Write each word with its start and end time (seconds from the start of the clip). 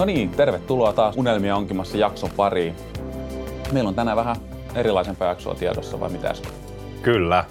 No 0.00 0.06
niin, 0.06 0.30
tervetuloa 0.30 0.92
taas 0.92 1.16
Unelmia 1.16 1.56
onkimassa 1.56 1.96
jakson 1.96 2.30
pariin. 2.36 2.76
Meillä 3.72 3.88
on 3.88 3.94
tänään 3.94 4.16
vähän 4.16 4.36
erilaisempaa 4.74 5.28
jaksoa 5.28 5.54
tiedossa, 5.54 6.00
vai 6.00 6.10
mitä 6.10 6.34
Kyllä, 7.02 7.44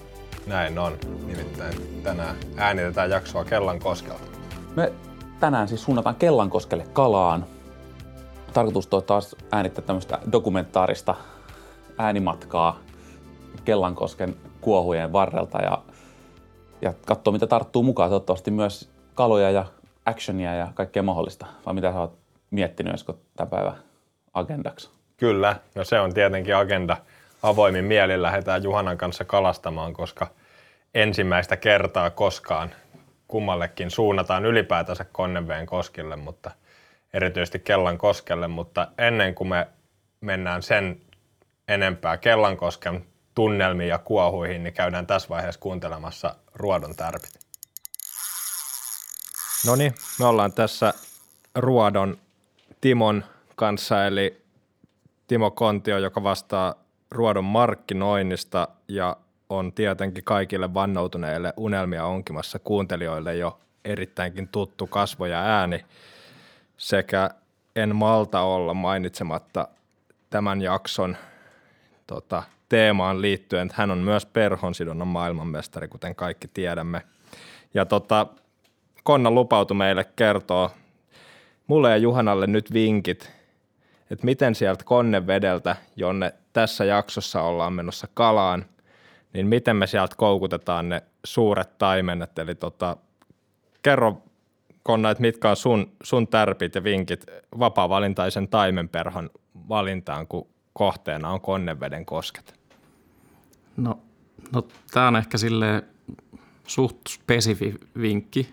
näin 0.47 0.79
on. 0.79 0.97
Nimittäin 1.27 2.01
tänään 2.03 2.35
äänitetään 2.57 3.09
jaksoa 3.09 3.45
Kellan 3.45 3.79
koskelta. 3.79 4.23
Me 4.75 4.93
tänään 5.39 5.67
siis 5.67 5.83
suunnataan 5.83 6.15
Kellankoskelle 6.15 6.85
kalaan. 6.93 7.45
Tarkoitus 8.53 8.93
on 8.93 9.03
taas 9.03 9.35
äänittää 9.51 9.85
tämmöistä 9.85 10.19
dokumentaarista 10.31 11.15
äänimatkaa 11.97 12.79
Kellankosken 13.65 14.35
kuohujen 14.61 15.13
varrelta 15.13 15.57
ja, 15.57 15.81
ja 16.81 16.93
katsoa, 17.05 17.33
mitä 17.33 17.47
tarttuu 17.47 17.83
mukaan. 17.83 18.09
Toivottavasti 18.09 18.51
myös 18.51 18.89
kaloja 19.15 19.51
ja 19.51 19.65
actionia 20.05 20.55
ja 20.55 20.67
kaikkea 20.73 21.03
mahdollista. 21.03 21.45
Vai 21.65 21.73
mitä 21.73 21.91
sä 21.91 21.99
oot 21.99 22.18
miettinyt, 22.51 22.93
Esko, 22.93 23.19
tämän 23.35 23.49
päivän 23.49 23.75
agendaksi? 24.33 24.89
Kyllä, 25.17 25.55
no 25.75 25.83
se 25.83 25.99
on 25.99 26.13
tietenkin 26.13 26.55
agenda. 26.55 26.97
Avoimin 27.43 27.85
mielin 27.85 28.21
lähdetään 28.21 28.63
Juhanan 28.63 28.97
kanssa 28.97 29.25
kalastamaan, 29.25 29.93
koska 29.93 30.27
ensimmäistä 30.93 31.57
kertaa 31.57 32.09
koskaan 32.09 32.71
kummallekin 33.27 33.91
suunnataan 33.91 34.45
ylipäätänsä 34.45 35.05
Konneveen 35.05 35.65
koskille, 35.65 36.15
mutta 36.15 36.51
erityisesti 37.13 37.59
Kellan 37.59 37.97
koskelle, 37.97 38.47
mutta 38.47 38.87
ennen 38.97 39.35
kuin 39.35 39.47
me 39.47 39.67
mennään 40.21 40.63
sen 40.63 41.01
enempää 41.67 42.17
Kellankosken 42.17 43.05
tunnelmiin 43.35 43.89
ja 43.89 43.97
kuohuihin, 43.97 44.63
niin 44.63 44.73
käydään 44.73 45.07
tässä 45.07 45.29
vaiheessa 45.29 45.61
kuuntelemassa 45.61 46.35
Ruodon 46.55 46.95
tärpit. 46.95 47.39
No 49.65 49.75
niin, 49.75 49.95
me 50.19 50.25
ollaan 50.25 50.53
tässä 50.53 50.93
Ruodon 51.55 52.17
Timon 52.81 53.23
kanssa, 53.55 54.05
eli 54.05 54.41
Timo 55.27 55.51
Kontio, 55.51 55.97
joka 55.97 56.23
vastaa 56.23 56.75
Ruodon 57.11 57.45
markkinoinnista 57.45 58.67
ja 58.87 59.17
on 59.49 59.73
tietenkin 59.73 60.23
kaikille 60.23 60.73
vannoutuneille 60.73 61.53
unelmia 61.57 62.05
onkimassa 62.05 62.59
kuuntelijoille 62.59 63.35
jo 63.35 63.59
erittäinkin 63.85 64.47
tuttu 64.47 64.87
kasvo 64.87 65.25
ja 65.25 65.41
ääni 65.41 65.85
sekä 66.77 67.29
en 67.75 67.95
malta 67.95 68.41
olla 68.41 68.73
mainitsematta 68.73 69.67
tämän 70.29 70.61
jakson 70.61 71.17
tota, 72.07 72.43
teemaan 72.69 73.21
liittyen, 73.21 73.65
että 73.65 73.75
hän 73.77 73.91
on 73.91 73.97
myös 73.97 74.25
perhonsidonnan 74.25 75.07
maailmanmestari, 75.07 75.87
kuten 75.87 76.15
kaikki 76.15 76.47
tiedämme. 76.47 77.01
Ja 77.73 77.85
tota, 77.85 78.27
Konna 79.03 79.31
lupautui 79.31 79.77
meille 79.77 80.03
kertoa 80.15 80.71
mulle 81.69 81.89
ja 81.89 81.97
Juhanalle 81.97 82.47
nyt 82.47 82.73
vinkit, 82.73 83.31
että 84.11 84.25
miten 84.25 84.55
sieltä 84.55 84.83
konnevedeltä, 84.83 85.75
jonne 85.95 86.33
tässä 86.53 86.85
jaksossa 86.85 87.41
ollaan 87.41 87.73
menossa 87.73 88.07
kalaan, 88.13 88.65
niin 89.33 89.47
miten 89.47 89.75
me 89.75 89.87
sieltä 89.87 90.15
koukutetaan 90.17 90.89
ne 90.89 91.03
suuret 91.23 91.77
taimenet. 91.77 92.39
Eli 92.39 92.55
tota, 92.55 92.97
kerro 93.81 94.23
Konna, 94.83 95.09
että 95.09 95.21
mitkä 95.21 95.49
on 95.49 95.55
sun, 95.55 95.91
sun 96.03 96.27
tärpit 96.27 96.75
ja 96.75 96.83
vinkit 96.83 97.25
vapaa-valintaisen 97.59 98.47
taimenperhon 98.47 99.29
valintaan, 99.69 100.27
kun 100.27 100.47
kohteena 100.73 101.29
on 101.29 101.41
konneveden 101.41 102.05
kosket? 102.05 102.59
No, 103.77 103.99
no 104.51 104.67
tämä 104.91 105.07
on 105.07 105.15
ehkä 105.15 105.37
sille 105.37 105.83
suht 106.67 106.97
spesifi 107.09 107.75
vinkki 108.01 108.49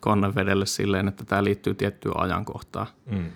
konnevedelle 0.00 0.66
silleen, 0.66 1.08
että 1.08 1.24
tämä 1.24 1.44
liittyy 1.44 1.74
tiettyyn 1.74 2.20
ajankohtaan. 2.20 2.86
Mm. 3.10 3.30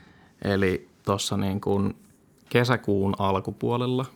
Eli 0.44 0.88
tuossa 1.04 1.36
niin 1.36 1.60
kuin 1.60 1.96
kesäkuun 2.48 3.14
alkupuolella 3.18 4.06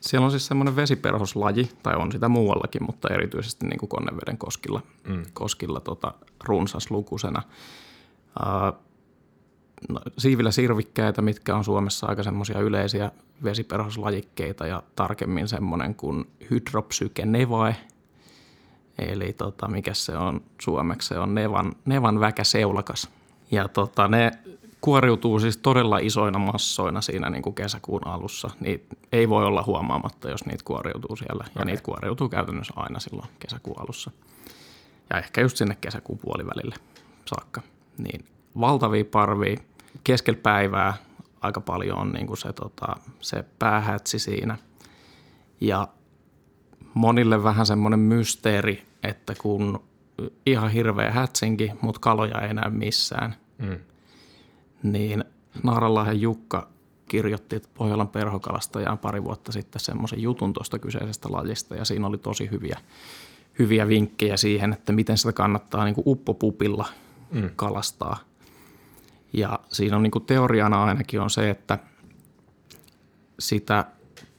siellä 0.00 0.24
on 0.24 0.30
siis 0.30 0.46
semmoinen 0.46 0.76
vesiperhoslaji, 0.76 1.70
tai 1.82 1.96
on 1.96 2.12
sitä 2.12 2.28
muuallakin, 2.28 2.84
mutta 2.84 3.14
erityisesti 3.14 3.66
niin 3.66 3.78
kuin 3.78 3.88
Konneveden 3.88 4.38
koskilla, 4.38 4.82
mm. 5.08 5.22
koskilla 5.32 5.80
tota, 5.80 6.14
runsaslukuisena. 6.44 7.42
Uh, 8.40 8.78
no, 9.88 10.00
siivillä 10.18 10.50
sirvikkeitä, 10.50 11.22
mitkä 11.22 11.56
on 11.56 11.64
Suomessa 11.64 12.06
aika 12.06 12.22
semmoisia 12.22 12.60
yleisiä 12.60 13.10
vesiperhoslajikkeita 13.44 14.66
ja 14.66 14.82
tarkemmin 14.96 15.48
semmoinen 15.48 15.94
kuin 15.94 16.24
hydropsyke 16.50 17.26
nevae, 17.26 17.76
eli 18.98 19.32
tota, 19.32 19.68
mikä 19.68 19.94
se 19.94 20.16
on 20.16 20.40
suomeksi, 20.60 21.08
se 21.08 21.18
on 21.18 21.34
nevan, 21.34 21.72
nevan 21.84 22.20
väkä 22.20 22.44
seulakas. 22.44 23.10
Ja 23.50 23.68
tota, 23.68 24.08
ne 24.08 24.30
kuoriutuu 24.80 25.40
siis 25.40 25.56
todella 25.56 25.98
isoina 25.98 26.38
massoina 26.38 27.00
siinä 27.00 27.30
niin 27.30 27.42
kuin 27.42 27.54
kesäkuun 27.54 28.06
alussa. 28.06 28.50
Niin 28.60 28.86
ei 29.12 29.28
voi 29.28 29.44
olla 29.44 29.64
huomaamatta, 29.66 30.30
jos 30.30 30.46
niitä 30.46 30.64
kuoriutuu 30.64 31.16
siellä. 31.16 31.44
Ja 31.44 31.50
okay. 31.50 31.64
niitä 31.64 31.82
kuoriutuu 31.82 32.28
käytännössä 32.28 32.72
aina 32.76 33.00
silloin 33.00 33.28
kesäkuun 33.38 33.80
alussa. 33.80 34.10
Ja 35.10 35.18
ehkä 35.18 35.40
just 35.40 35.56
sinne 35.56 35.76
kesäkuun 35.80 36.18
puolivälille 36.18 36.74
saakka. 37.24 37.62
Niin 37.98 38.24
valtavia 38.60 39.04
parvia. 39.04 39.56
Keskellä 40.04 40.40
päivää 40.42 40.94
aika 41.40 41.60
paljon 41.60 41.98
on 41.98 42.12
niin 42.12 42.26
kuin 42.26 42.36
se, 42.36 42.52
tota, 42.52 42.86
se 43.20 43.44
päähätsi 43.58 44.18
siinä. 44.18 44.58
Ja 45.60 45.88
monille 46.96 47.42
vähän 47.42 47.66
semmoinen 47.66 48.00
mysteeri, 48.00 48.82
että 49.02 49.34
kun 49.34 49.82
ihan 50.46 50.70
hirveä 50.70 51.10
hätsinki, 51.10 51.72
mutta 51.80 52.00
kaloja 52.00 52.40
ei 52.40 52.54
näy 52.54 52.70
missään– 52.70 53.34
mm 53.58 53.78
niin 54.82 55.24
Naaralahden 55.62 56.20
Jukka 56.20 56.68
kirjoitti 57.08 57.62
Pohjolan 57.74 58.08
perhokalastajaan 58.08 58.98
pari 58.98 59.24
vuotta 59.24 59.52
sitten 59.52 59.80
semmoisen 59.80 60.22
jutun 60.22 60.52
tuosta 60.52 60.78
kyseisestä 60.78 61.28
lajista 61.32 61.76
ja 61.76 61.84
siinä 61.84 62.06
oli 62.06 62.18
tosi 62.18 62.50
hyviä, 62.50 62.78
hyviä 63.58 63.88
vinkkejä 63.88 64.36
siihen, 64.36 64.72
että 64.72 64.92
miten 64.92 65.18
sitä 65.18 65.32
kannattaa 65.32 65.84
niin 65.84 65.94
kuin 65.94 66.04
uppopupilla 66.06 66.88
mm. 67.30 67.50
kalastaa. 67.56 68.18
Ja 69.32 69.58
siinä 69.68 69.96
on 69.96 70.02
niin 70.02 70.10
kuin 70.10 70.26
teoriana 70.26 70.84
ainakin 70.84 71.20
on 71.20 71.30
se, 71.30 71.50
että 71.50 71.78
sitä 73.38 73.84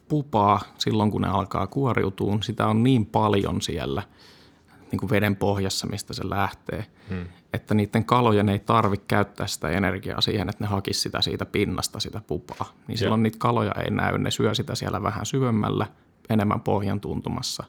pupaa 0.07 0.61
silloin, 0.77 1.11
kun 1.11 1.21
ne 1.21 1.27
alkaa 1.27 1.67
kuoriutua, 1.67 2.37
sitä 2.41 2.67
on 2.67 2.83
niin 2.83 3.05
paljon 3.05 3.61
siellä– 3.61 4.03
niin 4.91 4.99
kuin 4.99 5.09
veden 5.09 5.35
pohjassa, 5.35 5.87
mistä 5.87 6.13
se 6.13 6.29
lähtee. 6.29 6.85
Hmm. 7.09 7.25
Että 7.53 7.73
niiden 7.73 8.05
kalojen 8.05 8.49
ei 8.49 8.59
tarvitse 8.59 9.05
käyttää 9.07 9.47
sitä 9.47 9.69
energiaa 9.69 10.21
siihen, 10.21 10.49
että 10.49 10.63
ne 10.63 10.67
hakisi 10.67 10.99
sitä 10.99 11.21
siitä 11.21 11.45
pinnasta, 11.45 11.99
sitä 11.99 12.21
pupaa. 12.27 12.73
Niin 12.87 12.93
ja. 12.93 12.97
silloin 12.97 13.23
niitä 13.23 13.37
kaloja 13.39 13.71
ei 13.71 13.91
näy, 13.91 14.17
ne 14.17 14.31
syö 14.31 14.53
sitä 14.55 14.75
siellä 14.75 15.03
vähän 15.03 15.25
syvemmällä, 15.25 15.87
enemmän 16.29 16.61
pohjan 16.61 16.99
tuntumassa. 16.99 17.63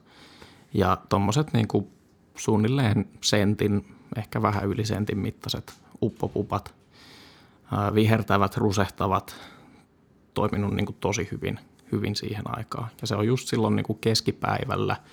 Ja 0.74 0.96
tuommoiset 1.08 1.52
niin 1.52 1.68
kuin 1.68 1.88
suunnilleen 2.36 3.08
sentin, 3.20 3.96
ehkä 4.16 4.42
vähän 4.42 4.64
yli 4.64 4.84
sentin 4.84 5.18
mittaiset 5.18 5.74
uppopupat, 6.02 6.74
vihertävät, 7.94 8.56
rusehtavat, 8.56 9.36
toiminut 10.34 10.74
niin 10.74 10.86
kuin 10.86 10.96
tosi 11.00 11.28
hyvin, 11.32 11.60
hyvin 11.92 12.16
siihen 12.16 12.44
aikaan. 12.46 12.88
Ja 13.00 13.06
se 13.06 13.14
on 13.14 13.26
just 13.26 13.48
silloin 13.48 13.76
niin 13.76 13.86
kuin 13.86 13.98
keskipäivällä– 13.98 14.96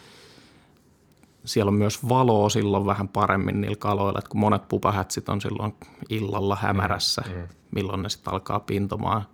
siellä 1.46 1.69
on 1.69 1.75
myös 1.75 2.09
valoa 2.09 2.50
silloin 2.50 2.86
vähän 2.86 3.08
paremmin 3.08 3.62
niillä 3.62 3.75
kaloilla, 3.75 4.19
että 4.19 4.30
kun 4.30 4.40
monet 4.40 4.68
pupahätsit 4.68 5.30
on 5.30 5.41
silloin 5.41 5.75
illalla 6.09 6.58
hämärässä, 6.62 7.24
mm, 7.27 7.33
mm. 7.33 7.48
milloin 7.72 8.04
ne 8.04 8.10
sitten 8.10 8.33
alkaa 8.33 8.60
pintomaan 8.60 9.25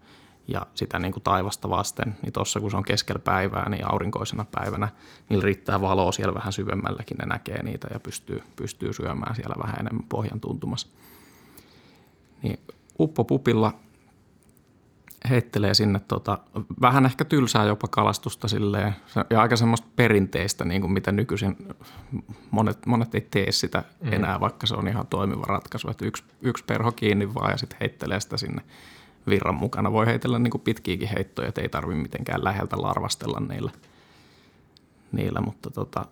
ja 0.48 0.68
sitä 0.76 1.00
niin 1.00 1.14
kuin 1.14 1.24
taivasta 1.24 1.70
vasten, 1.70 2.16
niin 2.22 2.34
tuossa 2.34 2.60
kun 2.60 2.72
se 2.72 2.78
on 2.78 2.84
keskellä 2.84 3.20
päivää, 3.20 3.70
niin 3.70 3.92
aurinkoisena 3.92 4.46
päivänä, 4.52 4.88
niin 5.30 5.44
riittää 5.44 5.82
valoa 5.82 6.12
siellä 6.12 6.34
vähän 6.34 6.54
syvemmälläkin, 6.54 7.18
ne 7.18 7.26
näkee 7.26 7.64
niitä 7.64 7.88
ja 7.94 8.00
pystyy, 8.00 8.44
pystyy 8.56 8.94
syömään 8.94 9.36
siellä 9.36 9.56
vähän 9.64 9.80
enemmän 9.80 10.06
pohjan 10.10 10.40
tuntumassa. 10.40 10.88
Niin 12.44 12.60
uppopupilla 13.00 13.74
heittelee 15.30 15.74
sinne 15.74 16.02
tota, 16.08 16.38
vähän 16.82 17.06
ehkä 17.06 17.26
tylsää 17.26 17.66
jopa 17.66 17.88
kalastusta 17.88 18.48
silleen, 18.48 18.96
ja 19.30 19.42
aika 19.42 19.56
semmoista 19.56 19.88
perinteistä, 19.96 20.66
niin 20.66 20.82
kuin 20.82 20.94
mitä 20.94 21.12
nykyisin 21.12 21.58
monet, 22.52 22.86
monet 22.86 23.16
ei 23.16 23.28
tee 23.32 23.52
sitä 23.52 23.84
mm. 24.02 24.14
enää, 24.14 24.40
vaikka 24.40 24.68
se 24.68 24.76
on 24.76 24.88
ihan 24.88 25.08
toimiva 25.08 25.44
ratkaisu, 25.48 25.90
että 25.90 26.06
yksi, 26.06 26.24
yksi 26.42 26.64
perho 26.64 26.92
kiinni 26.92 27.34
vaan 27.34 27.52
ja 27.52 27.58
sitten 27.58 27.78
heittelee 27.82 28.20
sitä 28.20 28.38
sinne 28.38 28.62
virran 29.30 29.56
mukana. 29.56 29.92
Voi 29.92 30.06
heitellä 30.06 30.40
niin 30.40 30.52
kuin 30.52 30.62
pitkiäkin 30.62 31.10
heittoja, 31.10 31.48
että 31.48 31.62
ei 31.62 31.70
tarvitse 31.70 32.02
mitenkään 32.02 32.44
läheltä 32.44 32.82
larvastella 32.82 33.40
niillä, 33.40 33.72
niillä 35.12 35.42
mutta 35.42 35.70
tota, 35.70 36.06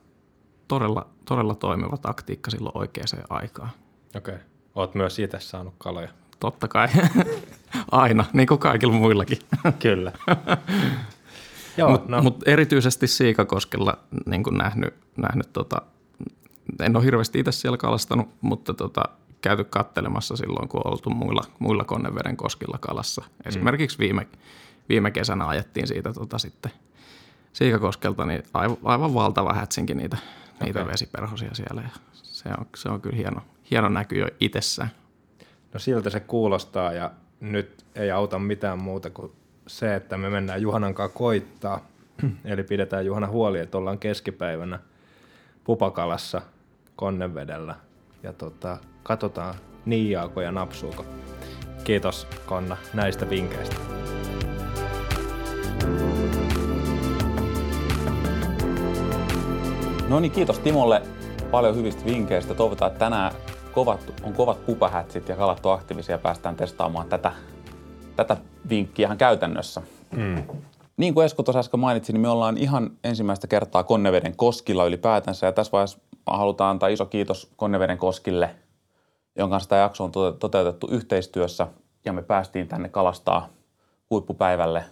todella, 0.67 1.07
todella 1.25 1.55
toimiva 1.55 1.97
taktiikka 1.97 2.51
silloin 2.51 2.77
oikeaan 2.77 3.07
aikaan. 3.29 3.69
Okei. 4.15 4.35
Okay. 4.35 4.45
Oot 4.75 4.95
myös 4.95 5.19
itse 5.19 5.39
saanut 5.39 5.73
kaloja. 5.77 6.09
Totta 6.39 6.67
kai. 6.67 6.87
Aina, 7.91 8.25
niin 8.33 8.47
kuin 8.47 8.59
kaikilla 8.59 8.93
muillakin. 8.93 9.37
Kyllä. 9.79 10.11
Mutta 11.89 12.15
no. 12.15 12.21
mut 12.21 12.47
erityisesti 12.47 13.07
Siikakoskella 13.07 13.97
niin 14.25 14.43
kuin 14.43 14.57
nähnyt, 14.57 14.93
nähnyt 15.17 15.53
tota, 15.53 15.81
en 16.79 16.95
ole 16.95 17.05
hirveästi 17.05 17.39
itse 17.39 17.51
siellä 17.51 17.77
kalastanut, 17.77 18.29
mutta 18.41 18.73
tota, 18.73 19.03
käyty 19.41 19.63
kattelemassa 19.63 20.35
silloin, 20.35 20.69
kun 20.69 20.81
on 20.85 20.91
oltu 20.91 21.09
muilla, 21.09 21.43
muilla 21.59 21.83
Konneveden 21.83 22.37
koskilla 22.37 22.77
kalassa. 22.81 23.23
Esimerkiksi 23.45 23.99
viime, 23.99 24.27
viime 24.89 25.11
kesänä 25.11 25.47
ajettiin 25.47 25.87
siitä 25.87 26.13
tota 26.13 26.37
sitten 26.37 26.71
Siikakoskelta, 27.53 28.25
niin 28.25 28.43
aivan, 28.53 28.77
aivan 28.83 29.13
valtava 29.13 29.53
hätsinkin 29.53 29.97
niitä, 29.97 30.17
okay. 30.17 30.67
niitä 30.67 30.87
vesiperhosia 30.87 31.53
siellä. 31.53 31.81
Ja 31.81 31.89
se, 32.13 32.49
on, 32.57 32.65
se 32.75 32.89
on 32.89 33.01
kyllä 33.01 33.15
hieno, 33.15 33.41
hieno 33.71 33.89
näky 33.89 34.19
jo 34.19 34.27
itsessään. 34.39 34.89
No 35.73 35.79
siltä 35.79 36.09
se 36.09 36.19
kuulostaa 36.19 36.93
ja 36.93 37.11
nyt 37.39 37.85
ei 37.95 38.11
auta 38.11 38.39
mitään 38.39 38.79
muuta 38.79 39.09
kuin 39.09 39.31
se, 39.67 39.95
että 39.95 40.17
me 40.17 40.29
mennään 40.29 40.61
Juhanan 40.61 40.93
kanssa 40.93 41.17
koittaa. 41.17 41.87
Eli 42.45 42.63
pidetään 42.63 43.05
Juhana 43.05 43.27
huoli, 43.27 43.59
että 43.59 43.77
ollaan 43.77 43.99
keskipäivänä 43.99 44.79
Pupakalassa 45.63 46.41
Konnevedellä 46.95 47.75
ja 48.23 48.33
tota, 48.33 48.77
katsotaan 49.03 49.55
niiaako 49.85 50.41
ja 50.41 50.51
napsuuko. 50.51 51.05
Kiitos 51.83 52.27
Konna 52.45 52.77
näistä 52.93 53.29
vinkkeistä. 53.29 53.75
No 60.09 60.19
niin, 60.19 60.31
kiitos 60.31 60.59
Timolle 60.59 61.01
paljon 61.51 61.75
hyvistä 61.75 62.05
vinkkeistä. 62.05 62.53
Toivotaan, 62.53 62.91
että 62.91 62.99
tänään 62.99 63.31
kovat, 63.71 64.13
on 64.23 64.33
kovat 64.33 64.65
pupahätsit 64.65 65.29
ja 65.29 65.35
kalat 65.35 65.65
on 65.65 65.73
aktiivisia 65.73 66.15
ja 66.15 66.19
päästään 66.19 66.55
testaamaan 66.55 67.07
tätä, 67.07 67.31
tätä 68.15 68.37
vinkkiä 68.69 69.05
ihan 69.05 69.17
käytännössä. 69.17 69.81
Mm. 70.11 70.43
Niin 70.97 71.13
kuin 71.13 71.25
Esko 71.25 71.43
tuossa 71.43 71.59
äsken 71.59 71.79
mainitsi, 71.79 72.13
niin 72.13 72.21
me 72.21 72.29
ollaan 72.29 72.57
ihan 72.57 72.91
ensimmäistä 73.03 73.47
kertaa 73.47 73.83
Konneveden 73.83 74.35
koskilla 74.35 74.85
ylipäätänsä 74.85 75.45
ja 75.45 75.51
tässä 75.51 75.71
vaiheessa 75.71 75.99
halutaan 76.25 76.69
antaa 76.69 76.89
iso 76.89 77.05
kiitos 77.05 77.51
Konneveden 77.55 77.97
koskille, 77.97 78.55
jonka 79.35 79.53
kanssa 79.53 79.69
tämä 79.69 79.81
jakso 79.81 80.03
on 80.03 80.11
toteutettu 80.39 80.87
yhteistyössä 80.91 81.67
ja 82.05 82.13
me 82.13 82.21
päästiin 82.21 82.67
tänne 82.67 82.89
kalastaa 82.89 83.49
huippupäivälle 84.09 84.83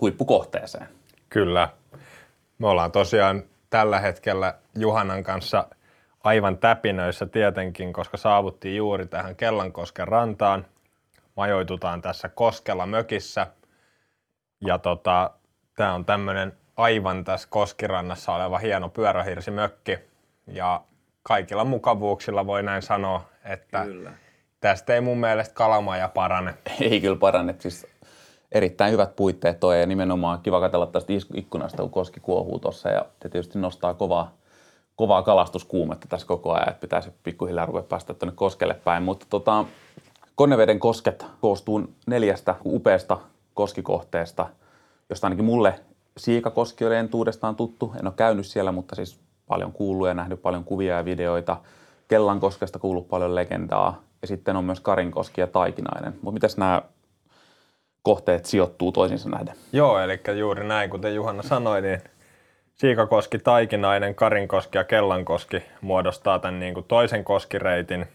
huippukohteeseen. 0.00 0.88
Kyllä. 1.28 1.68
Me 2.58 2.68
ollaan 2.68 2.92
tosiaan 2.92 3.42
tällä 3.70 4.00
hetkellä 4.00 4.54
Juhanan 4.78 5.24
kanssa 5.24 5.66
aivan 6.24 6.58
täpinöissä 6.58 7.26
tietenkin, 7.26 7.92
koska 7.92 8.16
saavuttiin 8.16 8.76
juuri 8.76 9.06
tähän 9.06 9.36
Kellankosken 9.36 10.08
rantaan. 10.08 10.66
Majoitutaan 11.36 12.02
tässä 12.02 12.28
Koskella 12.28 12.86
mökissä. 12.86 13.46
Ja 14.60 14.78
tota, 14.78 15.30
tämä 15.76 15.94
on 15.94 16.04
tämmöinen 16.04 16.52
aivan 16.76 17.24
tässä 17.24 17.48
Koskirannassa 17.50 18.34
oleva 18.34 18.58
hieno 18.58 18.88
pyörähirsimökki. 18.88 19.98
Ja 20.46 20.80
kaikilla 21.22 21.64
mukavuuksilla 21.64 22.46
voi 22.46 22.62
näin 22.62 22.82
sanoa, 22.82 23.24
että 23.44 23.84
kyllä. 23.84 24.12
tästä 24.60 24.94
ei 24.94 25.00
mun 25.00 25.18
mielestä 25.18 25.54
kalamaja 25.54 26.08
parane. 26.08 26.54
Ei 26.80 27.00
kyllä 27.00 27.16
parane. 27.16 27.54
Siis 27.58 27.86
erittäin 28.52 28.92
hyvät 28.92 29.16
puitteet 29.16 29.60
toi 29.60 29.80
ja 29.80 29.86
nimenomaan 29.86 30.40
kiva 30.40 30.60
katsella 30.60 30.86
tästä 30.86 31.12
ikkunasta, 31.34 31.82
kun 31.82 31.90
koski 31.90 32.20
kuohuu 32.20 32.58
tuossa 32.58 32.88
ja 32.88 33.04
tietysti 33.20 33.58
nostaa 33.58 33.94
kovaa, 33.94 34.34
kovaa 34.96 35.22
kalastuskuumetta 35.22 36.06
tässä 36.08 36.26
koko 36.26 36.52
ajan, 36.52 36.68
että 36.68 36.80
pitäisi 36.80 37.10
pikkuhiljaa 37.22 37.66
ruveta 37.66 37.88
päästä 37.88 38.14
tuonne 38.14 38.34
koskelle 38.36 38.74
päin. 38.74 39.02
Mutta 39.02 39.26
tota, 39.30 39.64
Konneveden 40.34 40.78
kosket 40.78 41.26
koostuu 41.40 41.82
neljästä 42.06 42.54
upeasta 42.64 43.18
koskikohteesta, 43.54 44.46
josta 45.10 45.26
ainakin 45.26 45.44
mulle 45.44 45.80
Siikakoski 46.16 46.84
oli 46.84 46.96
entuudestaan 46.96 47.56
tuttu. 47.56 47.92
En 48.00 48.06
ole 48.06 48.14
käynyt 48.16 48.46
siellä, 48.46 48.72
mutta 48.72 48.94
siis 48.94 49.20
paljon 49.46 49.72
kuullut 49.72 50.08
ja 50.08 50.14
nähnyt 50.14 50.42
paljon 50.42 50.64
kuvia 50.64 50.96
ja 50.96 51.04
videoita. 51.04 51.56
Kellankoskesta 52.08 52.78
kuullut 52.78 53.08
paljon 53.08 53.34
legendaa. 53.34 54.02
Ja 54.22 54.28
sitten 54.28 54.56
on 54.56 54.64
myös 54.64 54.80
Karinkoski 54.80 55.40
ja 55.40 55.46
Taikinainen. 55.46 56.12
Mutta 56.12 56.32
mitäs 56.34 56.56
nämä 56.56 56.82
kohteet 58.02 58.46
sijoittuu 58.46 58.92
toisiinsa 58.92 59.28
nähden. 59.28 59.54
Joo, 59.72 59.98
eli 59.98 60.20
juuri 60.38 60.64
näin, 60.64 60.90
kuten 60.90 61.14
Juhanna 61.14 61.42
sanoi, 61.42 61.82
niin 61.82 62.02
Siikakoski, 62.74 63.38
Taikinainen, 63.38 64.14
Karinkoski 64.14 64.78
ja 64.78 64.84
Kellankoski 64.84 65.62
muodostaa 65.80 66.38
tämän 66.38 66.60
niin 66.60 66.74
kuin 66.74 66.86
toisen 66.88 67.24
koskireitin. 67.24 68.06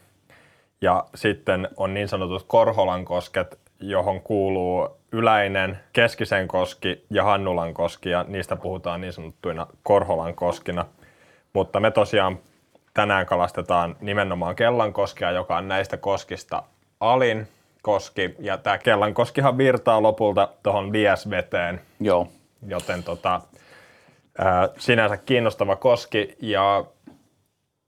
Ja 0.82 1.04
sitten 1.16 1.68
on 1.78 1.94
niin 1.94 2.08
sanotut 2.08 2.46
Korholan 2.48 3.06
kosket, 3.06 3.60
johon 3.80 4.22
kuuluu 4.22 4.88
Yläinen, 5.12 5.80
Keskisen 5.94 6.48
koski 6.48 7.06
ja 7.10 7.24
Hannulan 7.24 7.74
koski, 7.74 8.10
ja 8.10 8.26
niistä 8.28 8.56
puhutaan 8.56 9.02
niin 9.02 9.14
sanottuina 9.14 9.68
Korholan 9.84 10.36
koskina. 10.36 10.86
Mutta 11.54 11.80
me 11.80 11.92
tosiaan 11.92 12.40
tänään 12.94 13.26
kalastetaan 13.26 13.96
nimenomaan 14.02 14.56
Kellankoskea, 14.56 15.32
joka 15.32 15.58
on 15.58 15.68
näistä 15.68 15.98
koskista 15.98 16.64
alin, 17.00 17.48
koski, 17.82 18.36
ja 18.40 18.58
tämä 18.58 18.78
Kellankoskihan 18.78 19.58
virtaa 19.58 20.02
lopulta 20.02 20.50
tuohon 20.64 20.94
Liesveteen. 20.94 21.82
Joo. 22.00 22.28
Joten 22.68 23.04
tota, 23.04 23.42
sinänsä 24.78 25.18
kiinnostava 25.18 25.76
koski, 25.76 26.36
ja 26.42 26.86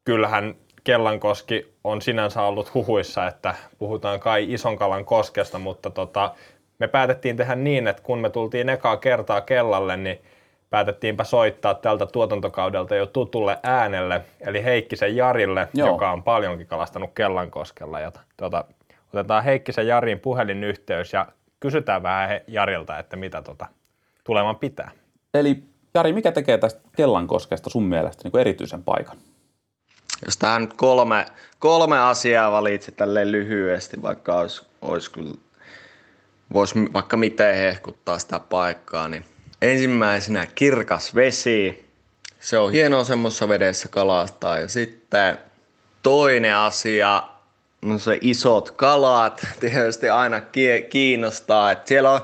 kyllähän 0.03 0.56
Kellankoski 0.83 1.74
on 1.83 2.01
sinänsä 2.01 2.42
ollut 2.42 2.74
huhuissa, 2.74 3.27
että 3.27 3.56
puhutaan 3.80 4.19
kai 4.19 4.53
ison 4.53 4.77
kalan 4.77 5.06
koskesta, 5.06 5.59
mutta 5.59 5.89
tota, 5.89 6.33
me 6.80 6.88
päätettiin 6.88 7.38
tehdä 7.38 7.56
niin, 7.56 7.88
että 7.88 8.03
kun 8.03 8.19
me 8.19 8.30
tultiin 8.30 8.69
ekaa 8.69 8.98
kertaa 8.98 9.42
Kellalle, 9.42 9.98
niin 9.98 10.21
päätettiinpä 10.69 11.24
soittaa 11.24 11.74
tältä 11.74 12.06
tuotantokaudelta 12.06 12.95
jo 12.95 13.06
tutulle 13.06 13.59
äänelle, 13.63 14.21
eli 14.39 14.63
Heikkisen 14.63 15.15
Jarille, 15.15 15.68
Joo. 15.74 15.88
joka 15.88 16.12
on 16.12 16.24
paljonkin 16.24 16.68
kalastanut 16.68 17.12
Kellankoskella. 17.15 18.00
Ja 18.00 18.12
tuota, 18.38 18.65
otetaan 19.13 19.44
Heikkisen 19.44 19.88
Jarin 19.88 20.19
puhelinyhteys 20.19 21.13
ja 21.13 21.27
kysytään 21.59 22.03
vähän 22.03 22.42
Jarilta, 22.48 23.00
että 23.00 23.15
mitä 23.15 23.42
tota 23.42 23.65
tuleman 24.24 24.56
pitää. 24.56 24.92
Eli 25.33 25.63
Jari, 25.93 26.13
mikä 26.13 26.31
tekee 26.31 26.57
tästä 26.57 26.81
Kellankoskesta 26.97 27.69
sun 27.69 27.83
mielestä 27.83 28.23
niin 28.23 28.31
kuin 28.31 28.41
erityisen 28.41 28.83
paikan? 28.83 29.17
Jos 30.25 30.38
tähän 30.38 30.61
nyt 30.61 30.73
kolme, 30.73 31.25
kolme 31.59 31.99
asiaa 31.99 32.51
valitsi 32.51 32.91
tälleen 32.91 33.31
lyhyesti, 33.31 34.01
vaikka 34.01 34.39
olisi, 34.39 34.65
olisi 34.81 35.11
kyllä, 35.11 35.33
voisi 36.53 36.75
vaikka 36.93 37.17
miten 37.17 37.55
hehkuttaa 37.55 38.19
sitä 38.19 38.39
paikkaa, 38.39 39.07
niin 39.07 39.25
ensimmäisenä 39.62 40.48
kirkas 40.55 41.15
vesi. 41.15 41.86
Se 42.39 42.57
on 42.57 42.71
hienoa 42.71 43.03
semmoisessa 43.03 43.50
vedessä 43.50 43.88
kalastaa. 43.88 44.60
Ja 44.60 44.67
sitten 44.67 45.38
toinen 46.03 46.55
asia, 46.55 47.24
no 47.81 48.00
se 48.00 48.17
isot 48.21 48.71
kalat 48.71 49.48
tietysti 49.60 50.10
aina 50.10 50.41
kiinnostaa. 50.89 51.71
Et 51.71 51.88
siellä, 51.88 52.12
on, 52.12 52.21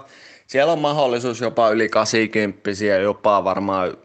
siellä 0.47 0.73
on 0.73 0.79
mahdollisuus 0.79 1.41
jopa 1.41 1.69
yli 1.69 1.89
80 1.89 2.69
jopa 3.01 3.43
varmaan 3.43 3.97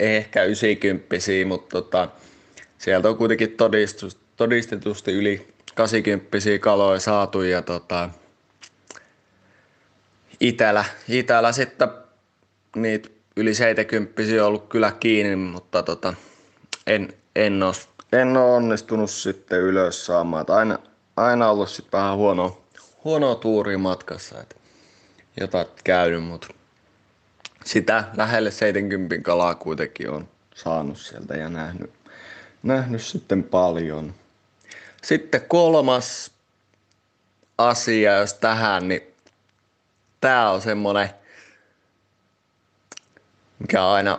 ehkä 0.00 0.44
90 0.44 1.16
mutta 1.48 1.68
tota, 1.82 2.08
sieltä 2.78 3.08
on 3.08 3.16
kuitenkin 3.16 3.50
todistus, 3.50 4.18
todistetusti 4.36 5.12
yli 5.12 5.48
80 5.74 6.36
kaloja 6.60 7.00
saatu 7.00 7.42
ja 7.42 7.62
tota, 7.62 8.10
Itälä, 10.40 10.84
Itälä 11.08 11.52
sitten 11.52 11.88
niitä 12.76 13.08
yli 13.36 13.54
70 13.54 14.22
on 14.40 14.46
ollut 14.46 14.68
kyllä 14.68 14.92
kiinni, 15.00 15.36
mutta 15.36 15.82
tota, 15.82 16.14
en, 16.86 17.14
en 17.36 17.62
ole 17.62 17.74
en 18.12 18.36
ole 18.36 18.54
onnistunut 18.54 19.10
sitten 19.10 19.60
ylös 19.60 20.06
saamaan. 20.06 20.44
aina, 20.48 20.78
aina 21.16 21.50
ollut 21.50 21.68
sitten 21.68 21.98
vähän 21.98 22.16
huono, 22.16 22.58
huono 23.04 23.34
tuuri 23.34 23.76
matkassa, 23.76 24.40
että 24.40 24.56
jotain 25.40 25.66
käynyt, 25.84 26.24
mutta 26.24 26.46
sitä 27.64 28.04
lähelle 28.16 28.50
70 28.50 29.24
kalaa 29.24 29.54
kuitenkin 29.54 30.10
on 30.10 30.28
saanut 30.54 30.98
sieltä 30.98 31.34
ja 31.34 31.48
nähnyt, 31.48 31.90
nähnyt 32.62 33.02
sitten 33.02 33.44
paljon. 33.44 34.14
Sitten 35.02 35.42
kolmas 35.48 36.30
asia, 37.58 38.16
jos 38.16 38.34
tähän, 38.34 38.88
niin 38.88 39.02
tämä 40.20 40.50
on 40.50 40.60
semmoinen, 40.60 41.10
mikä 43.58 43.88
aina 43.88 44.18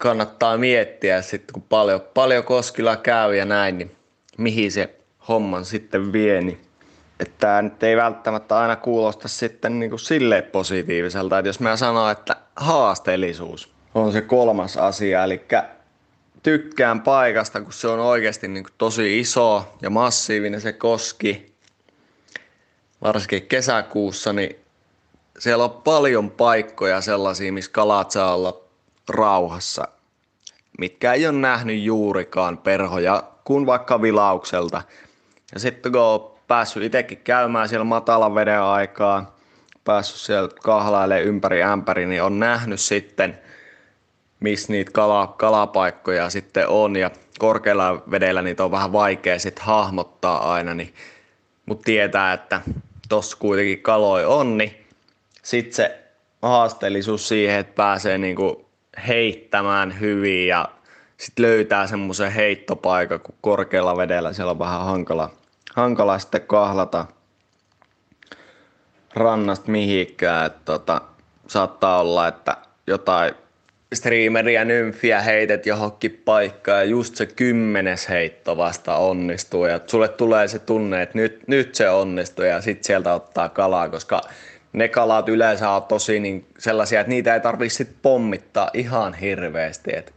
kannattaa 0.00 0.56
miettiä 0.56 1.22
sitten, 1.22 1.52
kun 1.52 1.62
paljon, 1.62 2.00
paljon 2.14 2.44
Koskilla 2.44 2.96
käy 2.96 3.36
ja 3.36 3.44
näin, 3.44 3.78
niin 3.78 3.96
mihin 4.38 4.72
se 4.72 4.94
homman 5.28 5.64
sitten 5.64 6.12
vie. 6.12 6.40
Niin, 6.40 6.60
että 7.22 7.34
tämä 7.38 7.62
nyt 7.62 7.82
ei 7.82 7.96
välttämättä 7.96 8.58
aina 8.58 8.76
kuulosta 8.76 9.28
sitten 9.28 9.78
niin 9.78 9.90
kuin 9.90 10.00
silleen 10.00 10.42
positiiviselta, 10.42 11.38
että 11.38 11.48
jos 11.48 11.60
mä 11.60 11.76
sanon, 11.76 12.10
että 12.10 12.36
haasteellisuus 12.56 13.72
on 13.94 14.12
se 14.12 14.20
kolmas 14.20 14.76
asia, 14.76 15.24
eli 15.24 15.44
tykkään 16.42 17.00
paikasta, 17.00 17.60
kun 17.60 17.72
se 17.72 17.88
on 17.88 18.00
oikeasti 18.00 18.48
niin 18.48 18.64
kuin 18.64 18.74
tosi 18.78 19.20
iso 19.20 19.74
ja 19.82 19.90
massiivinen 19.90 20.60
se 20.60 20.72
koski, 20.72 21.52
varsinkin 23.02 23.46
kesäkuussa, 23.46 24.32
niin 24.32 24.56
siellä 25.38 25.64
on 25.64 25.70
paljon 25.70 26.30
paikkoja 26.30 27.00
sellaisia, 27.00 27.52
missä 27.52 27.70
kalat 27.70 28.10
saa 28.10 28.34
olla 28.34 28.60
rauhassa, 29.08 29.88
mitkä 30.78 31.12
ei 31.12 31.26
ole 31.26 31.38
nähnyt 31.38 31.82
juurikaan 31.82 32.58
perhoja 32.58 33.22
kuin 33.44 33.66
vaikka 33.66 34.02
vilaukselta. 34.02 34.82
Ja 35.54 35.60
sitten 35.60 35.92
kun 35.92 36.00
on 36.00 36.31
päässyt 36.48 36.82
itsekin 36.82 37.18
käymään 37.18 37.68
siellä 37.68 37.84
matalan 37.84 38.34
veden 38.34 38.62
aikaa, 38.62 39.36
päässyt 39.84 40.20
siellä 40.20 40.48
kahlailemaan 40.62 41.26
ympäri 41.26 41.62
ämpäri, 41.62 42.06
niin 42.06 42.22
on 42.22 42.38
nähnyt 42.38 42.80
sitten, 42.80 43.38
missä 44.40 44.72
niitä 44.72 44.90
kala, 44.94 45.34
kalapaikkoja 45.38 46.30
sitten 46.30 46.68
on. 46.68 46.96
Ja 46.96 47.10
korkealla 47.38 48.02
vedellä 48.10 48.42
niitä 48.42 48.64
on 48.64 48.70
vähän 48.70 48.92
vaikea 48.92 49.38
sitten 49.38 49.64
hahmottaa 49.64 50.52
aina, 50.52 50.74
niin, 50.74 50.94
mutta 51.66 51.84
tietää, 51.84 52.32
että 52.32 52.60
tossa 53.08 53.36
kuitenkin 53.40 53.82
kaloi 53.82 54.24
on, 54.24 54.58
niin 54.58 54.86
sitten 55.42 55.74
se 55.74 56.02
haasteellisuus 56.42 57.28
siihen, 57.28 57.58
että 57.58 57.74
pääsee 57.74 58.18
niinku 58.18 58.68
heittämään 59.08 60.00
hyvin 60.00 60.46
ja 60.46 60.68
sitten 61.16 61.42
löytää 61.42 61.86
semmoisen 61.86 62.32
heittopaikan, 62.32 63.20
kun 63.20 63.34
korkealla 63.40 63.96
vedellä 63.96 64.32
siellä 64.32 64.50
on 64.50 64.58
vähän 64.58 64.84
hankala, 64.84 65.30
hankala 65.76 66.18
sitten 66.18 66.40
kahlata 66.46 67.06
rannasta 69.14 69.70
mihinkään. 69.70 70.46
Että 70.46 70.60
tota, 70.64 71.00
saattaa 71.46 72.00
olla, 72.00 72.28
että 72.28 72.56
jotain 72.86 73.34
streameria, 73.94 74.64
nymfiä 74.64 75.20
heitet 75.20 75.66
johonkin 75.66 76.22
paikkaan 76.24 76.78
ja 76.78 76.84
just 76.84 77.16
se 77.16 77.26
kymmenes 77.26 78.08
heitto 78.08 78.56
vasta 78.56 78.96
onnistuu 78.96 79.66
ja 79.66 79.80
sulle 79.86 80.08
tulee 80.08 80.48
se 80.48 80.58
tunne, 80.58 81.02
että 81.02 81.18
nyt, 81.18 81.48
nyt 81.48 81.74
se 81.74 81.90
onnistuu 81.90 82.44
ja 82.44 82.60
sitten 82.60 82.84
sieltä 82.84 83.14
ottaa 83.14 83.48
kalaa, 83.48 83.88
koska 83.88 84.20
ne 84.72 84.88
kalat 84.88 85.28
yleensä 85.28 85.70
on 85.70 85.82
tosi 85.82 86.20
niin 86.20 86.46
sellaisia, 86.58 87.00
että 87.00 87.10
niitä 87.10 87.34
ei 87.34 87.40
tarvitse 87.40 87.86
pommittaa 88.02 88.70
ihan 88.74 89.14
hirveästi, 89.14 89.90
että, 89.96 90.12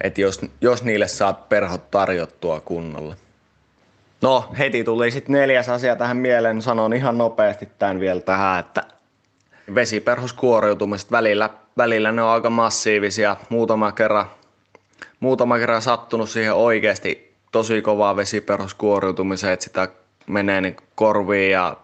että 0.00 0.20
jos, 0.20 0.40
jos 0.60 0.84
niille 0.84 1.08
saat 1.08 1.48
perhot 1.48 1.90
tarjottua 1.90 2.60
kunnolla. 2.60 3.16
No, 4.22 4.48
heti 4.58 4.84
tuli 4.84 5.10
sitten 5.10 5.32
neljäs 5.32 5.68
asia 5.68 5.96
tähän 5.96 6.16
mieleen, 6.16 6.62
sanon 6.62 6.92
ihan 6.92 7.18
nopeasti 7.18 7.68
tämän 7.78 8.00
vielä 8.00 8.20
tähän, 8.20 8.60
että 8.60 8.82
vesiperhoskuoriutumiset 9.74 11.10
välillä, 11.10 11.50
välillä 11.76 12.12
ne 12.12 12.22
on 12.22 12.28
aika 12.30 12.50
massiivisia. 12.50 13.36
Muutama 13.48 13.92
kerran, 13.92 14.26
muutama 15.20 15.58
kerran 15.58 15.82
sattunut 15.82 16.30
siihen 16.30 16.54
oikeasti 16.54 17.34
tosi 17.52 17.82
kovaa 17.82 18.16
vesiperhoskuoriutumiseen, 18.16 19.52
että 19.52 19.64
sitä 19.64 19.88
menee 20.26 20.60
niin 20.60 20.76
korviin 20.94 21.50
ja 21.50 21.76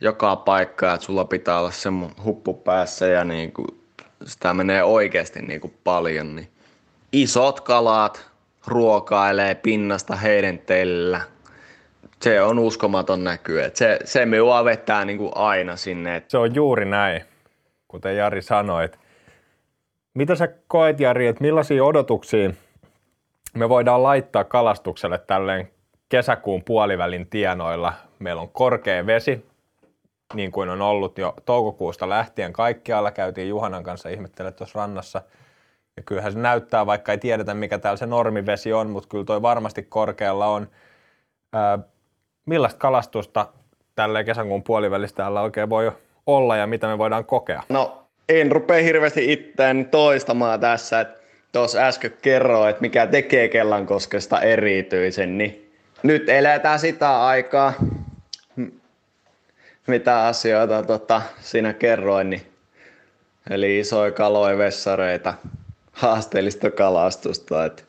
joka 0.00 0.36
paikkaan, 0.36 0.94
että 0.94 1.06
sulla 1.06 1.24
pitää 1.24 1.58
olla 1.58 1.70
se 1.70 1.88
huppu 2.24 2.54
päässä 2.54 3.06
ja 3.06 3.24
niin 3.24 3.52
kuin 3.52 3.68
sitä 4.24 4.54
menee 4.54 4.84
oikeasti 4.84 5.42
niin 5.42 5.60
kuin 5.60 5.74
paljon. 5.84 6.36
Niin 6.36 6.48
isot 7.12 7.60
kalat 7.60 8.26
ruokailee 8.66 9.54
pinnasta 9.54 10.16
heidän 10.16 10.58
teillä. 10.58 11.35
Se 12.22 12.42
on 12.42 12.58
uskomaton 12.58 13.24
näky. 13.24 13.62
Että 13.62 13.78
se, 13.78 13.98
se 14.04 14.26
minua 14.26 14.64
vetää 14.64 15.04
niin 15.04 15.18
kuin 15.18 15.32
aina 15.34 15.76
sinne. 15.76 16.22
Se 16.28 16.38
on 16.38 16.54
juuri 16.54 16.84
näin, 16.84 17.22
kuten 17.88 18.16
Jari 18.16 18.42
sanoi. 18.42 18.88
Mitä 20.14 20.34
sä 20.34 20.48
koet, 20.68 21.00
Jari, 21.00 21.26
että 21.26 21.44
millaisia 21.44 21.84
odotuksia 21.84 22.50
me 23.54 23.68
voidaan 23.68 24.02
laittaa 24.02 24.44
kalastukselle 24.44 25.18
tälleen 25.18 25.70
kesäkuun 26.08 26.64
puolivälin 26.64 27.26
tienoilla? 27.26 27.92
Meillä 28.18 28.42
on 28.42 28.48
korkea 28.48 29.06
vesi, 29.06 29.46
niin 30.34 30.52
kuin 30.52 30.68
on 30.68 30.82
ollut 30.82 31.18
jo 31.18 31.34
toukokuusta 31.44 32.08
lähtien 32.08 32.52
kaikkialla. 32.52 33.10
Käytiin 33.10 33.48
Juhanan 33.48 33.82
kanssa 33.82 34.08
ihmettelemään 34.08 34.54
tuossa 34.54 34.78
rannassa. 34.78 35.22
Ja 35.96 36.02
kyllähän 36.02 36.32
se 36.32 36.38
näyttää, 36.38 36.86
vaikka 36.86 37.12
ei 37.12 37.18
tiedetä 37.18 37.54
mikä 37.54 37.78
täällä 37.78 37.96
se 37.96 38.06
normivesi 38.06 38.72
on, 38.72 38.90
mutta 38.90 39.08
kyllä 39.08 39.24
toi 39.24 39.42
varmasti 39.42 39.82
korkealla 39.82 40.46
on. 40.46 40.68
Ää, 41.52 41.78
millaista 42.46 42.78
kalastusta 42.78 43.48
tälle 43.94 44.24
kesäkuun 44.24 44.62
puolivälistä 44.62 45.28
oikein 45.28 45.70
voi 45.70 45.92
olla 46.26 46.56
ja 46.56 46.66
mitä 46.66 46.86
me 46.86 46.98
voidaan 46.98 47.24
kokea? 47.24 47.62
No 47.68 48.02
en 48.28 48.52
rupea 48.52 48.82
hirveästi 48.82 49.32
itseäni 49.32 49.84
toistamaan 49.84 50.60
tässä, 50.60 51.00
että 51.00 51.20
tuossa 51.52 51.78
äsken 51.78 52.12
kerroin, 52.22 52.70
että 52.70 52.80
mikä 52.80 53.06
tekee 53.06 53.48
Kellankoskesta 53.48 54.40
erityisen, 54.40 55.38
niin 55.38 55.72
nyt 56.02 56.28
eletään 56.28 56.78
sitä 56.78 57.26
aikaa, 57.26 57.72
mitä 59.86 60.26
asioita 60.26 60.82
tota, 60.82 61.22
siinä 61.40 61.72
kerroin, 61.72 62.30
niin, 62.30 62.42
eli 63.50 63.78
isoja 63.78 64.12
kaloja, 64.12 64.58
vessareita, 64.58 65.34
haasteellista 65.92 66.70
kalastusta. 66.70 67.64
Et 67.64 67.84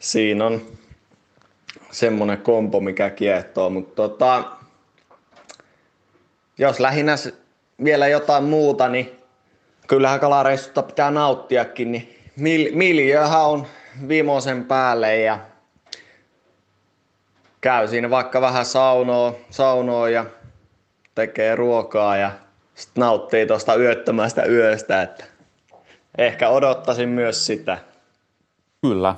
siinä 0.00 0.46
on 0.46 0.62
semmoinen 1.90 2.38
kompo, 2.38 2.80
mikä 2.80 3.10
kiehtoo, 3.10 3.70
mutta 3.70 3.94
tota, 3.94 4.44
jos 6.58 6.80
lähinnä 6.80 7.14
vielä 7.84 8.08
jotain 8.08 8.44
muuta, 8.44 8.88
niin 8.88 9.16
kyllähän 9.86 10.20
kalareissusta 10.20 10.82
pitää 10.82 11.10
nauttiakin, 11.10 11.92
niin 11.92 12.18
mil, 12.36 12.70
miljöhän 12.72 13.42
on 13.42 13.66
viimeisen 14.08 14.64
päälle 14.64 15.16
ja 15.16 15.38
käy 17.60 17.88
siinä 17.88 18.10
vaikka 18.10 18.40
vähän 18.40 18.64
saunoa, 18.64 19.34
saunoa 19.50 20.08
ja 20.08 20.24
tekee 21.14 21.56
ruokaa 21.56 22.16
ja 22.16 22.30
sitten 22.74 23.00
nauttii 23.00 23.46
tuosta 23.46 23.74
yöttömästä 23.74 24.44
yöstä, 24.44 25.02
että 25.02 25.24
ehkä 26.18 26.48
odottaisin 26.48 27.08
myös 27.08 27.46
sitä. 27.46 27.78
Kyllä. 28.82 29.14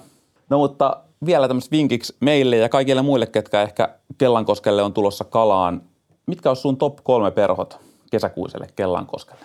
No 0.50 0.58
mutta 0.58 0.96
vielä 1.26 1.48
tämmöistä 1.48 1.70
vinkiksi 1.70 2.16
meille 2.20 2.56
ja 2.56 2.68
kaikille 2.68 3.02
muille, 3.02 3.26
ketkä 3.26 3.62
ehkä 3.62 3.88
Kellankoskelle 4.18 4.82
on 4.82 4.92
tulossa 4.92 5.24
kalaan. 5.24 5.82
Mitkä 6.26 6.50
on 6.50 6.56
sun 6.56 6.76
top 6.76 6.98
kolme 7.02 7.30
perhot 7.30 7.78
kesäkuiselle 8.10 8.66
Kellankoskelle? 8.76 9.44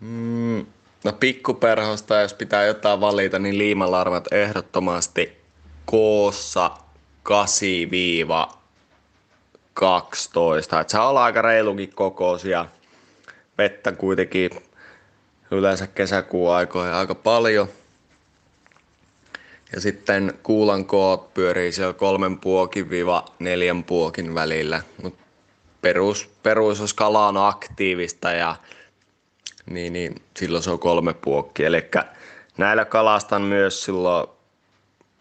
Mm, 0.00 0.66
no 1.04 1.12
pikkuperhosta, 1.20 2.20
jos 2.20 2.34
pitää 2.34 2.64
jotain 2.64 3.00
valita, 3.00 3.38
niin 3.38 3.58
liimalarvat 3.58 4.32
ehdottomasti 4.32 5.38
koossa 5.84 6.70
8-12. 7.28 7.32
Et 10.80 10.88
se 10.88 10.98
on 10.98 11.18
aika 11.18 11.42
reilukin 11.42 11.92
kokoisia. 11.94 12.66
Vettä 13.58 13.92
kuitenkin 13.92 14.50
yleensä 15.50 15.86
kesäkuun 15.86 16.54
aikoihin 16.54 16.94
aika 16.94 17.14
paljon. 17.14 17.68
Ja 19.72 19.80
sitten 19.80 20.38
kuulan 20.42 20.84
koot 20.84 21.34
pyörii 21.34 21.72
siellä 21.72 21.92
kolmen 21.92 22.38
puokin 22.38 22.90
viiva 22.90 23.24
neljän 23.38 23.84
puokin 23.84 24.34
välillä. 24.34 24.82
Mut 25.02 25.18
perus, 25.80 26.30
perus, 26.42 26.80
jos 26.80 26.94
kala 26.94 27.28
on 27.28 27.36
aktiivista 27.36 28.32
ja 28.32 28.56
niin, 29.70 29.92
niin 29.92 30.22
silloin 30.36 30.62
se 30.62 30.70
on 30.70 30.78
kolme 30.78 31.14
puokki. 31.14 31.64
Eli 31.64 31.84
näillä 32.56 32.84
kalastan 32.84 33.42
myös 33.42 33.84
silloin 33.84 34.26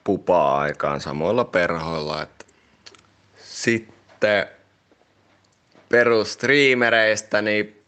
pupa-aikaan 0.03 1.01
samoilla 1.01 1.45
perhoilla. 1.45 2.21
Että 2.21 2.45
sitten 3.37 4.47
perustriimereistä, 5.89 7.41
niin 7.41 7.83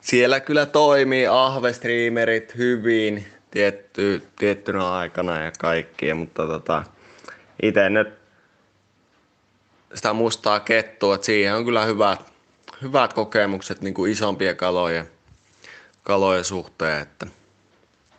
siellä 0.00 0.40
kyllä 0.40 0.66
toimii 0.66 1.26
ahvestriimerit 1.26 2.56
hyvin 2.56 3.26
tietty, 3.50 4.22
tiettynä 4.38 4.92
aikana 4.92 5.44
ja 5.44 5.52
kaikkia, 5.58 6.14
mutta 6.14 6.46
tota, 6.46 6.84
itse 7.62 7.90
nyt 7.90 8.08
sitä 9.94 10.12
mustaa 10.12 10.60
kettua, 10.60 11.14
että 11.14 11.24
siihen 11.24 11.54
on 11.54 11.64
kyllä 11.64 11.84
hyvät, 11.84 12.32
hyvät 12.82 13.12
kokemukset 13.12 13.80
niin 13.80 13.94
kuin 13.94 14.12
isompia 14.12 14.54
kaloja, 14.54 15.04
kalojen 16.02 16.44
suhteen, 16.44 17.02
että 17.02 17.26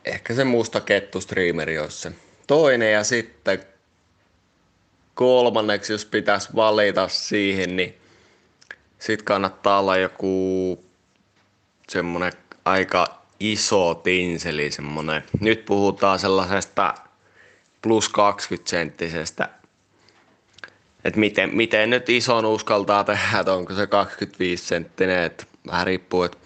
ehkä 0.06 0.34
se 0.34 0.44
musta 0.44 0.82
kettustriimeri 0.82 1.80
olisi 1.80 1.98
se 1.98 2.12
toinen. 2.48 2.94
Ja 2.94 3.04
sitten 3.04 3.64
kolmanneksi, 5.14 5.94
jos 5.94 6.06
pitäisi 6.06 6.50
valita 6.56 7.08
siihen, 7.08 7.76
niin 7.76 7.98
sitten 9.00 9.26
kannattaa 9.26 9.80
olla 9.80 9.98
joku 9.98 10.84
semmoinen 11.90 12.34
aika 12.66 13.21
iso 13.42 13.96
tinseli, 13.96 14.72
semmoinen. 14.72 15.24
Nyt 15.40 15.66
puhutaan 15.66 16.20
sellaisesta 16.20 16.94
plus 17.82 18.10
20 18.10 18.70
senttisestä. 18.70 19.50
Että 21.06 21.20
miten, 21.20 21.56
miten 21.56 21.90
nyt 21.90 22.10
ison 22.10 22.46
uskaltaa 22.46 23.04
tehdä, 23.04 23.40
että 23.40 23.54
onko 23.54 23.74
se 23.74 23.88
25 23.88 24.66
senttinen, 24.66 25.24
että 25.24 25.46
vähän 25.68 25.88
riippuu, 25.88 26.24
että 26.24 26.38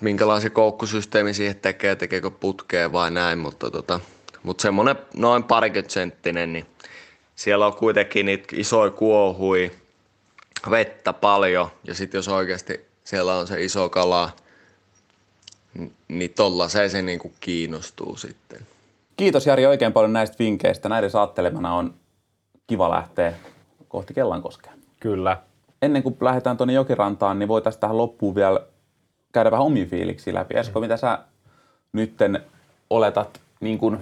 minkälaisen 0.00 0.52
koukkusysteemi 0.52 1.34
siihen 1.34 1.56
tekee, 1.56 1.96
tekeekö 1.96 2.30
putkeen 2.30 2.92
vai 2.92 3.10
näin, 3.10 3.38
mutta 3.38 3.70
tota, 3.70 4.00
mutta 4.42 4.62
semmoinen 4.62 4.96
noin 5.16 5.44
parikymmentä 5.44 5.92
senttinen, 5.92 6.52
niin 6.52 6.66
siellä 7.34 7.66
on 7.66 7.74
kuitenkin 7.74 8.26
niitä 8.26 8.46
isoja 8.52 8.90
kuohui, 8.90 9.70
vettä 10.70 11.12
paljon 11.12 11.68
ja 11.84 11.94
sitten 11.94 12.18
jos 12.18 12.28
oikeasti 12.28 12.80
siellä 13.04 13.34
on 13.34 13.46
se 13.46 13.64
iso 13.64 13.88
kala, 13.88 14.30
niin 16.08 16.34
tolla 16.36 16.68
se, 16.68 16.88
se 16.88 17.02
niinku 17.02 17.32
kiinnostuu 17.40 18.16
sitten. 18.16 18.60
Kiitos 19.16 19.46
Jari 19.46 19.66
oikein 19.66 19.92
paljon 19.92 20.12
näistä 20.12 20.36
vinkkeistä. 20.38 20.88
Näiden 20.88 21.10
saattelemana 21.10 21.74
on 21.74 21.94
kiva 22.66 22.90
lähteä 22.90 23.32
kohti 23.88 24.14
Kellankoskea. 24.14 24.72
Kyllä. 25.00 25.36
Ennen 25.82 26.02
kuin 26.02 26.16
lähdetään 26.20 26.56
tuonne 26.56 26.72
jokirantaan, 26.72 27.38
niin 27.38 27.48
voitaisiin 27.48 27.80
tähän 27.80 27.96
loppuun 27.96 28.34
vielä 28.34 28.60
käydä 29.32 29.50
vähän 29.50 29.66
omia 29.66 29.86
fiiliksiä 29.86 30.34
läpi. 30.34 30.54
Esko, 30.54 30.80
mitä 30.80 30.96
sä 30.96 31.18
nytten 31.92 32.44
oletat 32.90 33.40
niin 33.60 33.78
kuin 33.78 33.98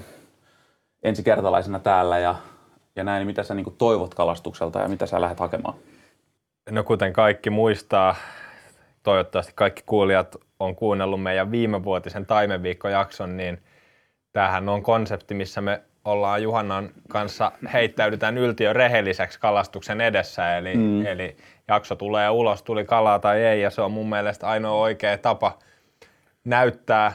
ensikertalaisena 1.02 1.78
täällä 1.78 2.18
ja, 2.18 2.34
ja 2.96 3.04
näin, 3.04 3.20
niin 3.20 3.26
mitä 3.26 3.42
sä 3.42 3.54
niin 3.54 3.64
kuin 3.64 3.76
toivot 3.76 4.14
kalastukselta 4.14 4.78
ja 4.78 4.88
mitä 4.88 5.06
sä 5.06 5.20
lähdet 5.20 5.40
hakemaan? 5.40 5.74
No 6.70 6.84
kuten 6.84 7.12
kaikki 7.12 7.50
muistaa, 7.50 8.16
toivottavasti 9.06 9.52
kaikki 9.54 9.82
kuulijat 9.86 10.36
on 10.60 10.76
kuunnellut 10.76 11.22
meidän 11.22 11.50
viimevuotisen 11.50 12.26
Taimenviikko-jakson, 12.26 13.36
niin 13.36 13.62
tämähän 14.32 14.68
on 14.68 14.82
konsepti, 14.82 15.34
missä 15.34 15.60
me 15.60 15.82
ollaan 16.04 16.42
Juhannan 16.42 16.90
kanssa 17.08 17.52
heittäydytään 17.72 18.38
yltiö 18.38 18.72
rehelliseksi 18.72 19.40
kalastuksen 19.40 20.00
edessä, 20.00 20.56
eli, 20.56 20.76
mm. 20.76 21.06
eli 21.06 21.36
jakso 21.68 21.96
tulee 21.96 22.30
ulos, 22.30 22.62
tuli 22.62 22.84
kalaa 22.84 23.18
tai 23.18 23.44
ei, 23.44 23.60
ja 23.60 23.70
se 23.70 23.82
on 23.82 23.90
mun 23.90 24.08
mielestä 24.08 24.48
ainoa 24.48 24.80
oikea 24.80 25.18
tapa 25.18 25.58
näyttää 26.44 27.12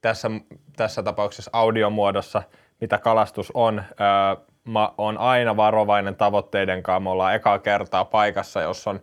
tässä, 0.00 0.30
tässä 0.76 1.02
tapauksessa 1.02 1.50
audiomuodossa, 1.54 2.42
mitä 2.80 2.98
kalastus 2.98 3.50
on. 3.54 3.78
Öö, 3.78 4.44
mä 4.64 4.90
oon 4.98 5.18
aina 5.18 5.56
varovainen 5.56 6.16
tavoitteiden 6.16 6.82
kanssa. 6.82 7.00
Me 7.00 7.10
ollaan 7.10 7.34
ekaa 7.34 7.58
kertaa 7.58 8.04
paikassa, 8.04 8.60
jos 8.60 8.86
on 8.86 9.00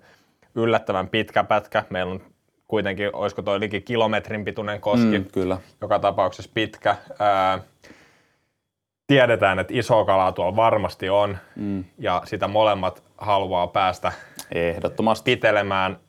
yllättävän 0.56 1.08
pitkä 1.08 1.44
pätkä. 1.44 1.84
Meillä 1.90 2.12
on 2.12 2.22
kuitenkin, 2.68 3.16
olisiko 3.16 3.42
toi 3.42 3.60
liki 3.60 3.82
kilometrin 3.82 4.46
pituinen 4.46 4.82
koski. 4.82 5.20
Mm, 5.20 5.26
kyllä. 5.26 5.58
Joka 5.82 6.00
tapauksessa 6.00 6.52
pitkä. 6.54 6.96
Öö, 7.10 7.60
tiedetään, 9.08 9.60
että 9.60 9.74
iso 9.76 10.06
kalaa 10.06 10.32
tuolla 10.32 10.56
varmasti 10.56 11.10
on 11.10 11.38
mm. 11.56 11.84
ja 11.98 12.22
sitä 12.26 12.48
molemmat 12.48 13.04
haluaa 13.18 13.68
päästä 13.68 14.12
Ehdottomasti. 14.52 15.32
pitelemään, 15.32 16.00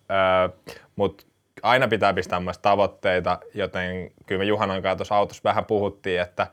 mutta 0.96 1.24
aina 1.62 1.88
pitää 1.88 2.14
pistää 2.14 2.40
myös 2.40 2.58
tavoitteita, 2.58 3.38
joten 3.54 4.10
kyllä 4.26 4.38
me 4.38 4.44
Juhanon 4.44 4.82
kanssa 4.82 4.96
tuossa 4.96 5.16
autossa 5.16 5.40
vähän 5.44 5.64
puhuttiin, 5.64 6.20
että 6.20 6.46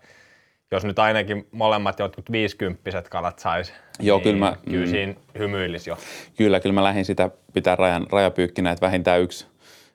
jos 0.72 0.86
nyt 0.86 1.00
ainakin 1.00 1.48
molemmat 1.52 2.00
jotkut 2.00 2.32
viisikymppiset 2.32 3.10
kalat 3.10 3.40
sais, 3.40 3.74
Joo, 4.00 4.18
niin 4.18 4.24
kyllä, 4.24 4.40
mä, 4.40 4.58
kyllä 4.70 4.86
mm. 4.86 4.92
siinä 4.92 5.14
hymyilisi 5.40 5.90
jo. 5.90 5.98
Kyllä, 6.38 6.60
kyllä 6.60 6.74
mä 6.74 6.84
lähdin 6.84 7.06
sitä 7.06 7.30
pitää 7.54 7.76
rajan, 7.76 8.08
rajapyykkinä, 8.12 8.72
että 8.72 8.86
vähintään 8.86 9.22
yksi 9.22 9.48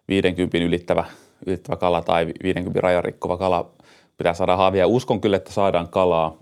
50 0.08 0.58
ylittävä, 0.58 1.04
ylittävä 1.46 1.76
kala 1.76 2.02
tai 2.02 2.26
50 2.42 2.80
rajan 2.80 3.04
rikkova 3.04 3.36
kala 3.36 3.70
pitää 4.18 4.34
saada 4.34 4.56
haavia. 4.56 4.86
Uskon 4.86 5.20
kyllä, 5.20 5.36
että 5.36 5.52
saadaan 5.52 5.88
kalaa. 5.88 6.36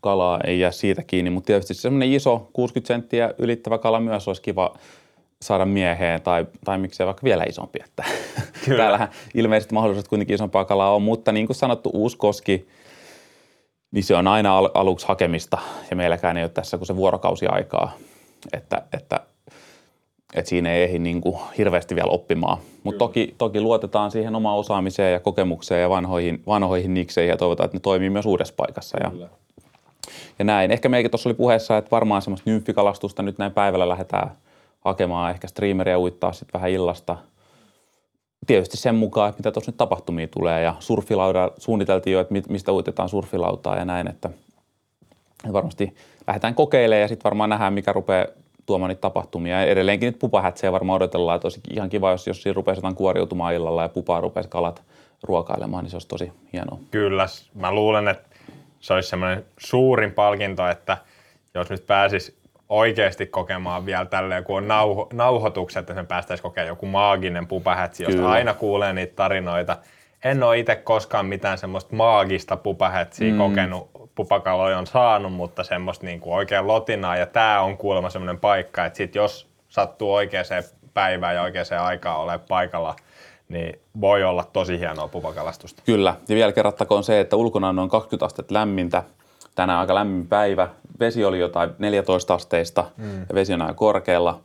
Kalaa 0.00 0.40
ei 0.46 0.60
jää 0.60 0.70
siitä 0.70 1.02
kiinni, 1.02 1.30
mutta 1.30 1.46
tietysti 1.46 1.74
semmoinen 1.74 2.12
iso 2.12 2.50
60 2.52 2.88
senttiä 2.88 3.34
ylittävä 3.38 3.78
kala 3.78 4.00
myös 4.00 4.28
olisi 4.28 4.42
kiva 4.42 4.74
saada 5.42 5.66
mieheen 5.66 6.22
tai, 6.22 6.46
tai 6.64 6.78
miksei 6.78 7.06
vaikka 7.06 7.24
vielä 7.24 7.44
isompi. 7.48 7.78
Että 7.84 8.04
täällähän 8.76 9.08
ilmeisesti 9.34 9.74
mahdollisuudet 9.74 10.08
kuitenkin 10.08 10.34
isompaa 10.34 10.64
kalaa 10.64 10.94
on, 10.94 11.02
mutta 11.02 11.32
niin 11.32 11.46
kuin 11.46 11.56
sanottu, 11.56 11.90
uusi 11.94 12.16
koski, 12.16 12.68
niin 13.90 14.04
se 14.04 14.16
on 14.16 14.26
aina 14.26 14.58
al- 14.58 14.70
aluksi 14.74 15.08
hakemista 15.08 15.58
ja 15.90 15.96
meilläkään 15.96 16.36
ei 16.36 16.44
ole 16.44 16.50
tässä 16.50 16.78
kuin 16.78 16.86
se 16.86 16.96
vuorokausi 16.96 17.46
aikaa, 17.46 17.92
että, 18.52 18.82
että, 18.92 19.20
että 20.34 20.48
siinä 20.48 20.72
ei 20.72 20.82
ehdi 20.82 20.98
niin 20.98 21.20
kuin 21.20 21.38
hirveästi 21.58 21.94
vielä 21.94 22.10
oppimaan. 22.10 22.58
Mutta 22.84 22.98
toki, 22.98 23.34
toki 23.38 23.60
luotetaan 23.60 24.10
siihen 24.10 24.34
omaan 24.34 24.58
osaamiseen 24.58 25.12
ja 25.12 25.20
kokemukseen 25.20 25.82
ja 25.82 25.90
vanhoihin, 25.90 26.42
vanhoihin 26.46 26.94
nikseihin 26.94 27.30
ja 27.30 27.36
toivotaan, 27.36 27.64
että 27.64 27.76
ne 27.76 27.80
toimii 27.80 28.10
myös 28.10 28.26
uudessa 28.26 28.54
paikassa. 28.56 28.98
Ja, 29.02 29.28
ja 30.38 30.44
näin. 30.44 30.70
Ehkä 30.70 30.88
meikin 30.88 31.10
tuossa 31.10 31.28
oli 31.28 31.34
puheessa, 31.34 31.76
että 31.76 31.90
varmaan 31.90 32.22
semmoista 32.22 32.50
nymfikalastusta 32.50 33.22
nyt 33.22 33.38
näin 33.38 33.52
päivällä 33.52 33.88
lähdetään 33.88 34.30
hakemaan, 34.80 35.30
ehkä 35.30 35.48
streameria 35.48 35.98
uittaa 35.98 36.32
sitten 36.32 36.52
vähän 36.52 36.70
illasta. 36.70 37.16
Tietysti 38.46 38.76
sen 38.76 38.94
mukaan, 38.94 39.28
että 39.28 39.40
mitä 39.40 39.50
tuossa 39.50 39.70
nyt 39.70 39.76
tapahtumia 39.76 40.28
tulee 40.28 40.62
ja 40.62 40.74
surfilauda 40.78 41.50
suunniteltiin 41.58 42.14
jo, 42.14 42.20
että 42.20 42.34
mistä 42.48 42.72
uitetaan 42.72 43.08
surfilautaa 43.08 43.76
ja 43.76 43.84
näin, 43.84 44.08
että 44.08 44.30
varmasti 45.52 45.94
lähdetään 46.26 46.54
kokeilemaan 46.54 47.00
ja 47.02 47.08
sitten 47.08 47.24
varmaan 47.24 47.50
nähdään, 47.50 47.72
mikä 47.72 47.92
rupeaa 47.92 48.26
tuomaan 48.66 48.88
niitä 48.88 49.00
tapahtumia. 49.00 49.60
Ja 49.60 49.66
edelleenkin 49.66 50.06
nyt 50.06 50.18
pupahätsejä 50.18 50.72
varmaan 50.72 50.96
odotellaan, 50.96 51.36
että 51.36 51.46
olisi 51.46 51.60
ihan 51.70 51.88
kiva, 51.88 52.10
jos, 52.10 52.26
jos 52.26 52.42
siinä 52.42 52.54
rupeaa 52.54 52.92
kuoriutumaan 52.94 53.54
illalla 53.54 53.82
ja 53.82 53.88
pupaa 53.88 54.20
rupeaa 54.20 54.46
kalat 54.48 54.82
ruokailemaan, 55.22 55.84
niin 55.84 55.90
se 55.90 55.96
olisi 55.96 56.08
tosi 56.08 56.32
hienoa. 56.52 56.78
Kyllä, 56.90 57.26
mä 57.54 57.72
luulen, 57.72 58.08
että 58.08 58.36
se 58.80 58.94
olisi 58.94 59.08
semmoinen 59.08 59.44
suurin 59.58 60.12
palkinto, 60.12 60.68
että 60.68 60.96
jos 61.54 61.70
nyt 61.70 61.86
pääsis 61.86 62.39
oikeasti 62.70 63.26
kokemaan 63.26 63.86
vielä 63.86 64.04
tälleen, 64.04 64.44
kun 64.44 64.56
on 64.56 64.68
nauho, 64.68 65.08
nauhoitukset, 65.12 65.80
että 65.80 65.94
sen 65.94 66.06
päästäisiin 66.06 66.42
kokemaan 66.42 66.68
joku 66.68 66.86
maaginen 66.86 67.46
pupahätsi, 67.46 68.02
josta 68.02 68.16
Kyllä. 68.16 68.30
aina 68.30 68.54
kuulee 68.54 68.92
niitä 68.92 69.16
tarinoita. 69.16 69.76
En 70.24 70.42
ole 70.42 70.58
itse 70.58 70.76
koskaan 70.76 71.26
mitään 71.26 71.58
semmoista 71.58 71.96
maagista 71.96 72.56
pupahätsiä 72.56 73.32
mm. 73.32 73.38
kokenut, 73.38 73.90
pupakaloja 74.14 74.78
on 74.78 74.86
saanut, 74.86 75.32
mutta 75.32 75.64
semmoista 75.64 76.06
niin 76.06 76.20
kuin 76.20 76.34
oikein 76.34 76.66
lotinaa. 76.66 77.16
Ja 77.16 77.26
tämä 77.26 77.60
on 77.60 77.76
kuulemma 77.76 78.10
semmoinen 78.10 78.40
paikka, 78.40 78.84
että 78.84 78.96
sit 78.96 79.14
jos 79.14 79.48
sattuu 79.68 80.14
oikeaan 80.14 80.44
päivään 80.94 81.34
ja 81.34 81.42
oikeaan 81.42 81.84
aikaan 81.84 82.20
ole 82.20 82.38
paikalla, 82.48 82.96
niin 83.48 83.80
voi 84.00 84.24
olla 84.24 84.44
tosi 84.52 84.78
hienoa 84.78 85.08
pupakalastusta. 85.08 85.82
Kyllä, 85.86 86.14
ja 86.28 86.34
vielä 86.34 86.52
kerrattakoon 86.52 87.04
se, 87.04 87.20
että 87.20 87.36
ulkona 87.36 87.68
on 87.68 87.76
noin 87.76 87.90
20 87.90 88.26
astetta 88.26 88.54
lämmintä, 88.54 89.02
tänään 89.54 89.78
aika 89.78 89.94
lämmin 89.94 90.26
päivä, 90.26 90.68
vesi 91.00 91.24
oli 91.24 91.38
jotain 91.38 91.70
14 91.78 92.34
asteista 92.34 92.84
mm. 92.96 93.20
ja 93.20 93.34
vesi 93.34 93.54
on 93.54 93.62
aika 93.62 93.74
korkealla. 93.74 94.40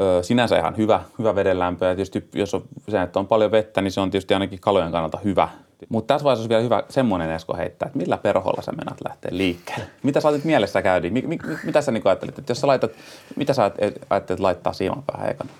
Ö, 0.00 0.22
sinänsä 0.22 0.58
ihan 0.58 0.76
hyvä, 0.76 1.00
hyvä 1.18 1.34
vedenlämpö 1.34 1.86
ja 1.86 1.94
tietysti 1.94 2.28
jos 2.34 2.54
on, 2.54 2.62
se, 2.88 3.02
että 3.02 3.18
on 3.18 3.26
paljon 3.26 3.50
vettä, 3.50 3.80
niin 3.80 3.92
se 3.92 4.00
on 4.00 4.10
tietysti 4.10 4.34
ainakin 4.34 4.60
kalojen 4.60 4.92
kannalta 4.92 5.18
hyvä. 5.24 5.48
Mutta 5.88 6.14
tässä 6.14 6.24
vaiheessa 6.24 6.40
olisi 6.40 6.48
vielä 6.48 6.62
hyvä 6.62 6.82
semmoinen 6.88 7.30
Esko 7.30 7.56
heittää, 7.56 7.86
että 7.86 7.98
millä 7.98 8.16
perholla 8.16 8.62
sä 8.62 8.72
menat 8.72 8.98
lähteä 9.08 9.30
liikkeelle? 9.34 9.84
Mitä 10.02 10.20
sä 10.20 10.28
otit 10.28 10.44
mielessä 10.44 10.82
käydi? 10.82 11.10
Mi, 11.10 11.22
mi, 11.26 11.38
mitä 11.64 11.80
sä 11.80 11.92
niin 11.92 12.02
ajattelit, 12.04 12.38
että 12.38 12.50
jos 12.50 12.60
sä 12.60 12.66
laitat, 12.66 12.90
mitä 13.36 13.52
sä 13.52 13.70
ajattelit 14.10 14.40
laittaa 14.40 14.72
siiman 14.72 15.02
päähän 15.06 15.30
ekana? 15.30 15.50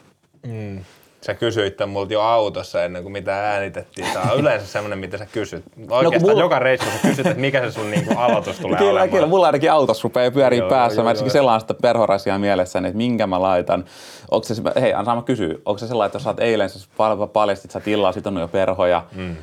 Mm. 0.47 0.85
Sä 1.27 1.35
kysyit 1.35 1.77
tämän 1.77 1.91
multa 1.91 2.13
jo 2.13 2.21
autossa 2.21 2.85
ennen 2.85 3.03
kuin 3.03 3.13
mitä 3.13 3.51
äänitettiin. 3.51 4.07
Tämä 4.13 4.33
on 4.33 4.41
yleensä 4.41 4.67
semmoinen, 4.67 4.99
mitä 4.99 5.19
sä 5.19 5.27
kysyt. 5.27 5.65
No, 5.77 5.97
Oikeastaan 5.97 6.23
no, 6.23 6.29
mulla... 6.29 6.41
joka 6.41 6.59
reissussa 6.59 6.95
sä 6.95 7.09
kysyt, 7.09 7.27
että 7.27 7.41
mikä 7.41 7.61
se 7.61 7.73
sun 7.73 7.91
niinku 7.91 8.15
aloitus 8.19 8.61
tulee 8.61 8.79
kyllä, 8.79 8.91
olemaan. 8.91 9.11
Kyllä, 9.11 9.27
mulla 9.27 9.47
ainakin 9.47 9.73
autossa 9.73 10.01
rupeaa 10.05 10.31
pyörii 10.31 10.59
joo, 10.59 10.69
päässä. 10.69 11.01
Joo, 11.01 11.05
mä 11.05 11.13
joo, 11.13 11.29
sellaista 11.29 11.75
perhorasia 11.75 12.39
mielessä, 12.39 12.79
että 12.79 12.97
minkä 12.97 13.27
mä 13.27 13.43
laitan. 13.43 13.85
Onko 14.31 14.45
se, 14.45 14.55
hei, 14.81 14.95
Ansa 14.95 15.15
mä 15.15 15.23
kysyä, 15.23 15.55
onko 15.65 15.79
se 15.79 15.87
sellainen, 15.87 16.09
että 16.09 16.17
jos 16.17 16.23
sä 16.23 16.31
oot 16.31 16.41
eilen, 16.41 16.71
sä 16.71 16.89
paljastit, 17.33 17.71
sä 17.71 17.81
illalla 17.87 18.13
sitonut 18.13 18.41
jo 18.41 18.49
perhoja, 18.49 19.05
mm. 19.13 19.37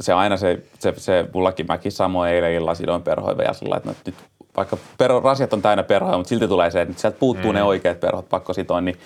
se 0.00 0.14
on 0.14 0.20
aina 0.20 0.36
se, 0.36 0.58
se, 0.78 0.94
se 0.96 1.24
mullakin, 1.34 1.66
mäkin 1.66 1.92
samoin 1.92 2.30
eilen 2.30 2.52
illalla 2.52 2.74
sidoin 2.74 3.02
perhoja 3.02 3.42
ja 3.42 3.52
sulla, 3.52 3.76
että 3.76 3.90
nyt 4.06 4.14
vaikka 4.56 4.76
perho, 4.98 5.20
rasiat 5.20 5.52
on 5.52 5.62
täynnä 5.62 5.82
perhoja, 5.82 6.16
mutta 6.16 6.28
silti 6.28 6.48
tulee 6.48 6.70
se, 6.70 6.80
että 6.80 7.00
sieltä 7.00 7.18
puuttuu 7.18 7.52
mm. 7.52 7.54
ne 7.54 7.62
oikeat 7.62 8.00
perhot, 8.00 8.28
pakko 8.28 8.52
sitoa, 8.52 8.80
niin 8.80 8.98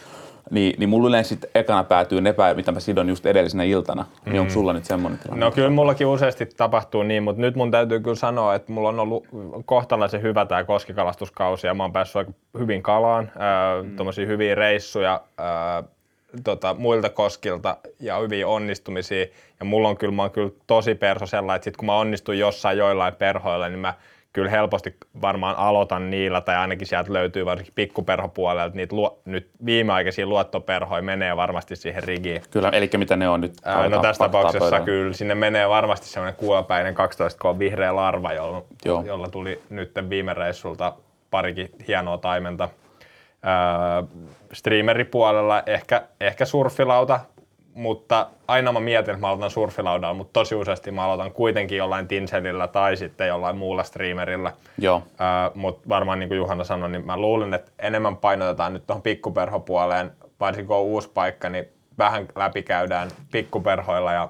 niin, 0.50 0.74
niin 0.78 0.88
mulla 0.88 1.08
yleensä 1.08 1.28
sitten 1.28 1.50
ekana 1.54 1.84
päätyy 1.84 2.20
ne 2.20 2.32
päivät, 2.32 2.56
mitä 2.56 2.72
mä 2.72 2.80
sidon 2.80 3.08
just 3.08 3.26
edellisenä 3.26 3.64
iltana. 3.64 4.02
Mm. 4.02 4.32
Niin 4.32 4.40
onko 4.40 4.52
sulla 4.52 4.72
nyt 4.72 4.84
semmoinen 4.84 5.18
tilanne? 5.18 5.44
No 5.44 5.50
kyllä 5.50 5.70
mullakin 5.70 6.06
useasti 6.06 6.46
tapahtuu 6.46 7.02
niin, 7.02 7.22
mutta 7.22 7.40
nyt 7.40 7.56
mun 7.56 7.70
täytyy 7.70 8.00
kyllä 8.00 8.16
sanoa, 8.16 8.54
että 8.54 8.72
mulla 8.72 8.88
on 8.88 9.00
ollut 9.00 9.26
kohtalaisen 9.64 10.22
hyvä 10.22 10.46
tämä 10.46 10.64
koskikalastuskausi 10.64 11.66
ja 11.66 11.74
mä 11.74 11.82
oon 11.82 11.92
päässyt 11.92 12.16
aika 12.16 12.32
hyvin 12.58 12.82
kalaan, 12.82 13.32
äh, 13.36 13.84
mm. 13.84 14.26
hyviä 14.26 14.54
reissuja 14.54 15.20
äh, 15.40 15.84
tota, 16.44 16.74
muilta 16.78 17.08
koskilta 17.08 17.76
ja 18.00 18.18
hyviä 18.18 18.48
onnistumisia. 18.48 19.26
Ja 19.60 19.64
mulla 19.64 19.88
on 19.88 19.96
kyllä, 19.96 20.14
mä 20.14 20.22
oon 20.22 20.30
kyllä 20.30 20.50
tosi 20.66 20.94
perso 20.94 21.26
sellainen, 21.26 21.56
että 21.56 21.64
sit 21.64 21.76
kun 21.76 21.86
mä 21.86 21.98
onnistun 21.98 22.38
jossain 22.38 22.78
joillain 22.78 23.14
perhoilla, 23.14 23.68
niin 23.68 23.78
mä 23.78 23.94
kyllä 24.32 24.50
helposti 24.50 24.96
varmaan 25.22 25.56
aloitan 25.56 26.10
niillä, 26.10 26.40
tai 26.40 26.56
ainakin 26.56 26.86
sieltä 26.86 27.12
löytyy 27.12 27.44
varsinkin 27.44 27.74
pikkuperhopuolelta, 27.74 28.76
niitä 28.76 28.96
luo, 28.96 29.20
nyt 29.24 29.50
viimeaikaisia 29.66 30.26
luottoperhoja 30.26 31.02
menee 31.02 31.36
varmasti 31.36 31.76
siihen 31.76 32.02
rigiin. 32.02 32.42
Kyllä, 32.50 32.68
eli 32.68 32.90
mitä 32.96 33.16
ne 33.16 33.28
on 33.28 33.40
nyt? 33.40 33.52
Ää, 33.64 33.88
no 33.88 34.02
tässä 34.02 34.24
tapauksessa 34.24 34.58
pöydällä. 34.58 34.84
kyllä, 34.84 35.12
sinne 35.12 35.34
menee 35.34 35.68
varmasti 35.68 36.06
semmoinen 36.06 36.36
kuopäinen 36.36 36.94
12 36.94 37.38
k 37.38 37.58
vihreä 37.58 37.96
larva, 37.96 38.32
jolla, 38.32 38.64
jolla 38.84 39.28
tuli 39.28 39.62
nyt 39.70 39.92
viime 40.10 40.34
reissulta 40.34 40.92
parikin 41.30 41.70
hienoa 41.88 42.18
taimenta. 42.18 42.68
Ää, 43.42 44.02
streameripuolella 44.52 45.62
ehkä, 45.66 46.02
ehkä 46.20 46.44
surfilauta 46.44 47.20
mutta 47.78 48.26
aina 48.48 48.72
mä 48.72 48.80
mietin, 48.80 49.14
että 49.14 49.20
mä 49.20 49.28
aloitan 49.28 49.50
surfilaudalla, 49.50 50.14
mutta 50.14 50.40
tosi 50.40 50.54
useasti 50.54 50.90
mä 50.90 51.04
aloitan 51.04 51.32
kuitenkin 51.32 51.78
jollain 51.78 52.08
Tinselillä 52.08 52.68
tai 52.68 52.96
sitten 52.96 53.28
jollain 53.28 53.56
muulla 53.56 53.82
streamerilla. 53.82 54.52
Joo. 54.78 54.96
Äh, 54.96 55.54
mutta 55.54 55.88
varmaan 55.88 56.18
niin 56.18 56.28
kuin 56.28 56.38
Juhana 56.38 56.64
sanoi, 56.64 56.90
niin 56.90 57.06
mä 57.06 57.16
luulen, 57.16 57.54
että 57.54 57.70
enemmän 57.78 58.16
painotetaan 58.16 58.72
nyt 58.72 58.86
tuohon 58.86 59.02
pikkuperhopuoleen, 59.02 60.10
varsinkin 60.40 60.66
kun 60.66 60.76
on 60.76 60.82
uusi 60.82 61.10
paikka, 61.14 61.48
niin 61.48 61.68
vähän 61.98 62.28
läpikäydään 62.36 63.10
pikkuperhoilla 63.32 64.12
ja 64.12 64.28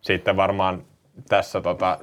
sitten 0.00 0.36
varmaan 0.36 0.82
tässä 1.28 1.60
tota, 1.60 1.98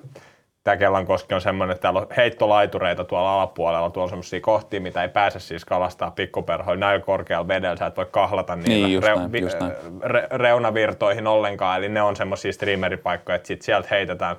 tämä 0.64 0.78
Kellankoski 0.78 1.34
on 1.36 1.42
semmoinen, 1.42 1.72
että 1.76 1.82
täällä 1.82 2.00
on 2.00 2.08
heittolaitureita 2.18 3.04
tuolla 3.04 3.34
alapuolella, 3.34 3.90
tuolla 3.90 4.06
on 4.06 4.10
semmoisia 4.10 4.42
kohtia, 4.42 4.82
mitä 4.82 5.02
ei 5.02 5.10
pääse 5.10 5.40
siis 5.40 5.66
kalastaa 5.66 6.12
pikkuperhoilla 6.12 6.80
näillä 6.80 7.06
korkealla 7.06 7.48
vedellä, 7.48 7.76
sä 7.76 7.86
et 7.86 7.98
voi 7.98 8.08
kahlata 8.12 8.56
niillä 8.56 8.88
Niin, 8.88 9.04
reu- 9.04 9.18
näin, 9.20 9.32
vi- 9.32 9.42
näin. 9.42 9.72
re- 10.04 10.28
reunavirtoihin 10.38 11.28
ollenkaan, 11.28 11.78
eli 11.78 11.90
ne 11.90 12.02
on 12.02 12.16
semmoisia 12.16 12.54
streameripaikkoja, 12.54 13.36
että 13.36 13.48
sit 13.48 13.62
sieltä 13.62 13.88
heitetään 13.92 14.36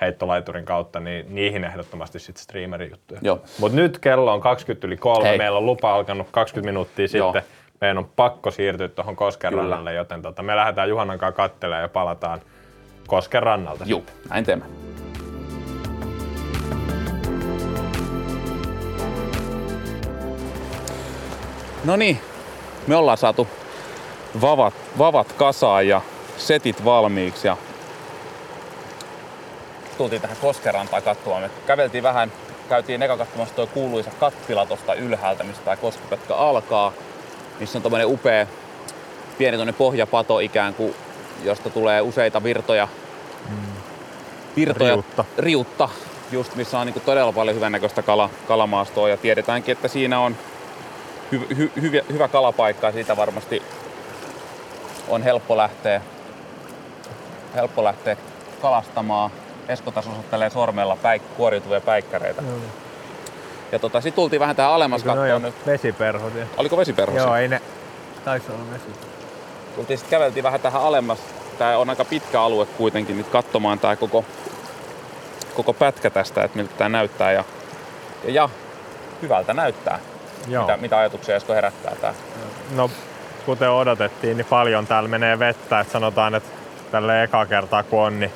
heittolaiturin 0.00 0.64
kautta, 0.64 1.00
niin 1.00 1.26
niihin 1.34 1.64
ehdottomasti 1.64 2.18
sitten 2.18 2.42
streamerijuttuja. 2.42 3.20
Joo. 3.22 3.40
Mutta 3.60 3.76
nyt 3.76 3.98
kello 3.98 4.32
on 4.32 4.40
20 4.40 4.86
yli 4.86 4.96
kolme, 4.96 5.28
Hei. 5.28 5.38
meillä 5.38 5.58
on 5.58 5.66
lupa 5.66 5.94
alkanut 5.94 6.26
20 6.30 6.66
minuuttia 6.68 7.06
Joo. 7.14 7.32
sitten, 7.32 7.50
meidän 7.80 7.98
on 7.98 8.10
pakko 8.16 8.50
siirtyä 8.50 8.88
tuohon 8.88 9.16
Kosken 9.16 9.50
Kyllä. 9.50 9.62
rannalle, 9.62 9.92
joten 9.94 10.22
tota, 10.22 10.42
me 10.42 10.56
lähdetään 10.56 10.88
Juhanan 10.88 11.18
kanssa 11.18 11.36
kattelemaan 11.36 11.82
ja 11.82 11.88
palataan 11.88 12.40
Kosken 13.06 13.42
rannalta. 13.42 13.84
Juu, 13.86 14.04
näin 14.30 14.44
teemme. 14.44 14.64
No 21.88 21.96
niin, 21.96 22.20
me 22.86 22.96
ollaan 22.96 23.18
saatu 23.18 23.48
vavat, 24.40 24.74
vavat 24.98 25.32
kasaan 25.32 25.88
ja 25.88 26.00
setit 26.36 26.84
valmiiksi 26.84 27.46
ja 27.46 27.56
tultiin 29.98 30.22
tähän 30.22 30.36
Koskerantaan 30.40 31.02
katsomaan. 31.02 31.42
Me 31.42 31.50
käveltiin 31.66 32.02
vähän, 32.02 32.32
käytiin 32.68 33.02
eka 33.02 33.16
katsomassa 33.16 33.54
tuo 33.54 33.66
kuuluisa 33.66 34.10
kattila 34.20 34.66
tuosta 34.66 34.94
ylhäältä, 34.94 35.44
mistä 35.44 35.64
tämä 35.64 35.76
Koskipetka 35.76 36.34
alkaa. 36.34 36.92
Missä 37.60 37.78
on 37.78 37.82
tommonen 37.82 38.06
upea 38.06 38.46
pieni 39.38 39.56
tuonne 39.56 39.72
pohjapato 39.72 40.38
ikään 40.38 40.74
kuin, 40.74 40.94
josta 41.44 41.70
tulee 41.70 42.00
useita 42.00 42.42
virtoja. 42.42 42.88
Virtoja, 44.56 44.94
Riutta. 44.94 45.24
riutta 45.38 45.88
just 46.32 46.54
missä 46.54 46.78
on 46.78 46.86
niin 46.86 47.02
todella 47.04 47.32
paljon 47.32 47.56
hyvännäköistä 47.56 48.02
kala, 48.02 48.30
kalamaastoa 48.48 49.08
ja 49.08 49.16
tiedetäänkin, 49.16 49.72
että 49.72 49.88
siinä 49.88 50.20
on 50.20 50.36
hy, 51.32 51.46
hy, 51.56 51.72
hyvä, 51.82 52.00
hyvä 52.12 52.28
kalapaikka 52.28 52.86
ja 52.86 52.92
siitä 52.92 53.16
varmasti 53.16 53.62
on 55.08 55.22
helppo 55.22 55.56
lähteä, 55.56 56.00
helppo 57.54 57.84
lähteä 57.84 58.16
kalastamaan. 58.62 59.30
Esko 59.68 59.90
taas 59.90 60.06
osoittelee 60.06 60.50
sormella 60.50 60.96
päik, 60.96 61.22
kuoriutuvia 61.36 61.80
päikkäreitä. 61.80 62.42
Ja 63.72 63.78
tota, 63.78 64.00
sitten 64.00 64.16
tultiin 64.16 64.40
vähän 64.40 64.56
tähän 64.56 64.72
alemmas 64.72 65.04
katsomaan 65.04 65.42
nyt. 65.42 65.66
vesiperhot. 65.66 66.34
Ja... 66.34 66.46
Oliko 66.56 66.76
vesiperho 66.76 67.16
Joo, 67.16 67.36
ei 67.36 67.48
ne... 67.48 67.62
Taisi 68.24 68.52
olla 68.52 68.70
vesi. 68.72 69.00
Tultiin 69.74 69.98
sitten 69.98 70.18
käveltiin 70.18 70.42
vähän 70.42 70.60
tähän 70.60 70.82
alemmas. 70.82 71.18
Tää 71.58 71.78
on 71.78 71.90
aika 71.90 72.04
pitkä 72.04 72.42
alue 72.42 72.66
kuitenkin 72.66 73.16
nyt 73.18 73.28
katsomaan 73.28 73.78
tää 73.78 73.96
koko, 73.96 74.24
koko 75.54 75.72
pätkä 75.72 76.10
tästä, 76.10 76.44
että 76.44 76.56
miltä 76.56 76.74
tää 76.78 76.88
näyttää. 76.88 77.32
Ja, 77.32 77.44
ja, 78.24 78.32
ja 78.32 78.48
hyvältä 79.22 79.54
näyttää. 79.54 79.98
Joo. 80.48 80.62
Mitä, 80.66 80.76
mitä 80.76 80.98
ajatuksia 80.98 81.36
Esko 81.36 81.52
herättää 81.52 81.94
tää? 82.00 82.14
No, 82.74 82.90
kuten 83.46 83.70
odotettiin, 83.70 84.36
niin 84.36 84.46
paljon 84.46 84.86
täällä 84.86 85.08
menee 85.08 85.38
vettä. 85.38 85.80
Et 85.80 85.90
sanotaan, 85.90 86.34
että 86.34 86.48
tälle 86.90 87.22
eka 87.22 87.46
kertaa 87.46 87.82
kun 87.82 88.02
on, 88.02 88.20
niin 88.20 88.32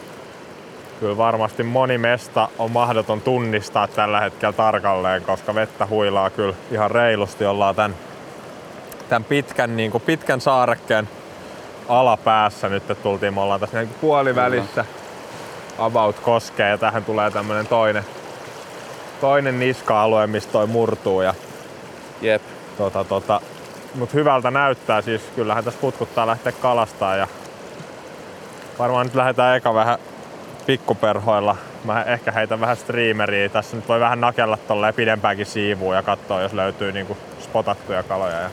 kyllä 1.01 1.17
varmasti 1.17 1.63
moni 1.63 1.99
mesta 1.99 2.49
on 2.59 2.71
mahdoton 2.71 3.21
tunnistaa 3.21 3.89
tällä 3.89 4.21
hetkellä 4.21 4.53
tarkalleen, 4.53 5.23
koska 5.23 5.55
vettä 5.55 5.87
huilaa 5.87 6.31
kyllä 6.31 6.55
ihan 6.71 6.91
reilusti. 6.91 7.47
Ollaan 7.47 7.75
tämän, 7.75 7.95
tämän 9.09 9.25
pitkän, 9.25 9.77
niin 9.77 9.91
kuin 9.91 10.03
pitkän 10.03 10.41
saarekkeen 10.41 11.09
alapäässä 11.89 12.69
nyt 12.69 12.91
että 12.91 13.03
tultiin. 13.03 13.35
Me 13.35 13.41
ollaan 13.41 13.61
tässä 13.61 13.79
niin 13.79 13.95
puolivälissä 14.01 14.85
about 15.79 16.19
koskee 16.21 16.71
ja 16.71 16.79
tähän 16.79 17.05
tulee 17.05 17.31
tämmönen 17.31 17.67
toinen, 17.67 18.05
toinen 19.21 19.61
niska-alue, 19.61 20.27
mistä 20.27 20.53
toi 20.53 20.67
murtuu. 20.67 21.21
Ja 21.21 21.35
Jep. 22.23 22.43
Tota, 22.79 23.05
tota, 23.05 23.41
mut 23.95 24.15
hyvältä 24.15 24.51
näyttää, 24.51 25.03
siis 25.03 25.23
kyllähän 25.37 25.65
tässä 25.65 25.81
putkuttaa 25.81 26.27
lähteä 26.27 26.53
kalastaa 26.53 27.17
ja 27.17 27.29
varmaan 28.79 29.07
nyt 29.07 29.15
lähdetään 29.15 29.57
eka 29.57 29.75
vähän 29.75 29.99
pikkuperhoilla. 30.67 31.57
Mä 31.85 32.03
ehkä 32.03 32.33
heitän 32.33 32.61
vähän 32.61 32.77
streameriä. 32.77 33.49
Tässä 33.49 33.77
nyt 33.77 33.89
voi 33.89 34.01
vähän 34.01 34.21
nakella 34.21 34.57
tolleen 34.57 34.95
pidempäänkin 34.95 35.47
siivuun 35.47 35.95
ja 35.95 36.03
katsoa, 36.03 36.41
jos 36.43 36.53
löytyy 36.53 36.93
niinku 36.93 37.17
spotattuja 37.41 38.03
kaloja 38.03 38.41
ja 38.41 38.51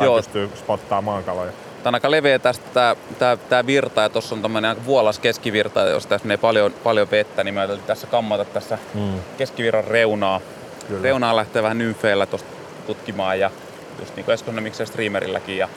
Joo. 0.00 0.16
pystyy 0.16 0.50
spottaamaan 0.54 1.24
kaloja. 1.24 1.52
Tää 1.82 1.90
on 1.90 1.94
aika 1.94 2.10
leveä 2.10 2.38
tästä 2.38 2.64
tää, 2.74 2.96
tää, 3.18 3.36
tää 3.36 3.66
virta 3.66 4.00
ja 4.00 4.08
tuossa 4.08 4.34
on 4.34 4.42
tämmönen 4.42 4.68
aika 4.70 4.84
vuolas 4.84 5.18
keskivirta, 5.18 5.80
jos 5.80 6.06
tässä 6.06 6.26
menee 6.26 6.36
paljon, 6.36 6.72
paljon 6.84 7.10
vettä, 7.10 7.44
niin 7.44 7.58
ajateltiin 7.58 7.86
tässä 7.86 8.06
kammata 8.06 8.44
tässä 8.44 8.78
Mm. 8.94 9.20
keskivirran 9.38 9.84
reunaa. 9.84 10.40
Kyllä. 10.88 11.02
Reunaa 11.02 11.36
lähtee 11.36 11.62
vähän 11.62 11.78
nymfeillä 11.78 12.26
tuosta 12.26 12.48
tutkimaan 12.88 13.40
ja 13.40 13.50
just 13.98 14.16
niin 14.16 14.24
kuin 14.24 14.34
Eskon 14.34 14.62
miksei 14.62 14.86
streamerilläkin. 14.86 15.58
Ja, 15.58 15.68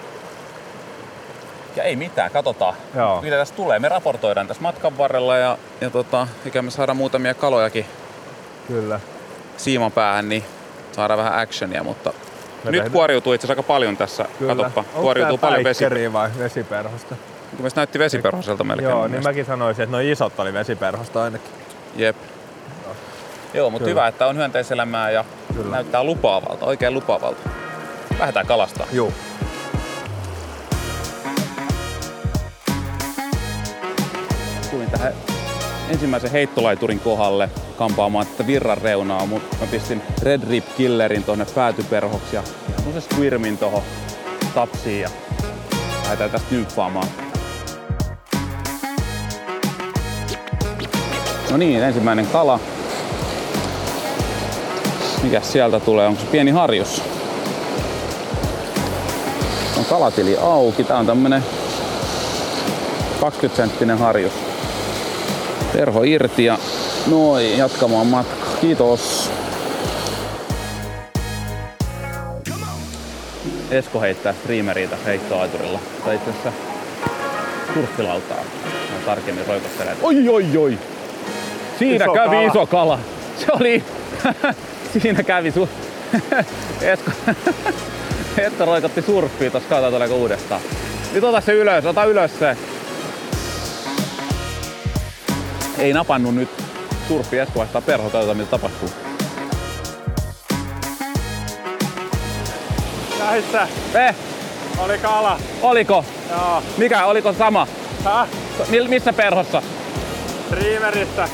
ja 1.75 1.83
ei 1.83 1.95
mitään, 1.95 2.31
katsotaan 2.31 2.75
Joo. 2.95 3.21
mitä 3.21 3.35
tässä 3.37 3.55
tulee. 3.55 3.79
Me 3.79 3.89
raportoidaan 3.89 4.47
tässä 4.47 4.63
matkan 4.63 4.97
varrella 4.97 5.37
ja, 5.37 5.57
ja 5.81 5.89
tota, 5.89 6.27
mikä 6.45 6.61
me 6.61 6.71
saadaan 6.71 6.97
muutamia 6.97 7.33
kalojakin 7.33 7.85
Kyllä. 8.67 8.99
siiman 9.57 9.91
päähän, 9.91 10.29
niin 10.29 10.43
saadaan 10.91 11.17
vähän 11.17 11.39
actionia, 11.39 11.83
mutta 11.83 12.13
Me 12.63 12.71
nyt 12.71 12.89
kuoriutuu 12.89 13.33
itse 13.33 13.47
aika 13.49 13.63
paljon 13.63 13.97
tässä. 13.97 14.25
Katoppa, 14.47 14.83
kuoriutuu 14.83 15.37
paljon 15.37 15.63
vesi. 15.63 16.13
vai 16.13 16.29
vesiperhosta? 16.39 17.15
Mielestäni 17.57 17.81
näytti 17.81 17.99
vesiperhoselta 17.99 18.63
melkein. 18.63 18.89
Joo, 18.89 19.07
niin 19.07 19.23
mäkin 19.23 19.45
sanoisin, 19.45 19.83
että 19.83 19.97
no 19.97 19.99
isot 19.99 20.39
oli 20.39 20.53
vesiperhosta 20.53 21.23
ainakin. 21.23 21.51
Jep. 21.95 22.15
Joo, 23.53 23.69
mutta 23.69 23.83
Kyllä. 23.85 24.01
hyvä, 24.01 24.07
että 24.07 24.27
on 24.27 24.37
hyönteiselämää 24.37 25.11
ja 25.11 25.25
Kyllä. 25.53 25.75
näyttää 25.75 26.03
lupaavalta, 26.03 26.65
oikein 26.65 26.93
lupaavalta. 26.93 27.49
Lähdetään 28.19 28.47
kalastaa. 28.47 28.87
Joo. 28.91 29.11
Tulin 34.71 34.91
tähän 34.91 35.13
ensimmäisen 35.89 36.31
heittolaiturin 36.31 36.99
kohdalle 36.99 37.49
kampaamaan 37.77 38.27
tätä 38.27 38.47
virran 38.47 38.77
reunaa, 38.77 39.25
mutta 39.25 39.57
mä 39.61 39.67
pistin 39.67 40.01
Red 40.23 40.41
Rip 40.49 40.65
Killerin 40.77 41.23
tuonne 41.23 41.45
päätyperhoksi 41.55 42.35
ja 42.35 42.43
semmosen 42.75 43.01
Squirmin 43.01 43.57
tohon 43.57 43.81
tapsiin 44.55 45.01
ja 45.01 45.09
lähdetään 46.03 46.31
tästä 46.31 46.47
nymppaamaan. 46.51 47.07
No 51.51 51.57
niin, 51.57 51.83
ensimmäinen 51.83 52.27
kala. 52.27 52.59
Mikäs 55.23 55.51
sieltä 55.51 55.79
tulee? 55.79 56.07
Onko 56.07 56.21
se 56.21 56.27
pieni 56.27 56.51
harjus? 56.51 57.01
On 59.77 59.85
kalatili 59.85 60.37
auki. 60.37 60.83
Tää 60.83 60.97
on 60.97 61.05
tämmönen 61.05 61.43
20 63.19 63.57
senttinen 63.57 63.97
harjus. 63.97 64.33
Perho 65.73 66.03
irti 66.03 66.45
ja 66.45 66.57
noin 67.07 67.57
jatkamaan 67.57 68.07
matkaa. 68.07 68.55
Kiitos. 68.61 69.31
Esko 73.71 74.01
heittää 74.01 74.33
streameriä 74.33 74.87
tässä 74.87 75.05
heittoaiturilla. 75.05 75.79
Tai 76.05 76.15
itse 76.15 76.29
asiassa 76.29 76.51
surffilautaa. 77.73 78.37
Hän 78.89 79.01
tarkemmin 79.05 79.45
roikottelee. 79.47 79.95
Oi 80.01 80.29
oi 80.29 80.57
oi! 80.57 80.77
Siinä 81.79 82.05
Iso 82.05 82.13
kävi 82.13 82.35
kala. 82.35 82.47
iso 82.47 82.65
kala. 82.65 82.99
Se 83.37 83.45
oli... 83.51 83.83
Siinä 85.01 85.23
kävi 85.23 85.51
su... 85.51 85.69
Esko... 86.81 87.11
Esko 88.37 88.65
roikotti 88.65 89.01
surffia 89.01 89.51
tossa. 89.51 89.69
Katsotaan 89.69 89.93
tuleeko 89.93 90.15
uudestaan. 90.15 90.61
Nyt 91.13 91.23
ota 91.23 91.41
se 91.41 91.53
ylös, 91.53 91.85
ota 91.85 92.03
ylös 92.03 92.39
se. 92.39 92.57
Ei 95.77 95.93
napannut 95.93 96.35
nyt 96.35 96.49
surffi 97.07 97.39
Esko 97.39 97.59
vaihtaa 97.59 97.81
perho, 97.81 98.09
katsotaan 98.09 98.37
mitä 98.37 98.49
tapahtuu. 98.51 98.89
Näissä 103.19 103.67
Eh, 103.93 104.15
oli 104.77 104.97
kala. 104.97 105.39
oliko? 105.61 106.05
Joo. 106.29 106.63
Mikä, 106.77 107.05
oliko 107.05 107.33
sama? 107.33 107.67
Häh? 108.05 108.27
Missä 108.87 109.13
perhossa? 109.13 109.61
Streameristä. 110.47 111.29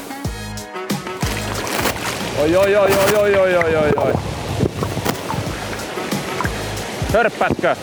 Oi, 2.38 2.56
oi, 2.56 2.76
oi, 2.76 2.92
oi, 2.92 3.16
oi, 3.16 3.36
oi, 3.36 3.56
oi, 3.56 3.76
oi, 3.76 3.92
oi. 3.98 4.14
Hörppätkö? 7.14 7.76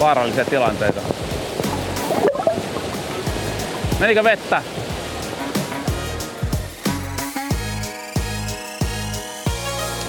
Vaarallisia 0.00 0.44
tilanteita. 0.44 1.00
Menikö 4.00 4.24
vettä? 4.24 4.62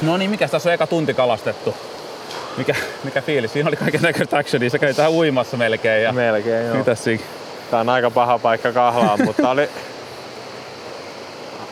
No 0.01 0.17
niin, 0.17 0.29
mikäs 0.29 0.51
tässä 0.51 0.69
on 0.69 0.73
eka 0.73 0.87
tunti 0.87 1.13
kalastettu? 1.13 1.75
Mikä, 2.57 2.75
mikä 3.03 3.21
fiilis? 3.21 3.53
Siinä 3.53 3.67
oli 3.69 3.75
kaiken 3.75 4.01
näköistä 4.01 4.37
actionia. 4.37 4.69
Sä 4.69 4.79
kävit 4.79 4.95
tähän 4.95 5.11
uimassa 5.11 5.57
melkein. 5.57 6.03
Ja 6.03 6.13
Melkein 6.13 6.65
joo. 6.65 6.77
Mitäs 6.77 7.03
siinä? 7.03 7.23
Tää 7.71 7.79
on 7.79 7.89
aika 7.89 8.11
paha 8.11 8.39
paikka 8.39 8.71
kahlaa, 8.71 9.17
mutta 9.25 9.49
oli 9.49 9.69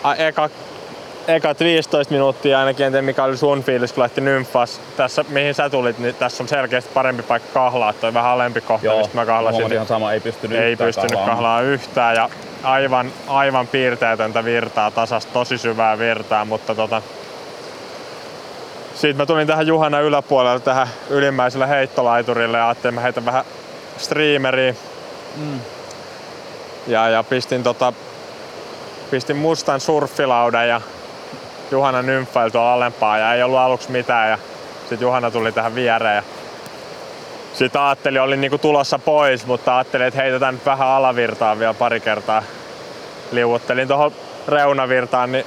A, 0.03 0.15
eka, 0.15 0.49
ekat 1.27 1.59
15 1.59 2.13
minuuttia 2.13 2.59
ainakin, 2.59 2.85
en 2.85 2.91
tiedä 2.91 3.01
mikä 3.05 3.23
oli 3.23 3.37
sun 3.37 3.63
fiilis, 3.63 3.93
kun 3.93 4.01
lähti 4.01 4.21
nymfas. 4.21 4.81
Tässä, 4.97 5.25
mihin 5.29 5.53
sä 5.53 5.69
tulit, 5.69 5.99
niin 5.99 6.15
tässä 6.15 6.43
on 6.43 6.47
selkeästi 6.47 6.91
parempi 6.93 7.23
paikka 7.23 7.49
kahlaa. 7.53 7.93
Toi 7.93 8.13
vähän 8.13 8.31
alempi 8.31 8.61
kohta, 8.61 8.85
Joo, 8.85 8.97
mistä 8.97 9.15
mä 9.15 9.25
kahlasin. 9.25 9.73
ihan 9.73 9.87
sama. 9.87 10.11
Ei 10.13 10.19
pystynyt 10.19 10.59
Ei 10.59 10.71
yhtään 10.71 10.87
pystynyt 10.87 11.11
kahlaamaan. 11.11 11.35
kahlaa 11.37 11.61
yhtään 11.61 12.15
ja 12.15 12.29
aivan, 12.63 13.11
aivan 13.27 13.67
piirteetöntä 13.67 14.43
virtaa, 14.45 14.91
tasasta 14.91 15.33
tosi 15.33 15.57
syvää 15.57 15.97
virtaa, 15.99 16.45
mutta 16.45 16.75
tota, 16.75 17.01
sitten 18.95 19.17
mä 19.17 19.25
tulin 19.25 19.47
tähän 19.47 19.67
Juhana 19.67 19.99
yläpuolelle 19.99 20.59
tähän 20.59 20.87
ylimmäiselle 21.09 21.69
heittolaiturille 21.69 22.57
ja 22.57 22.67
ajattelin, 22.67 22.91
että 22.93 23.01
mä 23.01 23.01
heitän 23.01 23.25
vähän 23.25 23.45
streameriä. 23.97 24.75
Mm. 25.37 25.59
Ja, 26.87 27.09
ja 27.09 27.23
pistin, 27.23 27.63
tota, 27.63 27.93
pistin 29.11 29.37
mustan 29.37 29.79
surffilaudan 29.79 30.67
ja 30.67 30.81
Juhana 31.71 32.01
nymffaili 32.01 32.51
tuolla 32.51 32.73
alempaa 32.73 33.17
ja 33.17 33.33
ei 33.33 33.43
ollut 33.43 33.59
aluksi 33.59 33.91
mitään 33.91 34.29
ja 34.29 34.37
sitten 34.79 35.01
Juhana 35.01 35.31
tuli 35.31 35.51
tähän 35.51 35.75
viereen 35.75 36.15
ja 36.15 36.23
sitten 37.53 37.81
ajattelin, 37.81 38.21
olin 38.21 38.41
niinku 38.41 38.57
tulossa 38.57 38.99
pois, 38.99 39.45
mutta 39.45 39.77
ajattelin, 39.77 40.07
että 40.07 40.21
heitetään 40.21 40.53
nyt 40.53 40.65
vähän 40.65 40.87
alavirtaa 40.87 41.59
vielä 41.59 41.73
pari 41.73 41.99
kertaa. 41.99 42.43
Liuuttelin 43.31 43.87
tuohon 43.87 44.11
reunavirtaan, 44.47 45.31
niin 45.31 45.45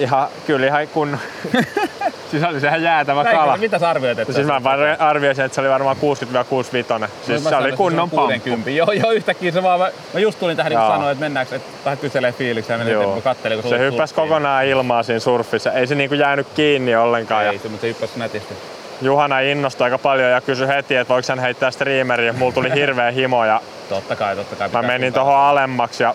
ihan, 0.00 0.28
kyllä 0.46 0.66
ihan 0.66 0.88
kun... 0.88 1.18
siis 2.30 2.42
oli 2.44 2.60
sehän 2.60 2.82
jäätävä 2.82 3.22
Näinkö? 3.22 3.40
kala. 3.42 3.56
Mitä 3.56 3.78
sä 3.78 3.90
arvioit? 3.90 4.18
Että 4.18 4.32
Siis 4.32 4.46
mä 4.46 4.60
arvioisin, 4.98 5.44
että 5.44 5.54
se 5.54 5.60
oli 5.60 5.68
varmaan 5.68 5.96
60-65. 5.96 7.08
Siis 7.26 7.44
se 7.44 7.56
oli 7.56 7.72
kunnon 7.72 8.10
pamppu. 8.10 8.32
60. 8.32 8.70
Joo, 8.70 8.92
joo, 8.92 9.10
yhtäkkiä 9.10 9.52
se 9.52 9.62
vaan, 9.62 9.80
mä, 9.80 9.90
mä 10.14 10.20
just 10.20 10.38
tulin 10.40 10.56
tähän 10.56 10.70
niin 10.70 10.80
sanoin, 10.80 11.12
että 11.12 11.24
mennäänkö, 11.24 11.56
että 11.56 11.68
vähän 11.84 11.98
kyselee 11.98 12.32
fiiliksiä 12.32 12.74
ja 12.74 12.78
menin, 12.78 12.92
Joo. 12.92 13.02
että 13.02 13.14
mä 13.16 13.20
kattelin, 13.20 13.60
kun 13.60 13.68
Se 13.68 13.74
oli 13.76 13.84
hyppäsi 13.84 14.14
kokonaan 14.14 14.66
ilmaa 14.66 15.02
siinä 15.02 15.20
surfissa. 15.20 15.72
Ei 15.72 15.86
se 15.86 15.94
niinku 15.94 16.14
jäänyt 16.14 16.46
kiinni 16.54 16.96
ollenkaan. 16.96 17.44
Ei, 17.44 17.52
Ja 17.54 17.58
se, 17.58 17.68
mutta 17.68 17.80
se 17.80 17.88
hyppäsi 17.88 18.18
nätisti. 18.18 18.54
Juhana 19.02 19.40
innostui 19.40 19.84
aika 19.84 19.98
paljon 19.98 20.30
ja 20.30 20.40
kysyi 20.40 20.68
heti, 20.68 20.96
että 20.96 21.14
voiko 21.14 21.26
hän 21.28 21.38
heittää 21.38 21.70
streameriä. 21.70 22.32
Mulla 22.32 22.52
tuli 22.52 22.74
hirveä 22.80 23.10
himo 23.10 23.44
ja 23.44 23.60
Totta 23.88 24.16
kai, 24.16 24.36
totta 24.36 24.56
kai. 24.56 24.68
Mä 24.68 24.82
menin 24.82 25.12
tuohon 25.12 25.36
alemmaksi 25.36 26.02
ja 26.02 26.14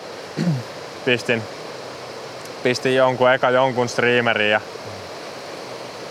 pistin, 1.04 1.42
pistin 2.66 2.94
jonkun, 2.96 3.32
eka 3.32 3.50
jonkun 3.50 3.88
streamerin 3.88 4.50
ja 4.50 4.60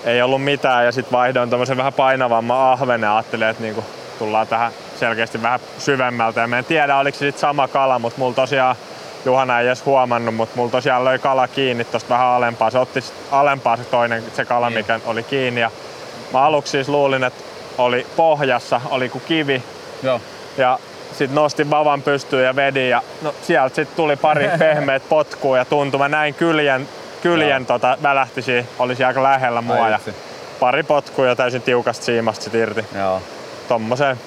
ei 0.06 0.22
ollut 0.22 0.44
mitään 0.44 0.86
ja 0.86 0.92
sitten 0.92 1.12
vaihdoin 1.12 1.50
tämmöisen 1.50 1.78
vähän 1.78 1.94
painavamman 1.94 2.72
ahvenen 2.72 3.08
ja 3.08 3.16
ajattelin, 3.16 3.48
että 3.48 3.64
niinku 3.64 3.84
tullaan 4.20 4.48
tähän 4.48 4.72
selkeästi 5.00 5.42
vähän 5.42 5.60
syvemmältä 5.78 6.42
ja 6.42 6.48
mä 6.48 6.58
en 6.58 6.66
tiedä 6.66 6.98
oliko 6.98 7.16
se 7.18 7.26
sitten 7.26 7.40
sama 7.42 7.68
kala, 7.68 8.00
mutta 8.00 8.20
mulla 8.20 8.34
tosiaan 8.34 8.76
Juhana 9.26 9.60
ei 9.60 9.68
edes 9.68 9.86
huomannut, 9.86 10.36
mutta 10.36 10.56
mulla 10.56 10.72
tosiaan 10.72 11.06
löi 11.06 11.20
kala 11.20 11.48
kiinni 11.48 11.84
tosta 11.86 12.10
vähän 12.10 12.28
alempaa. 12.28 12.70
Se 12.70 12.80
otti 12.80 13.02
sit 13.02 13.14
alempaa 13.32 13.78
se 13.78 13.84
toinen, 13.84 14.24
se 14.34 14.46
kala, 14.46 14.70
Niin. 14.70 14.80
mikä 14.80 15.00
oli 15.06 15.24
kiinni. 15.24 15.62
Ja 15.62 15.72
mä 16.34 16.42
aluksi 16.42 16.72
siis 16.72 16.90
luulin, 16.90 17.24
että 17.24 17.44
oli 17.78 18.08
pohjassa, 18.16 18.82
oli 18.90 19.10
kuin 19.10 19.24
kivi, 19.28 19.64
Joo. 20.04 20.22
ja 20.58 20.80
sitten 21.18 21.36
nostin 21.36 21.70
vavan 21.70 22.02
pystyyn 22.02 22.46
ja 22.46 22.56
vedin 22.56 22.90
ja 22.90 23.02
no, 23.22 23.34
sieltä 23.42 23.76
sitten 23.76 23.96
tuli 23.96 24.16
pari 24.16 24.50
pehmeät 24.60 25.10
potkua 25.10 25.58
ja 25.58 25.66
tuntui. 25.66 25.98
Mä 25.98 26.10
näin 26.10 26.34
kyljen, 26.34 26.88
kyljen 27.24 27.66
tota, 27.66 27.98
välähtisi, 28.04 28.66
olisi 28.80 29.04
aika 29.04 29.24
lähellä 29.24 29.62
mua 29.62 29.84
Ai 29.86 29.92
ja 29.92 30.00
vitsi. 30.06 30.22
pari 30.60 30.84
potkua 30.84 31.26
ja 31.28 31.36
täysin 31.36 31.62
tiukasta 31.62 32.06
siimasta 32.06 32.44
sit 32.44 32.54
irti. 32.54 32.86
Joo. 32.98 33.22
Tommoseen 33.68 34.20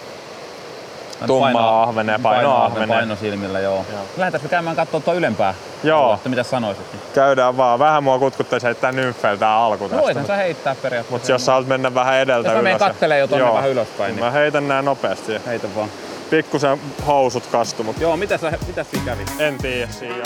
tummaa 1.27 1.83
ahveneen, 1.83 2.23
paino 2.23 2.57
ahveneen. 2.57 2.89
Paino 2.89 3.17
silmillä, 3.17 3.61
joo. 3.61 3.85
Joo. 3.93 4.01
Lähdetäänkö 4.17 4.47
me 4.47 4.51
käymään 4.51 4.77
katsoa 4.77 5.01
tuo 5.01 5.15
ylempää? 5.15 5.55
Joo. 5.85 6.15
Että 6.15 6.29
mitä 6.29 6.43
sanoisit? 6.43 6.85
Käydään 7.15 7.57
vaan. 7.57 7.79
Vähän 7.79 8.05
mua 8.05 8.19
kutkuttaisi 8.19 8.67
heittää 8.67 8.93
nymfeiltä 8.93 9.41
tää 9.41 9.57
alku 9.57 9.89
tästä. 9.89 10.03
voitan 10.03 10.27
sä 10.27 10.37
heittää 10.37 10.75
periaatteessa. 10.75 11.13
Mutta 11.13 11.33
jos 11.33 11.47
sä 11.47 11.53
haluat 11.53 11.69
mennä 11.69 11.95
vähän 11.95 12.15
edeltä 12.15 12.49
Jos 12.49 12.57
mä 12.57 12.63
menen 12.63 12.77
ylös. 12.81 12.89
kattelee 12.89 13.19
jo 13.19 13.27
tonne 13.27 13.45
Joo. 13.45 13.55
vähän 13.55 13.71
ylöspäin, 13.71 14.17
niin 14.17 14.25
Mä 14.25 14.31
heitän 14.31 14.69
nää 14.69 14.83
nopeasti. 14.83 15.33
heitä 15.47 15.69
vaan. 15.77 15.89
Pikkusen 16.31 16.79
housut 17.07 17.47
kastu, 17.47 17.85
mutta 17.85 18.03
Joo, 18.03 18.17
mitä 18.17 18.39
sä, 18.39 18.53
mitä 18.67 18.85
siinä 18.85 19.05
kävi? 19.05 19.23
en 19.39 19.59
tiedä 19.59 19.93
siinä. 19.93 20.23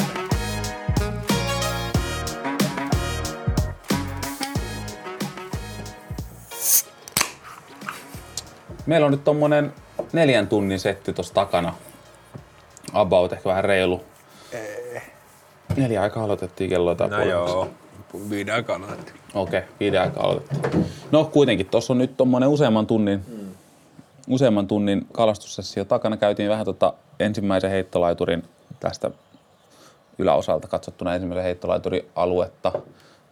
Meillä 8.87 9.05
on 9.05 9.11
nyt 9.13 9.25
tommonen 9.25 9.73
neljän 10.13 10.49
tunnin 10.49 10.81
setti 10.81 11.13
tuossa 11.13 11.35
takana. 11.35 11.75
About, 12.93 13.33
ehkä 13.33 13.49
vähän 13.49 13.65
reilu. 13.65 14.01
Neljä 15.77 16.03
aikaa 16.03 16.25
aloitettiin 16.25 16.71
kello 16.71 16.91
jotain 16.91 17.11
No 17.11 17.17
puolta. 17.17 17.31
joo, 17.31 17.69
viiden 18.31 18.55
aikana. 18.55 18.87
Okei, 19.35 19.59
okay, 19.59 19.63
viiden 19.81 20.01
aikaa 20.01 20.25
aloitettiin. 20.25 20.87
No 21.11 21.25
kuitenkin, 21.25 21.67
tuossa 21.67 21.93
on 21.93 21.99
nyt 21.99 22.17
tommonen 22.17 22.49
useamman 22.49 22.87
tunnin, 22.87 23.25
useamman 24.29 24.67
tunnin 24.67 25.07
kalastussessio 25.13 25.85
takana. 25.85 26.17
Käytiin 26.17 26.51
vähän 26.51 26.65
tota 26.65 26.95
ensimmäisen 27.21 27.71
heittolaiturin 27.71 28.43
tästä 28.81 29.11
yläosalta 30.19 30.69
katsottuna 30.69 31.15
ensimmäisen 31.15 31.45
heittolaiturin 31.45 32.09
aluetta 32.17 32.73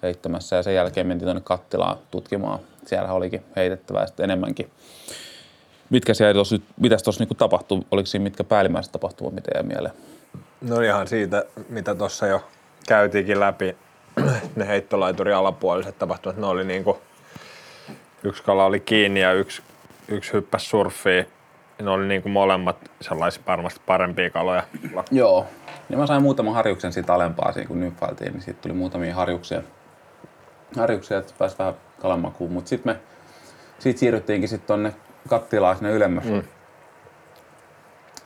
heittämässä 0.02 0.56
ja 0.56 0.62
sen 0.62 0.74
jälkeen 0.74 1.06
mentiin 1.06 1.26
tuonne 1.26 1.42
kattilaan 1.44 1.96
tutkimaan. 2.10 2.58
Siellä 2.86 3.12
olikin 3.12 3.42
heitettävää 3.56 4.06
sitten 4.06 4.24
enemmänkin. 4.24 4.70
Mitkä 5.90 6.14
siellä 6.14 6.42
nyt, 6.52 6.62
mitäs 6.76 7.02
tuossa 7.02 7.20
niinku 7.20 7.34
tapahtui? 7.34 7.82
Oliko 7.90 8.06
siinä 8.06 8.22
mitkä 8.22 8.44
päällimmäiset 8.44 8.92
tapahtumat, 8.92 9.34
mitä 9.34 9.50
jäi 9.54 9.62
mieleen? 9.62 9.94
No 10.60 10.80
ihan 10.80 11.08
siitä, 11.08 11.44
mitä 11.68 11.94
tuossa 11.94 12.26
jo 12.26 12.44
käytiinkin 12.88 13.40
läpi, 13.40 13.76
ne 14.56 14.66
heittolaiturin 14.66 15.34
alapuoliset 15.34 15.98
tapahtumat, 15.98 16.36
ne 16.36 16.46
oli 16.46 16.64
niinku, 16.64 16.98
yksi 18.22 18.42
kala 18.42 18.64
oli 18.64 18.80
kiinni 18.80 19.20
ja 19.20 19.32
yksi, 19.32 19.62
yksi 20.10 20.32
hyppäsi 20.32 20.66
surffiin. 20.66 21.26
Ne 21.82 21.90
oli 21.90 22.06
niinku 22.06 22.28
molemmat 22.28 22.90
sellaisia 23.00 23.42
varmasti 23.46 23.80
parempia 23.86 24.30
kaloja. 24.30 24.62
Joo. 25.10 25.46
Ja 25.90 25.96
mä 25.96 26.06
sain 26.06 26.22
muutaman 26.22 26.54
harjuksen 26.54 26.92
siitä 26.92 27.14
alempaa 27.14 27.52
siinä, 27.52 27.68
kun 27.68 27.80
nympfailtiin, 27.80 28.32
niin 28.32 28.42
siitä 28.42 28.60
tuli 28.60 28.74
muutamia 28.74 29.14
harjuksia. 29.14 29.62
Harjuksia, 30.76 31.18
että 31.18 31.34
pääsi 31.38 31.58
vähän 31.58 31.74
kalamakuun, 32.00 32.52
mutta 32.52 32.68
sitten 32.68 32.92
me 32.92 33.00
siitä 33.78 34.00
siirryttiinkin 34.00 34.48
sitten 34.48 34.66
tonne 34.66 34.94
kattilaan 35.28 35.76
sinne 35.76 35.90
ylemmäs. 35.90 36.24
Mm. 36.24 36.42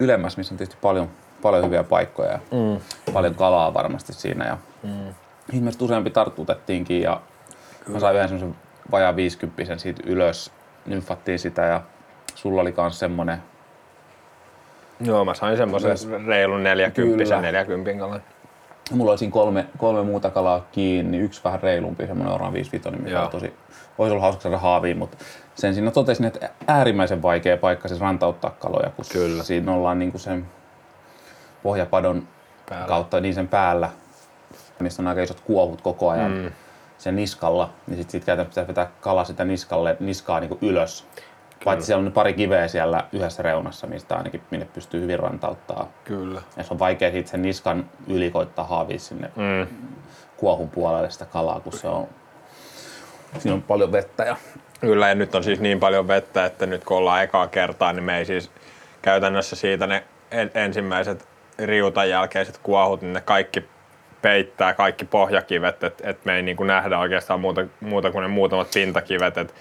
Ylemmäs, 0.01 0.37
missä 0.37 0.55
on 0.55 0.59
tietysti 0.59 0.81
paljon, 0.83 1.11
paljon 1.42 1.64
hyviä 1.64 1.85
paikkoja 1.85 2.33
ja 2.33 2.38
mm. 2.38 2.81
paljon 3.12 3.35
kalaa 3.35 3.75
varmasti 3.75 4.12
siinä. 4.12 4.47
Ja 4.47 4.59
mm. 4.83 5.14
Ihmiset 5.53 5.83
useampi 5.83 6.11
tartutettiinkin 6.11 7.03
ja 7.03 7.20
mä 7.88 8.01
sain 8.01 8.16
yhden 8.16 8.29
semmoisen 8.29 8.57
vajaa 8.90 9.16
50 9.16 9.77
siitä 9.77 10.03
ylös. 10.07 10.53
Nymfattiin 10.87 11.38
sitä 11.38 11.62
ja 11.62 11.81
sulla 12.35 12.61
oli 12.61 12.73
kans 12.73 12.99
semmonen 12.99 13.42
Joo, 15.01 15.25
mä 15.25 15.35
sain 15.35 15.57
semmoisen 15.57 16.27
reilun 16.27 16.62
40 16.62 17.25
Kyllä. 17.25 17.40
40 17.40 17.99
kalan. 17.99 18.23
Mulla 18.90 19.11
oli 19.11 19.18
siinä 19.18 19.33
kolme, 19.33 19.66
kolme 19.79 20.03
muuta 20.03 20.31
kalaa 20.31 20.66
kiinni, 20.73 21.18
yksi 21.18 21.40
vähän 21.44 21.61
reilumpi, 21.62 22.07
semmoinen 22.07 22.35
oraan 22.35 22.53
55, 22.53 23.03
mikä 23.03 23.14
Joo. 23.14 23.23
oli 23.23 23.31
tosi, 23.31 23.55
olisi 23.99 24.11
ollut 24.11 24.23
hauska 24.23 24.42
saada 24.42 24.59
haaviin, 24.59 24.99
mutta 24.99 25.16
sen 25.55 25.75
siinä 25.75 25.90
totesin, 25.90 26.27
että 26.27 26.51
äärimmäisen 26.66 27.23
vaikea 27.23 27.57
paikka 27.57 27.88
siis 27.88 28.01
rantauttaa 28.01 28.51
kaloja, 28.51 28.90
kun 28.90 29.05
Kyllä. 29.12 29.42
siinä 29.42 29.73
ollaan 29.73 29.99
niin 29.99 30.11
kuin 30.11 30.20
sen 30.20 30.47
pohjapadon 31.62 32.29
Päällä. 32.68 32.87
kautta 32.87 33.20
niin 33.20 33.35
sen 33.35 33.49
päällä, 33.49 33.90
missä 34.81 35.03
on 35.03 35.09
aika 35.09 35.23
isot 35.23 35.40
kuohut 35.40 35.81
koko 35.81 36.11
ajan 36.11 36.31
mm. 36.33 36.51
Sen 36.99 37.17
niskalla, 37.17 37.71
niin 37.87 37.97
sitten 37.97 38.13
sit 38.13 38.25
käytännössä 38.25 38.61
pitää 38.65 38.69
vetää 38.69 38.91
kala 39.01 39.25
sitä 39.25 39.45
niskalle, 39.45 39.97
niskaa 40.01 40.41
niin 40.41 40.49
kuin 40.49 40.59
ylös. 40.63 41.07
Paitsi 41.65 41.87
siellä 41.87 42.07
on 42.07 42.13
pari 42.13 42.33
kiveä 42.35 42.69
siellä 42.69 43.05
yhdessä 43.13 43.43
reunassa, 43.43 43.87
mistä 43.87 44.17
ainakin 44.17 44.43
minne 44.51 44.67
pystyy 44.75 45.01
hyvin 45.01 45.19
rantauttaa. 45.19 45.89
Kyllä. 46.05 46.43
Ja 46.57 46.63
se 46.63 46.73
on 46.75 46.79
vaikea 46.79 47.11
siitä 47.11 47.31
sen 47.31 47.43
niskan 47.43 47.91
yli 48.09 48.31
koittaa 48.31 48.65
haavia 48.65 48.99
sinne 48.99 49.31
Mm. 49.37 49.67
kuohun 50.37 50.71
puolelle 50.71 51.11
sitä 51.11 51.25
kalaa, 51.25 51.61
kun 51.61 51.73
se 51.73 51.89
on, 51.89 52.07
siinä 53.39 53.55
on 53.55 53.63
paljon 53.63 53.93
vettä. 53.93 54.25
Ja, 54.25 54.37
Kyllä, 54.81 55.09
ja 55.09 55.15
nyt 55.15 55.35
on 55.35 55.45
siis 55.45 55.61
niin 55.61 55.81
paljon 55.81 56.09
vettä, 56.09 56.45
että 56.47 56.67
nyt 56.67 56.85
kun 56.85 56.97
ollaan 56.97 57.23
ekaa 57.23 57.47
kertaa, 57.47 57.93
niin 57.93 58.05
me 58.05 58.19
ei 58.19 58.25
siis 58.25 58.51
käytännössä 59.03 59.57
siitä 59.57 59.87
ne 59.87 60.05
en- 60.31 60.51
ensimmäiset 60.55 61.29
riutan 61.59 62.11
jälkeiset 62.11 62.61
kuohut, 62.63 63.03
niin 63.03 63.13
ne 63.13 63.21
kaikki 63.21 63.69
peittää 64.25 64.75
kaikki 64.75 65.05
pohjakivet, 65.05 65.85
että 65.85 66.11
et 66.11 66.25
me 66.25 66.37
ei 66.37 66.43
niinku 66.43 66.65
nähdä 66.65 66.99
oikeastaan 66.99 67.41
muuta, 67.41 67.65
muuta 67.81 68.11
kuin 68.11 68.23
ne 68.23 68.29
muutamat 68.29 68.69
pintakivet, 68.75 69.39
että 69.39 69.55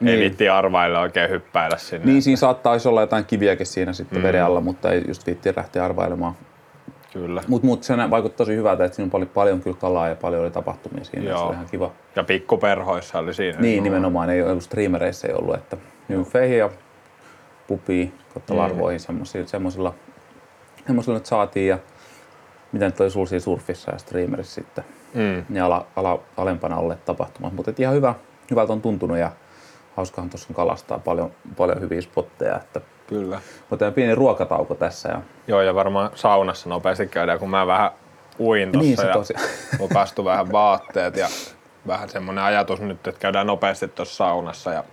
niin. 0.00 0.14
ei 0.14 0.24
vitti 0.24 0.48
arvailla 0.48 1.00
oikein 1.00 1.30
hyppäillä 1.30 1.76
sinne. 1.76 2.06
niin 2.06 2.22
siinä 2.22 2.36
saattaisi 2.36 2.88
olla 2.88 3.00
jotain 3.00 3.24
kiviäkin 3.24 3.66
siinä 3.66 3.92
sitten 3.92 4.18
mm. 4.18 4.22
veden 4.22 4.44
alla, 4.44 4.60
mutta 4.60 4.92
ei 4.92 5.02
just 5.08 5.26
viitti 5.26 5.52
lähteä 5.56 5.84
arvailemaan. 5.84 6.34
Kyllä. 7.12 7.42
Mutta 7.48 7.66
mut 7.66 7.82
se 7.82 7.94
vaikutti 8.10 8.36
tosi 8.36 8.56
hyvältä, 8.56 8.84
että 8.84 8.96
siinä 8.96 9.06
on 9.06 9.10
paljon, 9.10 9.30
paljon 9.34 9.60
kyllä 9.60 9.76
kalaa 9.80 10.08
ja 10.08 10.16
paljon 10.16 10.42
oli 10.42 10.50
tapahtumia 10.50 11.04
siinä. 11.04 11.30
Joo. 11.30 11.38
Se 11.38 11.44
oli 11.44 11.54
ihan 11.54 11.66
kiva. 11.70 11.92
Ja 12.16 12.24
pikkuperhoissa 12.24 13.18
oli 13.18 13.34
siinä. 13.34 13.60
Niin, 13.60 13.82
nimenomaan 13.82 14.30
ei 14.30 14.42
ollut 14.42 14.62
streamereissa 14.62 15.28
ei 15.28 15.34
ollut, 15.34 15.54
että 15.54 15.76
nymfeihin 16.08 16.58
ja 16.58 16.70
pupiin, 17.66 18.12
kautta 18.34 18.56
larvoihin 18.56 19.00
semmoisilla, 19.00 19.46
semmoisilla, 19.46 19.94
semmoisilla 20.86 21.18
nyt 21.18 21.26
saatiin 21.26 21.68
ja 21.68 21.78
mitä 22.72 22.84
nyt 22.84 23.00
oli 23.00 23.40
surfissa 23.40 23.90
ja 23.90 23.98
streamerissä 23.98 24.54
sitten. 24.54 24.84
Mm. 25.14 25.44
Ne 25.48 25.60
ala, 25.60 25.86
ala, 25.96 26.18
alempana 26.36 26.76
olleet 26.76 27.04
tapahtumat, 27.04 27.52
mutta 27.52 27.72
ihan 27.78 27.94
hyvä, 27.94 28.14
hyvältä 28.50 28.72
on 28.72 28.82
tuntunut 28.82 29.18
ja 29.18 29.30
hauskahan 29.96 30.30
tuossa 30.30 30.54
kalastaa 30.54 30.98
paljon, 30.98 31.30
paljon 31.56 31.80
hyviä 31.80 32.00
spotteja, 32.00 32.56
että 32.56 32.80
Kyllä. 33.06 33.40
otetaan 33.70 33.92
pieni 33.92 34.14
ruokatauko 34.14 34.74
tässä 34.74 35.08
ja 35.08 35.20
Joo, 35.48 35.60
ja 35.62 35.74
varmaan 35.74 36.10
saunassa 36.14 36.68
nopeasti 36.68 37.06
käydään, 37.06 37.38
kun 37.38 37.50
mä 37.50 37.66
vähän 37.66 37.90
uin 38.40 38.72
tossa 38.72 38.84
Niin 38.86 38.96
se 38.96 39.06
ja 39.06 39.12
tosiaan. 39.12 39.44
mulla 39.78 39.94
kastui 39.94 40.24
vähän 40.24 40.52
vaatteet 40.52 41.16
ja 41.16 41.28
vähän 41.86 42.08
semmoinen 42.08 42.44
ajatus 42.44 42.80
nyt, 42.80 43.06
että 43.08 43.20
käydään 43.20 43.46
nopeasti 43.46 43.88
tuossa 43.88 44.16
saunassa 44.16 44.72
ja 44.72 44.84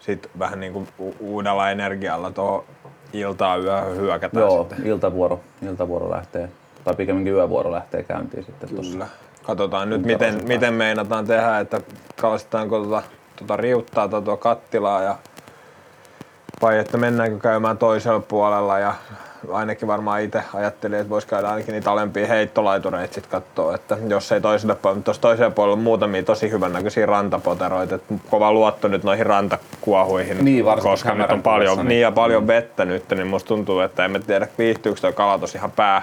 sitten 0.00 0.30
vähän 0.38 0.60
niin 0.60 0.72
kuin 0.72 0.88
u- 0.98 1.16
uudella 1.20 1.70
energialla 1.70 2.30
tuohon 2.30 2.64
iltaan 3.12 3.62
yöhön 3.62 3.96
hyökätään 3.96 4.40
joo, 4.46 4.66
sitten. 4.68 4.86
iltavuoro, 4.86 5.40
iltavuoro 5.62 6.10
lähtee, 6.10 6.48
tai 6.84 6.94
pikemminkin 6.94 7.34
yövuoro 7.34 7.72
lähtee 7.72 8.02
käyntiin 8.02 8.44
sitten 8.44 8.68
tuossa. 8.68 8.92
Kyllä. 8.92 9.06
Katsotaan 9.42 9.90
nyt, 9.90 10.04
miten, 10.04 10.40
miten 10.46 10.74
meinataan 10.74 11.26
tehdä, 11.26 11.58
että 11.58 11.80
kalastetaanko 12.20 12.78
tuota, 12.78 13.02
tuota 13.36 13.56
riuttaa 13.56 14.08
tai 14.08 14.22
tuota 14.22 14.42
kattilaa 14.42 15.02
ja 15.02 15.16
vai 16.62 16.78
että 16.78 16.96
mennäänkö 16.98 17.38
käymään 17.38 17.78
toisella 17.78 18.20
puolella 18.20 18.78
ja 18.78 18.94
ainakin 19.52 19.88
varmaan 19.88 20.22
itse 20.22 20.42
ajattelin, 20.54 20.98
että 20.98 21.10
voisi 21.10 21.26
käydä 21.26 21.48
ainakin 21.48 21.72
niitä 21.72 21.90
alempia 21.92 22.26
heittolaitureita 22.26 23.14
sitten 23.14 23.30
katsoa, 23.30 23.74
että 23.74 23.96
jos 24.08 24.32
ei 24.32 24.40
toiselle 24.40 24.74
puolelle, 24.74 24.96
mutta 24.98 25.04
tuossa 25.04 25.22
toisella 25.22 25.50
puolella 25.50 25.72
on 25.72 25.82
muutamia 25.82 26.22
tosi 26.22 26.50
hyvän 26.50 26.72
näköisiä 26.72 27.06
rantapoteroita, 27.06 27.94
että 27.94 28.14
kova 28.30 28.52
luotto 28.52 28.88
nyt 28.88 29.04
noihin 29.04 29.26
rantakuohuihin, 29.26 30.44
Niin, 30.44 30.64
koska 30.82 31.14
nyt 31.14 31.30
on 31.30 31.42
paljon, 31.42 31.76
niin. 31.78 31.88
niin- 31.88 32.00
ja 32.00 32.12
paljon 32.12 32.46
vettä 32.46 32.84
nyt, 32.84 33.04
niin 33.10 33.26
musta 33.26 33.48
tuntuu, 33.48 33.80
että 33.80 34.04
emme 34.04 34.18
tiedä 34.18 34.48
viihtyykö 34.58 35.00
tuo 35.00 35.12
kala 35.12 35.38
tosi 35.38 35.58
ihan 35.58 35.70
pää, 35.70 36.02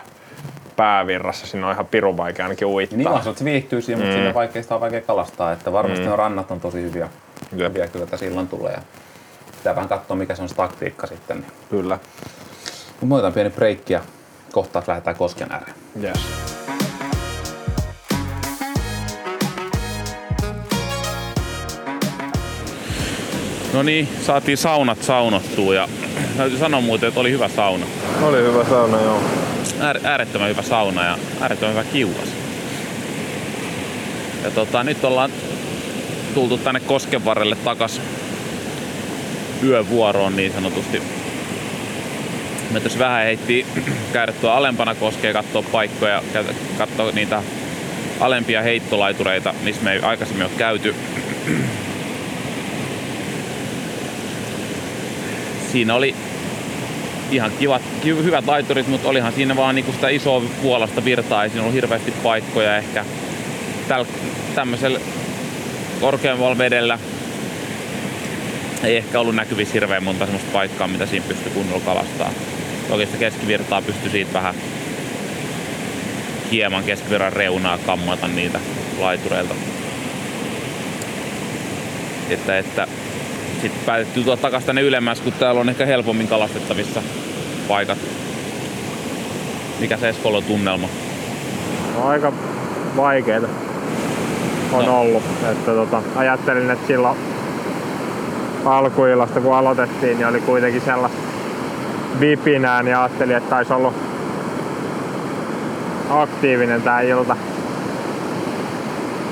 päävirrassa, 0.79 1.47
siinä 1.47 1.67
on 1.67 1.73
ihan 1.73 1.85
pirun 1.85 2.17
vaikea 2.17 2.45
ainakin 2.45 2.67
uittaa. 2.67 2.97
Niin 2.97 3.07
on, 3.07 3.23
se, 3.23 3.29
että 3.29 3.39
se 3.39 3.45
viihtyy 3.45 3.81
siinä, 3.81 4.01
mutta 4.01 4.15
siinä 4.15 4.33
vaikea, 4.33 4.61
sitä 4.63 4.75
on 4.75 4.81
vaikea 4.81 5.01
kalastaa, 5.01 5.51
että 5.51 5.73
varmasti 5.73 6.05
mm. 6.05 6.15
rannat 6.15 6.51
on 6.51 6.59
tosi 6.59 6.81
hyviä, 6.81 7.09
Jep. 7.55 7.69
hyviä 7.69 7.87
kyllä 7.87 8.05
tässä 8.05 8.25
illan 8.25 8.47
tulee. 8.47 8.73
Ja 8.73 8.81
pitää 9.57 9.75
vähän 9.75 9.89
katsoa, 9.89 10.17
mikä 10.17 10.35
se 10.35 10.41
on 10.41 10.49
se 10.49 10.55
taktiikka 10.55 11.07
sitten. 11.07 11.37
Niin. 11.37 11.51
Kyllä. 11.69 11.99
Mutta 12.89 13.05
me 13.05 13.15
otetaan 13.15 13.33
pieni 13.33 13.49
breikki 13.49 13.93
ja 13.93 14.01
kohta 14.51 14.83
lähdetään 14.87 15.15
kosken 15.15 15.51
ääreen. 15.51 15.75
Yes. 16.03 16.19
No 23.73 23.83
niin, 23.83 24.09
saatiin 24.21 24.57
saunat 24.57 25.03
saunottua 25.03 25.73
ja 25.73 25.87
täytyy 26.37 26.59
sanoa 26.59 26.81
muuten, 26.81 27.07
että 27.07 27.19
oli 27.19 27.31
hyvä 27.31 27.47
sauna. 27.47 27.85
Oli 28.21 28.37
hyvä 28.37 28.63
sauna, 28.63 29.01
joo. 29.01 29.19
Äär, 29.79 29.99
äärettömän 30.03 30.49
hyvä 30.49 30.61
sauna 30.61 31.05
ja 31.05 31.17
äärettömän 31.41 31.75
hyvä 31.75 31.83
kiuas. 31.83 32.29
Ja 34.43 34.51
tota, 34.51 34.83
nyt 34.83 35.03
ollaan 35.03 35.31
tultu 36.33 36.57
tänne 36.57 36.79
kosken 36.79 37.25
varrelle 37.25 37.55
takas 37.55 38.01
yövuoroon 39.63 40.35
niin 40.35 40.53
sanotusti. 40.53 41.01
Me 42.71 42.79
tässä 42.79 42.99
vähän 42.99 43.23
heitti 43.23 43.65
käydä 44.13 44.31
tuolla 44.31 44.57
alempana 44.57 44.95
koskea 44.95 45.33
katsoa 45.33 45.63
paikkoja, 45.71 46.23
katsoa 46.77 47.11
niitä 47.11 47.43
alempia 48.19 48.61
heittolaitureita, 48.61 49.53
missä 49.63 49.83
me 49.83 49.93
ei 49.93 49.99
aikaisemmin 49.99 50.45
ole 50.45 50.51
käyty. 50.57 50.95
Siinä 55.71 55.95
oli 55.95 56.15
ihan 57.31 57.51
kivat, 57.59 57.81
ki- 58.01 58.23
hyvät 58.23 58.45
laiturit, 58.45 58.87
mutta 58.87 59.09
olihan 59.09 59.33
siinä 59.33 59.55
vaan 59.55 59.75
niinku 59.75 59.91
sitä 59.91 60.09
isoa 60.09 60.43
puolasta 60.61 61.05
virtaa, 61.05 61.43
ei 61.43 61.49
siinä 61.49 61.61
ollut 61.61 61.75
hirveästi 61.75 62.13
paikkoja 62.23 62.77
ehkä 62.77 63.05
täl, 63.87 64.05
tämmöisellä 64.55 64.99
korkeammalla 66.01 66.57
vedellä 66.57 66.99
ei 68.83 68.97
ehkä 68.97 69.19
ollut 69.19 69.35
näkyvissä 69.35 69.73
hirveän 69.73 70.03
monta 70.03 70.25
semmoista 70.25 70.51
paikkaa, 70.53 70.87
mitä 70.87 71.05
siinä 71.05 71.25
pystyi 71.27 71.51
kunnolla 71.51 71.85
kalastaa. 71.85 72.31
Toki 72.87 73.05
sitä 73.05 73.17
keskivirtaa 73.17 73.81
pystyi 73.81 74.11
siitä 74.11 74.33
vähän 74.33 74.55
hieman 76.51 76.83
keskivirran 76.83 77.33
reunaa 77.33 77.77
kammata 77.77 78.27
niitä 78.27 78.59
laitureilta. 78.99 79.55
Että, 82.29 82.57
että 82.57 82.87
sitten 83.61 83.81
päätettiin 83.85 84.25
tuoda 84.25 84.41
takaisin 84.41 84.67
tänne 84.67 84.81
ylemmäs, 84.81 85.21
kun 85.21 85.33
täällä 85.33 85.61
on 85.61 85.69
ehkä 85.69 85.85
helpommin 85.85 86.27
kalastettavissa 86.27 87.01
paikat. 87.67 87.97
Mikä 89.79 89.97
se 89.97 90.09
Eskolon 90.09 90.43
tunnelma? 90.43 90.87
No, 91.95 92.07
aika 92.07 92.33
vaikeeta 92.97 93.47
on 94.73 94.85
No. 94.85 94.99
ollut. 95.01 95.23
Että 95.51 95.71
tota, 95.71 96.01
ajattelin, 96.15 96.71
että 96.71 96.87
silloin 96.87 97.17
alkuillasta 98.65 99.41
kun 99.41 99.55
aloitettiin, 99.55 100.17
niin 100.17 100.27
oli 100.27 100.41
kuitenkin 100.41 100.81
sellaista 100.81 101.17
vipinää, 102.19 102.83
niin 102.83 102.97
ajattelin, 102.97 103.35
että 103.37 103.49
taisi 103.49 103.73
ollut 103.73 103.93
aktiivinen 106.09 106.81
tää 106.81 107.01
ilta. 107.01 107.35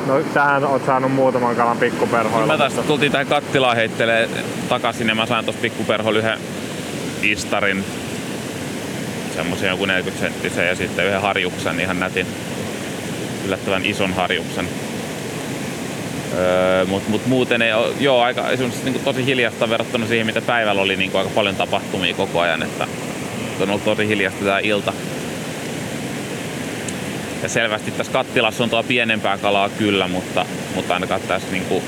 No 0.08 0.22
sähän 0.34 0.66
oot 0.66 0.86
saanut 0.86 1.12
muutaman 1.12 1.56
kalan 1.56 1.78
pikkuperhoilla. 1.78 2.48
Mä 2.48 2.58
tästä 2.58 2.84
tultiin 2.84 3.12
tähän 3.12 3.28
kattilaan 3.28 3.76
heittelee 3.76 4.30
takaisin 4.70 5.08
ja 5.08 5.16
mä 5.16 5.26
sain 5.26 5.46
tossa 5.46 5.62
pikkuperholla 5.62 6.20
yhden 6.20 6.40
istarin. 7.22 7.86
Semmoisen 9.36 9.70
joku 9.70 9.86
40 9.86 10.26
senttisen 10.26 10.68
ja 10.68 10.76
sitten 10.76 11.06
yhden 11.06 11.22
harjuksen, 11.22 11.80
ihan 11.80 12.00
nätin. 12.00 12.28
Yllättävän 13.46 13.86
ison 13.86 14.14
harjuksen. 14.14 14.70
Öö, 16.38 16.86
mut, 16.86 17.08
mut 17.08 17.26
muuten 17.26 17.62
ei 17.62 17.74
oo, 17.74 17.94
joo, 18.00 18.22
aika 18.22 18.44
niin 18.84 19.02
tosi 19.04 19.26
hiljasta 19.26 19.70
verrattuna 19.70 20.08
siihen, 20.08 20.26
mitä 20.26 20.42
päivällä 20.42 20.82
oli 20.82 20.96
niin 20.96 21.12
aika 21.18 21.30
paljon 21.36 21.56
tapahtumia 21.56 22.14
koko 22.14 22.40
ajan, 22.40 22.64
että 22.64 22.88
on 23.62 23.70
ollut 23.70 23.86
tosi 23.86 24.08
hiljasta 24.08 24.46
tää 24.46 24.60
ilta. 24.60 24.94
Ja 27.48 27.52
selvästi 27.52 27.92
tässä 27.92 28.14
kattilassa 28.14 28.64
on 28.64 28.70
tuo 28.70 28.84
pienempää 28.84 29.38
kalaa 29.38 29.70
kyllä, 29.70 30.08
mutta, 30.08 30.46
mutta 30.76 30.94
ainakaan 30.94 31.22
tässä 31.22 31.52
niinku, 31.52 31.84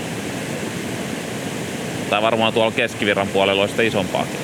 tai 2.09 2.21
varmaan 2.21 2.53
tuolla 2.53 2.71
keskivirran 2.71 3.27
puolella 3.27 3.61
olisi 3.61 3.71
sitä 3.71 3.83
isompaakin. 3.83 4.39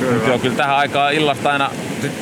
Kyllä. 0.00 0.28
Joo, 0.28 0.38
kyllä 0.38 0.56
tähän 0.56 0.76
aikaan 0.76 1.14
illasta 1.14 1.50
aina, 1.50 1.70
sit, 2.02 2.12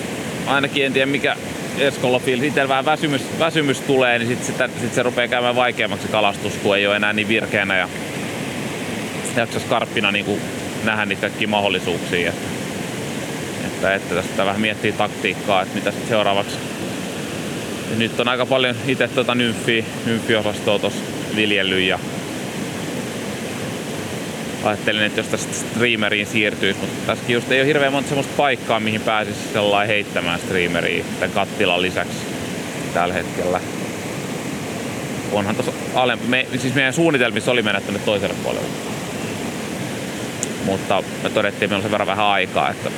ainakin 0.47 0.87
en 0.87 0.93
tiedä 0.93 1.07
mikä 1.07 1.37
Eskolla 1.79 2.19
fiilis, 2.19 2.47
itsellä 2.47 2.69
vähän 2.69 2.85
väsymys, 2.85 3.23
väsymys 3.39 3.81
tulee, 3.81 4.19
niin 4.19 4.29
sitten 4.29 4.71
sit, 4.71 4.81
sit 4.81 4.95
se 4.95 5.03
rupeaa 5.03 5.29
käymään 5.29 5.57
vaikeammaksi 5.57 6.09
kalastus, 6.09 6.53
kun 6.63 6.77
ei 6.77 6.87
ole 6.87 6.97
enää 6.97 7.13
niin 7.13 7.29
virkeänä 7.29 7.79
ja 7.79 7.89
jaksas 9.37 9.65
karppina 9.65 10.13
niin 10.13 10.41
nähdä 10.85 11.07
niitä 11.07 11.21
kaikkia 11.21 11.49
mahdollisuuksia. 11.49 12.29
Että, 12.29 12.47
että, 13.67 13.95
että 13.95 14.15
tästä 14.15 14.47
vähän 14.47 14.61
miettii 14.61 14.93
taktiikkaa, 14.93 15.63
että 15.63 15.75
mitä 15.75 15.91
sit 15.91 16.09
seuraavaksi. 16.09 16.76
Nyt 17.97 18.21
on 18.21 18.29
aika 18.29 18.47
paljon 18.47 18.77
itse 18.87 19.09
tuota 19.09 19.35
nymfi, 19.35 19.85
nymfiosastoa 20.07 20.79
tuossa 20.79 21.01
viljellyt 21.37 21.81
ja 21.81 21.99
ajattelin, 24.65 25.03
että 25.03 25.21
jos 25.21 25.27
tästä 25.27 25.55
streameriin 25.55 26.27
siirtyisi, 26.27 26.81
mutta 26.81 27.07
tässäkin 27.07 27.35
just 27.35 27.53
ei 27.53 27.61
ole 27.61 27.67
hirveän 27.67 27.93
monta 27.93 28.09
semmoista 28.09 28.33
paikkaa, 28.37 28.81
mihin 28.81 29.01
pääsisi 29.01 29.39
sellainen 29.53 29.89
heittämään 29.89 30.41
streameriin 30.41 31.05
tämän 31.21 31.35
kattilan 31.35 31.83
lisäksi 31.83 32.19
tällä 32.95 33.15
hetkellä. 33.15 33.61
Onhan 35.33 35.57
tuossa 35.57 35.73
alempi, 35.95 36.27
me, 36.29 36.47
siis 36.59 36.75
meidän 36.75 36.93
suunnitelmissa 36.93 37.53
oli 37.53 37.63
mennä 37.63 37.81
tänne 37.81 38.01
toiselle 38.05 38.35
puolelle. 38.43 38.69
Mutta 40.65 41.03
me 41.23 41.31
todettiin, 41.31 41.65
että 41.65 41.67
meillä 41.67 41.77
on 41.77 41.83
sen 41.83 41.91
verran 41.91 42.07
vähän 42.07 42.27
aikaa, 42.27 42.71
että, 42.71 42.91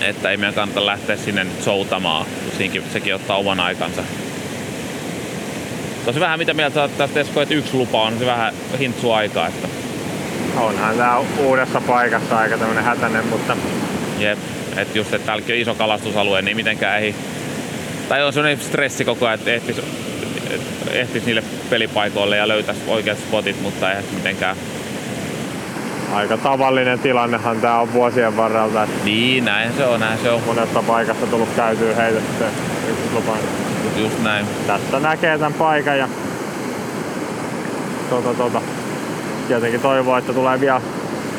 että 0.00 0.30
ei 0.30 0.36
meidän 0.36 0.54
kannata 0.54 0.86
lähteä 0.86 1.16
sinne 1.16 1.44
nyt 1.44 1.62
soutamaan, 1.62 2.26
siinkin, 2.58 2.82
sekin 2.92 3.14
ottaa 3.14 3.36
oman 3.36 3.60
aikansa. 3.60 4.02
Tosi 6.04 6.20
vähän 6.20 6.38
mitä 6.38 6.54
mieltä 6.54 6.88
tästä 6.88 7.20
Esko, 7.20 7.42
että 7.42 7.54
yksi 7.54 7.76
lupa 7.76 8.02
on 8.02 8.18
se 8.18 8.26
vähän 8.26 8.54
hintsu 8.78 9.12
aikaa, 9.12 9.46
että 9.48 9.68
Onhan 10.56 10.96
tää 10.96 11.18
uudessa 11.38 11.80
paikassa 11.80 12.38
aika 12.38 12.58
tämmönen 12.58 12.84
hätäinen, 12.84 13.26
mutta 13.26 13.56
Jep, 14.18 14.38
että 14.76 14.98
just, 14.98 15.14
että 15.14 15.26
täälläkin 15.26 15.54
on 15.54 15.60
iso 15.60 15.74
kalastusalue, 15.74 16.42
niin 16.42 16.56
mitenkään 16.56 17.02
ei... 17.02 17.14
Tai 18.08 18.22
on 18.22 18.32
sellainen 18.32 18.60
stressi 18.60 19.04
koko 19.04 19.26
ajan, 19.26 19.38
että 19.38 19.50
ehtis, 19.50 19.80
ehtis 20.92 21.26
niille 21.26 21.42
pelipaikoille 21.70 22.36
ja 22.36 22.48
löytäisi 22.48 22.80
oikeat 22.86 23.18
spotit, 23.18 23.62
mutta 23.62 23.86
se 23.86 24.04
mitenkään 24.14 24.56
aika 26.12 26.36
tavallinen 26.36 26.98
tilannehan 26.98 27.60
tää 27.60 27.80
on 27.80 27.92
vuosien 27.92 28.36
varrelta. 28.36 28.88
Niin, 29.04 29.44
näin 29.44 29.72
se 29.72 29.86
on, 29.86 30.00
näin 30.00 30.18
se 30.18 30.30
on. 30.30 30.42
monesta 30.46 30.82
paikasta 30.82 31.26
tullut 31.26 31.48
käytyä 31.56 31.94
heitettyä 31.94 32.48
ykköslupaan. 32.90 33.38
Just 33.96 34.22
näin. 34.22 34.46
Tästä 34.66 35.00
näkee 35.00 35.38
tämän 35.38 35.52
paikan 35.52 35.98
ja 35.98 36.08
tota, 38.10 38.34
tota. 38.34 38.60
tietenkin 39.48 39.80
toivoo, 39.80 40.16
että 40.16 40.32
tulee 40.32 40.60
vielä 40.60 40.80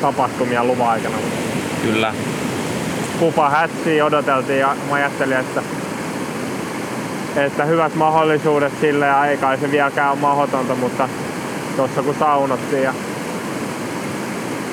tapahtumia 0.00 0.64
luvan 0.64 0.88
aikana. 0.88 1.16
Kyllä. 1.82 2.14
Kupa 3.18 3.50
hätsiä 3.50 4.04
odoteltiin 4.04 4.58
ja 4.58 4.76
mä 4.88 4.94
ajattelin, 4.94 5.36
että, 5.36 5.62
että 7.36 7.64
hyvät 7.64 7.94
mahdollisuudet 7.94 8.72
sille 8.80 9.06
ja 9.06 9.26
ei 9.26 9.36
kai 9.36 9.58
se 9.58 9.70
vieläkään 9.70 10.10
ole 10.10 10.18
mahdotonta, 10.18 10.74
mutta 10.74 11.08
tuossa 11.76 12.02
kun 12.02 12.14
saunottiin 12.18 12.82
ja 12.82 12.94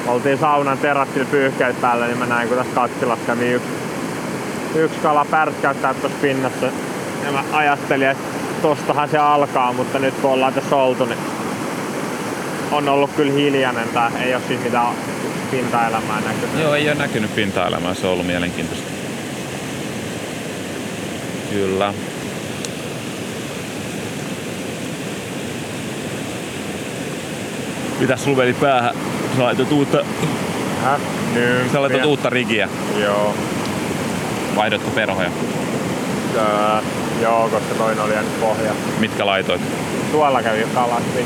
oltiin 0.08 0.38
saunan 0.38 0.78
terassilla 0.78 1.28
pyyhkeet 1.32 1.82
päällä, 1.82 2.06
niin 2.06 2.18
mä 2.18 2.26
näin 2.26 2.48
kun 2.48 2.58
tässä 2.58 2.76
kattilassa 2.76 3.26
kävi 3.26 3.52
yksi, 3.52 3.68
yksi 4.76 5.00
kala 5.00 5.26
pärtkäyttää 5.26 5.94
tuossa 5.94 6.20
pinnassa. 6.22 6.66
Ja 7.26 7.32
mä 7.32 7.44
ajattelin, 7.52 8.08
että 8.10 8.24
tostahan 8.62 9.10
se 9.10 9.18
alkaa, 9.18 9.74
mutta 9.74 10.00
nyt 10.00 10.14
kun 10.22 10.32
ollaan 10.32 10.54
tässä 10.54 10.76
oltu, 10.76 11.06
niin 11.06 11.20
on 12.72 12.90
ollut 12.90 13.12
kyllä 13.16 13.34
hiljainen. 13.34 13.90
Tää 13.90 14.12
ei 14.24 14.36
ole 14.36 14.44
siis 14.48 14.64
mitään 14.64 14.96
pintaelämää 15.52 16.22
näkynyt. 16.22 16.60
Joo, 16.60 16.74
ei 16.74 16.90
ole 16.90 16.96
näkynyt 16.96 17.36
pinta-elämää, 17.36 17.94
se 17.94 18.08
on 18.08 18.14
ollut 18.14 18.26
mielenkiintoista. 18.26 18.88
Kyllä. 21.50 21.94
Mitäs 28.00 28.24
sulla 28.24 28.44
päähän? 28.62 28.96
Sä 29.38 29.44
laitat 29.44 29.72
uutta, 29.72 29.98
Häh? 30.84 31.00
Nyt. 31.34 31.72
sä 31.72 31.82
laitat 31.82 32.06
uutta 32.06 32.30
rigiä. 32.30 32.70
Joo. 33.02 33.36
Vaihdotko 34.56 34.90
perhoja? 34.90 35.30
Öö, 36.36 36.44
joo, 37.22 37.50
koska 37.50 37.76
toinen 37.78 38.04
oli 38.04 38.14
jäänyt 38.14 38.40
pohja. 38.40 38.72
Mitkä 39.00 39.26
laitoit? 39.26 39.62
Tuolla 40.12 40.44
kävi 40.44 40.68
kalasti. 40.74 41.26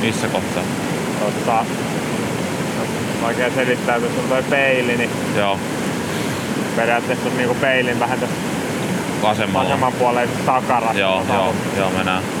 Missä 0.00 0.28
kohtaa? 0.28 0.62
Tossa, 1.20 1.64
oikein 3.26 3.54
selittää, 3.54 3.96
että 3.96 4.08
jos 4.08 4.18
on 4.18 4.28
toi 4.28 4.42
peili, 4.42 4.96
niin 4.96 5.10
Joo, 5.36 5.58
periaatteessa 6.76 7.28
on 7.28 7.36
niinku 7.36 7.54
peilin 7.54 8.00
vähän 8.00 8.20
tässä 8.20 8.36
vasemman 9.22 9.92
puolen 9.92 10.28
takarassa. 10.46 10.98
Joo, 10.98 11.22
joo, 11.32 11.54
joo, 11.76 11.90
mä 11.90 12.04
näen. 12.04 12.35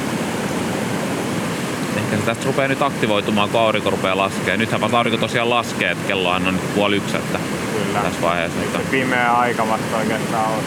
Ehkä 2.06 2.16
se 2.16 2.22
tästä 2.22 2.44
rupeaa 2.46 2.68
nyt 2.68 2.82
aktivoitumaan, 2.82 3.48
kun 3.48 3.60
aurinko 3.60 3.90
rupeaa 3.90 4.16
laskee. 4.16 4.56
Nythän 4.56 4.94
aurinko 4.94 5.18
tosiaan 5.18 5.50
laskee, 5.50 5.90
että 5.90 6.08
kellohan 6.08 6.46
on 6.48 6.54
nyt 6.54 6.74
puoli 6.74 6.96
yksi, 6.96 7.16
että 7.16 7.38
Kyllä. 7.72 8.00
tässä 8.00 8.20
vaiheessa. 8.22 8.58
Se 8.60 8.66
Että, 8.66 8.78
pimeä 8.90 9.32
aika 9.34 9.68
vasta 9.68 9.96
oikeastaan 9.96 10.50
on. 10.52 10.58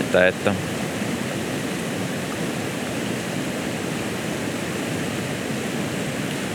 että, 0.00 0.26
että. 0.28 0.54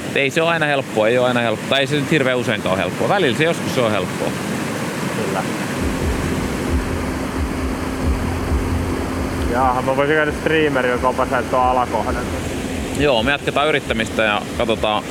Et 0.09 0.17
ei 0.17 0.29
se 0.29 0.41
ole 0.41 0.49
aina 0.49 0.65
helppoa, 0.65 1.07
ei 1.07 1.17
ole 1.17 1.27
aina 1.27 1.39
helppoa. 1.39 1.69
Tai 1.69 1.79
ei 1.79 1.87
se 1.87 1.95
nyt 1.95 2.11
hirveän 2.11 2.37
useinkaan 2.37 2.73
ole 2.73 2.81
helppoa. 2.83 3.09
Välillä 3.09 3.37
se 3.37 3.43
joskus 3.43 3.75
se 3.75 3.81
on 3.81 3.91
helppoa. 3.91 4.29
Kyllä. 5.25 5.43
Jaaha, 9.51 9.81
mä 9.81 9.95
voisin 9.95 10.15
käydä 10.15 10.31
streamerilla 10.31 10.97
kopaseen 11.01 11.45
tuon 11.45 11.63
alakohdan. 11.63 12.25
Joo, 12.99 13.23
me 13.23 13.31
jatketaan 13.31 13.67
yrittämistä 13.67 14.23
ja 14.23 14.41
katsotaan, 14.57 15.03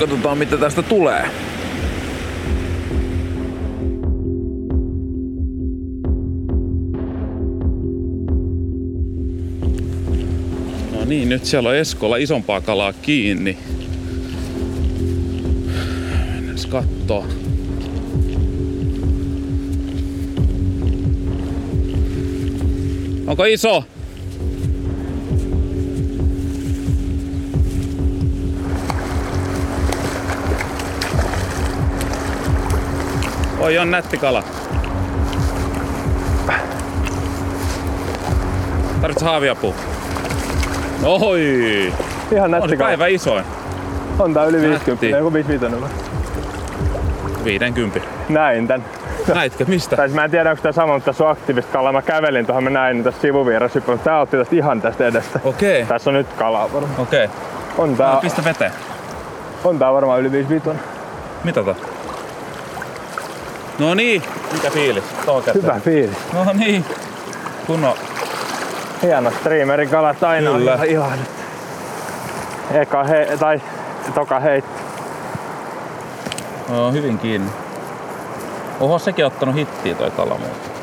katsotaan 0.00 0.38
mitä 0.38 0.56
tästä 0.56 0.82
tulee. 0.82 1.30
No 10.92 11.04
niin, 11.04 11.28
nyt 11.28 11.44
siellä 11.44 11.68
on 11.68 11.76
Eskolla 11.76 12.16
isompaa 12.16 12.60
kalaa 12.60 12.92
kiinni. 12.92 13.58
Mennään 16.34 16.58
kattoo. 16.70 17.26
Onko 23.26 23.44
iso? 23.44 23.84
Oi 33.60 33.78
on 33.78 33.90
nätti 33.90 34.18
kala. 34.18 34.42
Tarvitset 39.00 39.28
haaviapua? 39.28 39.74
Oi! 41.04 41.92
Ihan 42.32 42.44
On 42.44 42.50
nätti 42.50 42.68
se 42.68 42.76
kala. 42.76 42.88
päivä 42.88 43.06
isoin. 43.06 43.44
On 44.18 44.34
tää 44.34 44.44
yli 44.44 44.56
Nätti. 44.68 44.90
50, 44.90 45.06
joku 45.18 45.32
55 45.32 45.80
vai? 45.82 45.90
50. 47.44 48.00
Näin 48.28 48.66
tän. 48.68 48.84
Näitkö? 49.34 49.64
Mistä? 49.68 49.96
Tai 49.96 50.08
siis 50.08 50.14
mä 50.16 50.24
en 50.24 50.30
tiedä 50.30 50.50
onko 50.50 50.62
tää 50.62 50.72
sama, 50.72 50.92
mutta 50.94 51.04
tässä 51.06 51.24
on 51.24 51.30
aktiivista 51.30 51.72
kalaa. 51.72 51.92
Mä 51.92 52.02
kävelin 52.02 52.46
tuohon, 52.46 52.64
mä 52.64 52.70
näin 52.70 53.04
tässä 53.04 53.20
sivuvieressä, 53.20 53.82
mutta 53.86 54.04
tää 54.04 54.20
otti 54.20 54.36
tästä 54.36 54.56
ihan 54.56 54.80
tästä 54.82 55.06
edestä. 55.06 55.40
Okei. 55.44 55.86
Tässä 55.86 56.10
on 56.10 56.14
nyt 56.14 56.32
kalaa 56.32 56.72
varmaan. 56.72 57.00
Okei. 57.00 57.28
On 57.78 57.96
tää, 57.96 58.14
No, 58.14 58.20
pistä 58.20 58.44
veteen. 58.44 58.72
on 59.64 59.78
tää 59.78 59.92
varmaan 59.92 60.20
yli 60.20 60.32
55. 60.32 60.80
Mitata. 61.44 61.74
No 63.78 63.94
niin. 63.94 64.22
Mikä 64.52 64.70
fiilis? 64.70 65.04
Hyvä 65.54 65.80
fiilis. 65.84 66.16
No 66.32 66.52
niin. 66.52 66.84
Kunno. 67.66 67.96
Hieno 69.02 69.30
streamerin 69.30 69.88
kalat 69.88 70.22
aina 70.22 70.50
Kyllä. 70.50 70.72
on 70.72 70.84
ihan. 70.84 71.18
Eka 72.70 73.04
he, 73.04 73.28
tai 73.40 73.62
toka 74.14 74.40
heitti. 74.40 74.82
No, 76.68 76.92
hyvin 76.92 77.18
kiinni. 77.18 77.50
Oho, 78.80 78.98
sekin 78.98 79.24
on 79.24 79.32
ottanut 79.32 79.54
hittiä 79.54 79.94
toi 79.94 80.10
kala 80.10 80.38
muuten. 80.38 80.76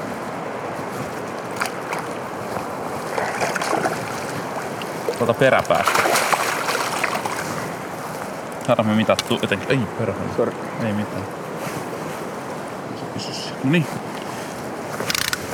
Tuolta 5.18 5.34
peräpäästä. 5.34 6.02
Saadaan 8.68 8.88
me 8.88 8.94
mitattu 8.94 9.40
jotenkin. 9.42 9.72
Ei 9.72 9.80
perhana. 10.00 10.54
Ei 10.86 10.94
mitään. 10.94 11.43
No 13.64 13.70
niin. 13.72 13.86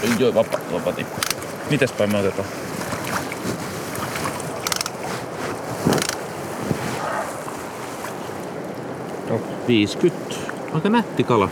Ei 0.04 0.10
joo, 0.20 0.34
vapaa, 0.34 0.60
vapaa 0.74 0.94
tippu. 0.94 1.22
Mites 1.70 1.92
päin 1.92 2.12
me 2.12 2.20
otetaan? 2.20 2.48
No. 9.30 9.40
50. 9.68 10.36
Aika 10.74 10.90
nätti 10.90 11.24
kala. 11.24 11.50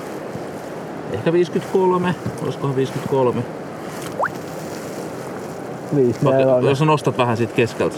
Ehkä 1.13 1.33
53. 1.33 2.15
Olisikohan 2.43 2.75
53? 2.75 3.43
Viisi 5.95 6.19
Vaikka, 6.23 6.69
jos 6.69 6.81
nostat 6.81 7.17
vähän 7.17 7.37
siitä 7.37 7.53
keskeltä. 7.53 7.95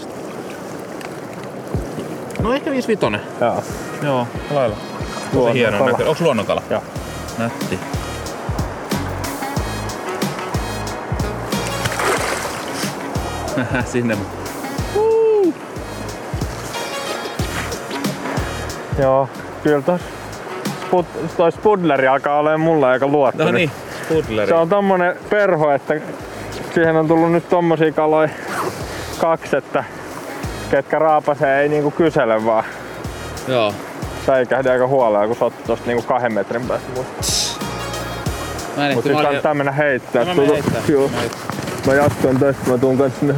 No 2.42 2.54
ehkä 2.54 2.70
55. 2.70 3.26
Joo. 3.40 3.62
Joo, 4.02 4.26
lailla. 4.50 4.76
Tosi 5.32 5.52
hieno 5.52 5.86
näkö. 5.86 6.08
Onks 6.08 6.20
luonnonkala? 6.20 6.62
Joo. 6.70 6.82
Nätti. 7.38 7.78
Sinne. 13.92 14.16
Joo, 18.98 19.28
kyllä 19.62 19.82
tos 19.82 20.00
spud, 20.90 21.04
toi 21.36 21.52
spudleri 21.52 22.08
alkaa 22.08 22.38
olemaan 22.38 22.60
mulle 22.60 22.86
aika 22.86 23.06
luotto. 23.06 23.44
No 23.44 23.50
niin, 23.50 23.70
Spudleri. 24.04 24.48
Se 24.48 24.54
on 24.54 24.68
tommonen 24.68 25.16
perho, 25.30 25.70
että 25.70 25.94
siihen 26.74 26.96
on 26.96 27.08
tullut 27.08 27.32
nyt 27.32 27.48
tommosia 27.48 27.92
kaloja 27.92 28.28
kaksi, 29.18 29.56
että 29.56 29.84
ketkä 30.70 30.98
raapasee 30.98 31.62
ei 31.62 31.68
niinku 31.68 31.90
kysele 31.90 32.44
vaan 32.44 32.64
Joo. 33.48 33.74
säikähdi 34.26 34.68
aika 34.68 34.86
huolella, 34.86 35.26
kun 35.26 35.36
sä 35.36 35.44
oot 35.44 35.64
tosta 35.66 35.86
niinku 35.86 36.02
kahden 36.02 36.32
metrin 36.32 36.66
päästä. 36.66 36.88
Mä 38.76 38.88
en 38.88 38.94
Mut 38.94 39.04
sit 39.04 39.12
kannattaa 39.12 39.54
mennä 39.54 39.72
heittää. 39.72 40.24
No 40.24 40.34
mä 40.34 40.40
menen 40.42 40.54
heittää. 40.54 40.82
Joo. 40.88 41.08
Mä 41.08 41.20
heittää. 41.20 41.49
Mä 41.86 41.94
jatkan 41.94 42.38
tästä, 42.38 42.70
mä 42.70 42.78
tuun 42.78 42.98
kanssa 42.98 43.20
sinne. 43.20 43.34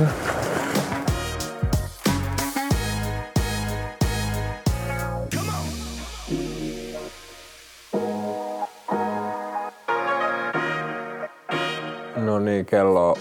No 12.17 12.39
niin, 12.39 12.67
kello 12.67 13.11
on 13.11 13.17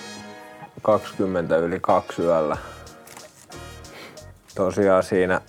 20 0.81 1.57
yli 1.57 1.79
kaksi 1.79 2.21
yöllä. 2.21 2.57
Tosiaan 4.55 5.03
siinä 5.03 5.41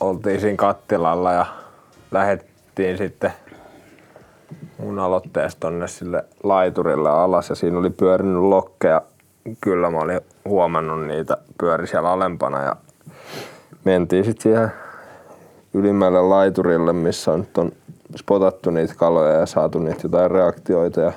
oltiin 0.00 0.40
siinä 0.40 0.56
kattilalla 0.56 1.32
ja 1.32 1.46
lähdettiin 2.10 2.98
sitten 2.98 3.32
mun 4.80 4.98
aloitteesta 4.98 5.60
tonne 5.60 5.88
sille 5.88 6.24
laiturille 6.42 7.10
alas 7.10 7.48
ja 7.48 7.54
siinä 7.54 7.78
oli 7.78 7.90
pyörinyt 7.90 8.42
lokkeja. 8.42 9.02
Kyllä 9.60 9.90
mä 9.90 9.98
olin 9.98 10.20
huomannut 10.44 11.06
niitä 11.06 11.36
pyöri 11.60 11.86
siellä 11.86 12.10
alempana 12.12 12.62
ja 12.62 12.76
mentiin 13.84 14.24
sitten 14.24 14.42
siihen 14.42 14.72
ylimmälle 15.74 16.22
laiturille, 16.22 16.92
missä 16.92 17.32
on, 17.32 17.40
nyt 17.40 17.58
on 17.58 17.72
spotattu 18.16 18.70
niitä 18.70 18.94
kaloja 18.96 19.32
ja 19.32 19.46
saatu 19.46 19.78
niitä 19.78 20.00
jotain 20.02 20.30
reaktioita. 20.30 21.00
Ja 21.00 21.12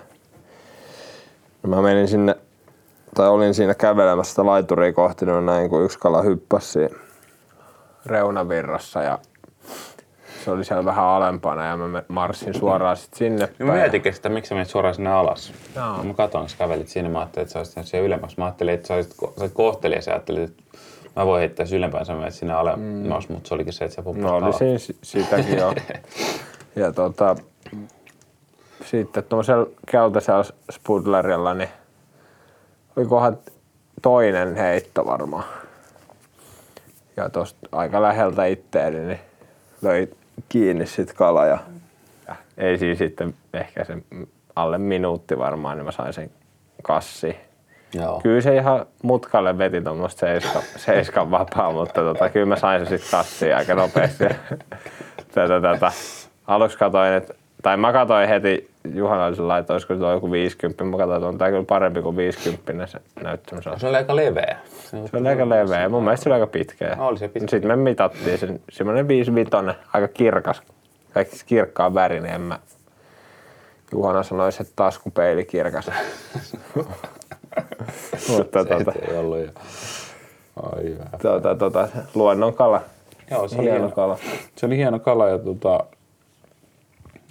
mä 1.68 1.82
menin 1.82 2.08
sinne, 2.08 2.36
tai 3.16 3.30
olin 3.30 3.54
siinä 3.54 3.74
kävelemässä 3.74 4.30
sitä 4.30 4.46
laituria 4.46 4.94
kohti, 4.94 5.26
niin 5.26 5.46
näin 5.46 5.70
kun 5.70 5.84
yksi 5.84 6.00
kala 6.00 6.22
hyppäsi 6.22 6.80
reunavirrassa 8.06 9.04
ja 9.04 9.20
se 10.44 10.52
oli 10.52 10.66
siellä 10.66 10.86
vähän 10.86 11.06
alempana 11.06 11.66
ja 11.66 11.78
mä 11.78 12.04
marssin 12.08 12.60
suoraan 12.60 12.98
sitten 12.98 13.18
sinne 13.18 13.50
Niin 13.60 13.68
mä 13.68 13.74
mietinkin 13.74 14.14
sitä, 14.14 14.30
miksi 14.30 14.50
sä 14.50 14.56
menit 14.56 14.70
suoraan 14.70 14.96
sinne 14.96 15.10
alas. 15.10 15.54
Joo. 15.76 16.04
Mä 16.04 16.14
katsoin, 16.14 16.42
kun 16.42 16.50
sä 16.50 16.58
kävelit 16.58 16.88
siinä, 16.88 17.10
mä 17.10 17.20
ajattelin, 17.20 17.44
että 17.44 17.54
sä 17.54 17.60
olisit 17.60 17.86
siellä 17.86 18.06
ylemmäksi. 18.06 18.38
Mä 18.38 18.46
ajattelin, 18.46 18.74
että 18.74 18.88
sä 18.88 18.94
olisit, 18.94 19.14
sä 19.20 19.26
olisit 19.26 19.54
kohtelias 19.54 20.08
ja 20.08 20.14
ajattelin, 20.14 20.44
että 20.44 20.64
mä 21.16 21.26
voin 21.26 21.40
heittää 21.40 21.66
ylempään, 21.74 22.06
sä 22.06 22.14
menet 22.14 22.34
sinne 22.34 22.54
alemmas, 22.54 23.30
mm. 23.30 23.34
mutta 23.34 23.48
se 23.48 23.54
olikin 23.56 23.74
se, 23.74 23.86
että 23.86 23.96
sä 23.96 24.02
puppasit 24.02 24.30
No 24.30 24.36
oli 24.36 24.54
siinä 24.54 24.78
si- 24.78 24.98
sitäkin 25.04 25.58
jo. 25.58 25.74
ja 26.76 26.92
tota, 26.92 27.36
sitten 28.86 29.24
tuollaisella 29.24 29.66
keltaisella 29.92 30.44
spudlerilla, 30.72 31.54
niin 31.54 31.70
olikohan 32.96 33.38
toinen 34.02 34.56
heitto 34.56 35.06
varmaan. 35.06 35.46
Ja 37.18 37.30
tosta 37.30 37.70
aika 37.72 38.02
läheltä 38.02 38.46
itteeni, 38.46 39.00
niin 39.00 39.20
löi 39.82 40.10
kiinni 40.50 40.86
sit 40.86 41.14
kala 41.14 41.46
ja, 41.46 41.58
ja 42.28 42.36
ei 42.58 42.78
siis 42.78 42.98
sitten 42.98 43.34
ehkä 43.54 43.84
se 43.84 43.98
alle 44.56 44.78
minuutti 44.78 45.38
varmaan, 45.38 45.78
niin 45.78 45.86
mä 45.86 45.92
sain 45.92 46.14
sen 46.14 46.32
kassi. 46.84 47.36
Joo. 47.94 48.22
Kyllä 48.24 48.42
se 48.42 48.56
ihan 48.56 48.86
mutkalle 49.04 49.58
veti 49.58 49.82
tuommoista 49.82 50.20
seiska, 50.20 50.62
seiskan 50.76 51.32
vapaa, 51.32 51.72
mutta 51.72 52.02
tota, 52.02 52.30
kyllä 52.30 52.46
mä 52.46 52.56
sain 52.56 52.86
se 52.86 52.90
sitten 52.90 53.12
kassiin 53.12 53.56
aika 53.56 53.76
nopeasti. 53.76 54.24
tätä, 55.34 55.62
tätä. 55.62 55.92
Aluksi 56.48 56.78
katsoin, 56.78 57.14
että, 57.14 57.34
tai 57.62 57.78
mä 57.78 57.94
katsoin 57.94 58.30
heti 58.30 58.73
Juhanaisella, 58.96 59.58
että 59.58 59.74
olisiko 59.74 59.96
se 59.96 60.04
joku 60.14 60.32
50. 60.32 60.84
Mä 60.84 60.98
katsoin, 60.98 61.18
että 61.18 61.28
on 61.28 61.38
tää 61.38 61.50
kyllä 61.50 61.64
parempi 61.64 62.02
kuin 62.02 62.18
50 62.18 62.86
se 62.88 63.00
näyttämys 63.24 63.68
on. 63.68 63.80
Se 63.80 63.88
oli 63.88 63.96
aika 63.96 64.16
leveä. 64.16 64.58
Se 64.86 64.98
oli 65.18 65.28
aika 65.28 65.50
leveä 65.50 65.90
mun 65.90 66.04
mielestä 66.04 66.24
se 66.24 66.30
oli 66.30 66.34
aika 66.34 66.48
pitkä. 66.48 66.96
Oli 67.00 67.18
se 67.18 67.28
pitkä. 67.28 67.50
Sitten 67.50 67.68
me 67.68 67.76
mitattiin 67.76 68.38
sen, 68.38 68.60
semmoinen 68.70 69.08
55 69.08 69.80
aika 69.94 70.08
kirkas, 70.08 70.62
kaikki 71.14 71.38
kirkkaan 71.46 71.94
värinen. 71.94 72.34
En 72.34 72.42
mä 72.42 72.60
Juhana 73.92 74.24
sanoi, 74.24 74.50
että 74.50 74.74
taskupeili 74.76 75.46
kirkas. 75.46 75.92
mutta 78.30 78.64
Se 78.64 79.12
ei 79.12 79.18
ollut 79.18 79.40
jo. 79.40 79.48
Ai 80.64 80.84
hyvä. 80.84 81.06
tota, 81.22 81.56
tota, 81.56 81.88
luonnon 82.16 82.54
kala. 82.54 82.82
Joo, 83.32 83.48
se 83.48 83.56
oli, 83.56 83.64
Hieno 83.64 83.80
hieno, 83.80 83.96
kala. 83.96 84.18
se 84.56 84.66
oli 84.66 84.78
hieno 84.78 85.00
kala 85.00 85.30
ja 85.30 85.38
tota, 85.38 85.80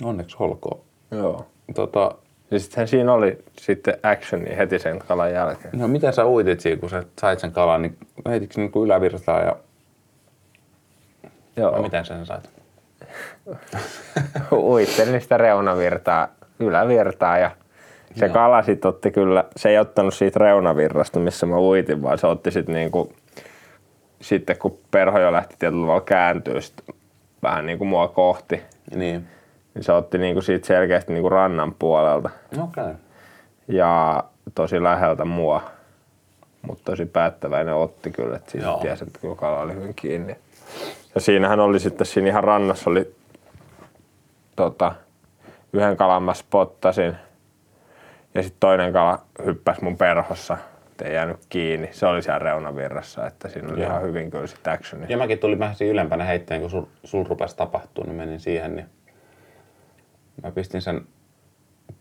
onneksi 0.03 0.37
olkoon. 0.39 0.81
Joo. 1.13 1.47
Tota, 1.75 2.15
Ja 2.51 2.59
sittenhän 2.59 2.89
siinä 2.89 3.13
oli 3.13 3.39
sitten 3.59 3.95
actioni 4.03 4.57
heti 4.57 4.79
sen 4.79 4.99
kalan 4.99 5.33
jälkeen. 5.33 5.79
no 5.79 5.89
miten 5.89 6.13
sä 6.13 6.27
uitit 6.27 6.61
siinä, 6.61 6.81
kun 6.81 6.91
sä 6.91 7.03
sait 7.21 7.39
sen 7.39 7.53
kalan, 7.53 7.83
niin 7.83 7.97
heitikö 8.29 8.55
niin 8.57 8.73
kuin 8.73 8.85
ylävirtaan 8.87 9.47
ja 9.47 9.57
Joo. 11.57 11.73
vai 11.73 11.83
miten 11.83 12.05
sen 12.05 12.27
sait? 12.27 12.51
Uittelin 14.53 15.21
sitä 15.21 15.37
reunavirtaa, 15.37 16.29
ylävirtaa 16.61 17.39
ja 17.39 17.51
se 18.17 18.29
kala 18.29 18.63
sit 18.63 18.85
otti 18.85 19.11
kyllä, 19.11 19.45
se 19.57 19.69
ei 19.69 19.79
ottanut 19.79 20.15
siitä 20.15 20.39
reunavirrasta, 20.39 21.21
missä 21.21 21.47
mä 21.47 21.57
uitin, 21.57 22.03
vaan 22.03 22.19
se 22.19 22.27
otti 22.27 22.51
sit 22.51 22.69
niinku, 22.69 23.13
sitten 24.21 24.59
kun 24.59 24.79
perho 24.91 25.19
jo 25.21 25.33
lähti 25.33 25.57
tietyllä 25.59 25.83
tavalla 25.83 26.01
kääntyä 26.01 26.61
sit 26.61 26.75
vähän 27.43 27.67
niinku 27.67 27.85
mua 27.85 28.09
kohti, 28.09 28.63
Niin. 28.95 29.27
Niin 29.75 29.85
se 29.85 29.93
otti 29.93 30.19
niinku 30.19 30.41
siitä 30.43 30.67
selkeästi 30.67 31.13
niinku 31.13 31.29
rannan 31.29 31.75
puolelta 31.79 32.31
Okei. 32.53 32.85
Okay. 32.85 32.95
ja 33.69 34.25
tosi 34.55 34.83
läheltä 34.83 35.25
mua. 35.25 35.63
Mutta 36.63 36.91
tosi 36.91 37.07
päättäväinen 37.07 37.75
otti 37.75 38.11
kyllä, 38.11 38.37
että 38.37 38.59
Joo. 38.59 38.79
tiesi, 38.79 39.05
että 39.05 39.19
kyllä 39.19 39.35
kala 39.35 39.61
oli 39.61 39.75
hyvin 39.75 39.95
kiinni. 39.95 40.37
Ja 41.15 41.21
siinähän 41.21 41.61
oli 41.61 41.81
sitten 41.81 42.07
siinä 42.07 42.29
ihan 42.29 42.45
rannassa 42.45 42.91
oli 42.91 43.15
tota, 44.57 44.95
yhden 45.73 45.97
kalan 45.97 46.23
mä 46.23 46.35
spottasin 46.35 47.17
ja 48.35 48.43
sitten 48.43 48.61
toinen 48.61 48.93
kala 48.93 49.19
hyppäsi 49.45 49.85
mun 49.85 49.97
perhossa, 49.97 50.59
ei 51.05 51.15
jäänyt 51.15 51.37
kiinni. 51.49 51.89
Se 51.93 52.07
oli 52.07 52.23
siellä 52.23 52.39
reunavirrassa, 52.39 53.27
että 53.27 53.49
siinä 53.49 53.73
oli 53.73 53.81
Joo. 53.81 53.91
ihan 53.91 54.03
hyvin 54.03 54.31
kyllä 54.31 54.47
sit 54.47 54.69
actioni. 54.69 55.07
Ja 55.09 55.17
mäkin 55.17 55.39
tulin 55.39 55.59
vähän 55.59 55.75
siinä 55.75 55.93
ylempänä 55.93 56.25
heitteen, 56.25 56.61
kun 56.61 56.71
sul, 56.71 56.85
sul 57.05 57.25
rupesi 57.25 57.57
tapahtua, 57.57 58.05
niin 58.05 58.17
menin 58.17 58.41
siihen, 58.41 58.77
niin 58.77 58.87
mä 60.43 60.51
pistin 60.51 60.83
sen 60.83 61.01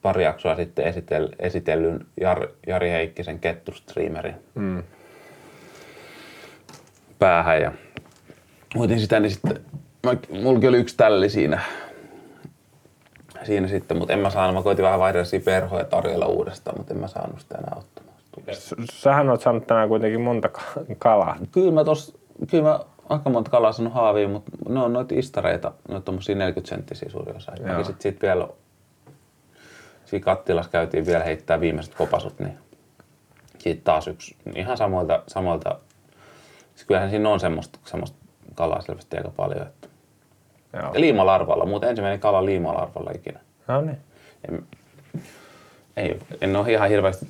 pari 0.01 0.23
jaksoa 0.23 0.55
sitten 0.55 0.85
esitel, 0.85 1.29
esitellyn 1.39 2.05
Jar, 2.21 2.47
Jari 2.67 2.89
Heikkisen 2.89 3.39
Kettu-streamerin 3.39 4.33
Mm. 4.55 4.83
päähän 7.19 7.61
ja 7.61 7.71
muuten 8.75 8.99
sitä, 8.99 9.19
niin 9.19 9.31
sitten 9.31 9.59
mä, 10.05 10.15
mullakin 10.41 10.69
oli 10.69 10.77
yksi 10.77 10.97
tälli 10.97 11.29
siinä, 11.29 11.61
siinä 13.43 13.67
sitten, 13.67 13.97
mutta 13.97 14.13
en 14.13 14.19
mä 14.19 14.29
saanut, 14.29 14.55
mä 14.55 14.61
koitin 14.63 14.85
vähän 14.85 14.99
vaihdella 14.99 15.25
siinä 15.25 15.45
perhoja 15.45 15.85
tarjolla 15.85 16.25
uudestaan, 16.25 16.77
mutta 16.77 16.93
en 16.93 16.99
mä 16.99 17.07
saanut 17.07 17.39
sitä 17.39 17.57
enää 17.57 17.73
ottamaan. 17.77 18.11
Sähän 18.93 19.29
oot 19.29 19.41
saanut 19.41 19.67
tänään 19.67 19.89
kuitenkin 19.89 20.21
monta 20.21 20.49
ka- 20.49 20.61
kalaa. 20.97 21.37
Kyllä 21.51 21.71
mä 21.71 21.83
tos, 21.83 22.17
kyllä 22.49 22.63
mä 22.63 22.79
aika 23.11 23.29
monta 23.29 23.51
kalaa 23.51 23.71
saanut 23.71 23.93
haaviin, 23.93 24.29
mutta 24.29 24.51
ne 24.69 24.79
on 24.79 24.93
noita 24.93 25.15
istareita, 25.17 25.71
noita 25.89 26.05
tommosia 26.05 26.35
40 26.35 26.69
senttisiä 26.69 27.09
suurin 27.09 27.35
osa. 27.35 27.51
Joo. 27.59 27.77
Ja 27.77 27.83
sit 27.83 28.01
siitä 28.01 28.21
vielä, 28.21 28.47
siinä 30.05 30.23
kattilassa 30.23 30.71
käytiin 30.71 31.05
vielä 31.05 31.23
heittää 31.23 31.61
viimeiset 31.61 31.95
kopasut, 31.95 32.39
niin 32.39 32.57
siitä 33.57 33.81
taas 33.83 34.07
yksi 34.07 34.35
ihan 34.55 34.77
samoilta, 34.77 35.23
samoilta 35.27 35.79
siis 36.75 36.87
kyllähän 36.87 37.09
siinä 37.09 37.29
on 37.29 37.39
semmoista, 37.39 37.79
semmoista 37.85 38.17
kalaa 38.55 38.81
selvästi 38.81 39.17
aika 39.17 39.29
paljon. 39.29 39.61
Että. 39.61 39.87
Joo. 40.73 40.93
Ja 40.93 40.99
liimalarvalla, 40.99 41.65
mutta 41.65 41.87
ensimmäinen 41.87 42.19
kala 42.19 42.45
liimalarvalla 42.45 43.11
ikinä. 43.15 43.39
No 43.67 43.81
niin. 43.81 43.97
En, 44.49 44.63
ei, 45.97 46.19
en 46.41 46.55
ole 46.55 46.71
ihan 46.71 46.89
hirveästi 46.89 47.27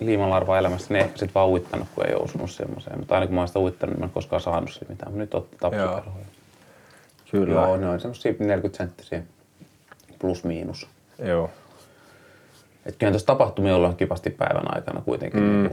liimalarvaa 0.00 0.58
elämässä, 0.58 0.94
niin 0.94 1.04
ehkä 1.04 1.18
sit 1.18 1.34
vaan 1.34 1.48
uittanut, 1.48 1.88
kun 1.94 2.06
ei 2.06 2.14
osunut 2.14 2.50
semmoiseen. 2.50 2.98
Mutta 2.98 3.14
aina 3.14 3.26
kun 3.26 3.34
mä 3.34 3.40
oon 3.40 3.48
sitä 3.48 3.60
uittanut, 3.60 3.94
niin 3.94 4.00
mä 4.00 4.06
en 4.06 4.12
koskaan 4.12 4.42
saanut 4.42 4.70
siitä 4.72 4.92
mitään. 4.92 5.18
Nyt 5.18 5.34
on 5.34 5.46
tapsuperhoja. 5.60 6.26
Kyllä. 7.30 7.54
Joo, 7.54 7.76
ne 7.76 7.88
on 7.88 8.00
semmosia 8.00 8.34
40 8.38 8.76
senttisiä 8.76 9.22
plus 10.18 10.44
miinus. 10.44 10.88
Joo. 11.18 11.50
Et 12.86 12.96
kyllähän 12.96 13.12
tuossa 13.12 13.26
tapahtumia 13.26 13.76
ollaan 13.76 13.96
kivasti 13.96 14.30
päivän 14.30 14.74
aikana 14.74 15.00
kuitenkin 15.00 15.40
mm. 15.40 15.70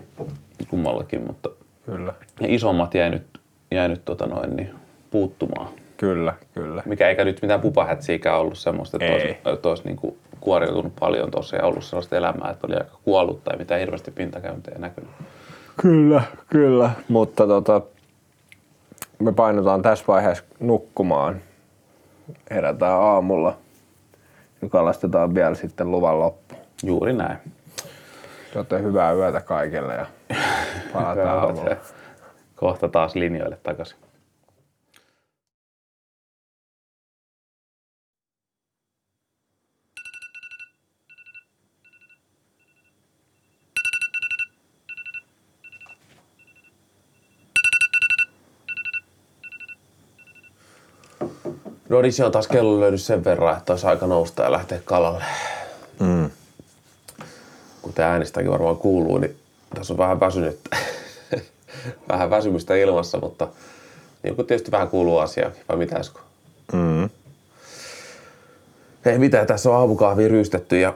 niin 0.59 0.67
kummallakin, 0.69 1.27
mutta 1.27 1.49
Kyllä. 1.85 2.13
ne 2.39 2.47
isommat 2.49 2.93
jäi 2.93 3.09
nyt, 3.09 3.39
jäi 3.71 3.89
nyt 3.89 4.05
tota 4.05 4.25
noin, 4.25 4.55
niin 4.55 4.69
puuttumaan. 5.11 5.69
Kyllä, 5.97 6.33
kyllä. 6.53 6.83
Mikä 6.85 7.09
eikä 7.09 7.25
nyt 7.25 7.41
mitään 7.41 7.61
pupahätsiikään 7.61 8.39
ollut 8.39 8.57
semmoista, 8.57 8.97
että 8.97 9.05
Ei. 9.05 9.37
olisi, 9.45 9.67
olisi 9.67 9.83
niin 9.83 9.95
kuin 9.95 10.17
kuoriutunut 10.47 10.95
paljon 10.99 11.31
tuossa 11.31 11.55
ja 11.55 11.65
ollut 11.65 11.83
sellaista 11.83 12.17
elämää, 12.17 12.51
että 12.51 12.67
oli 12.67 12.75
aika 12.75 12.97
kuollut 13.03 13.43
tai 13.43 13.57
mitään 13.57 13.79
hirveästi 13.79 14.11
pintakäyntejä 14.11 14.77
näkynyt. 14.77 15.09
Kyllä, 15.81 16.21
kyllä. 16.49 16.91
Mutta 17.07 17.47
tota, 17.47 17.81
me 19.19 19.31
painutaan 19.31 19.81
tässä 19.81 20.05
vaiheessa 20.07 20.43
nukkumaan. 20.59 21.41
Herätään 22.51 23.01
aamulla 23.01 23.57
ja 24.61 24.69
kalastetaan 24.69 25.35
vielä 25.35 25.55
sitten 25.55 25.91
luvan 25.91 26.19
loppu. 26.19 26.55
Juuri 26.83 27.13
näin. 27.13 27.37
Joten 28.55 28.83
hyvää 28.83 29.13
yötä 29.13 29.41
kaikille 29.41 29.93
ja 29.93 30.05
palataan 30.93 31.39
aamulla. 31.39 31.75
Kohta 32.55 32.87
taas 32.87 33.15
linjoille 33.15 33.57
takaisin. 33.63 34.06
Rodisi 51.89 52.23
on 52.23 52.31
taas 52.31 52.47
kello 52.47 52.79
löydy 52.79 52.97
sen 52.97 53.23
verran, 53.23 53.57
että 53.57 53.73
olisi 53.73 53.87
aika 53.87 54.07
nousta 54.07 54.43
ja 54.43 54.51
lähteä 54.51 54.79
kalalle. 54.85 55.23
Mm. 55.99 56.29
kuten 57.81 58.05
äänestäkin 58.05 58.51
varmaan 58.51 58.77
kuuluu, 58.77 59.17
niin 59.17 59.37
tässä 59.75 59.93
on 59.93 59.97
vähän 59.97 60.19
väsynyt, 60.19 60.59
vähän 62.09 62.29
väsymystä 62.29 62.75
ilmassa, 62.75 63.17
mutta 63.17 63.47
niin 64.23 64.35
kuin 64.35 64.47
tietysti 64.47 64.71
vähän 64.71 64.87
kuuluu 64.87 65.17
asiaan, 65.17 65.51
vai 65.69 65.77
mitä 65.77 65.95
Esko? 65.95 66.19
Mm. 66.73 67.09
Ei 69.05 69.19
mitään, 69.19 69.47
tässä 69.47 69.69
on 69.69 69.75
aamukahvi 69.75 70.27
ryystetty 70.27 70.79
ja, 70.79 70.93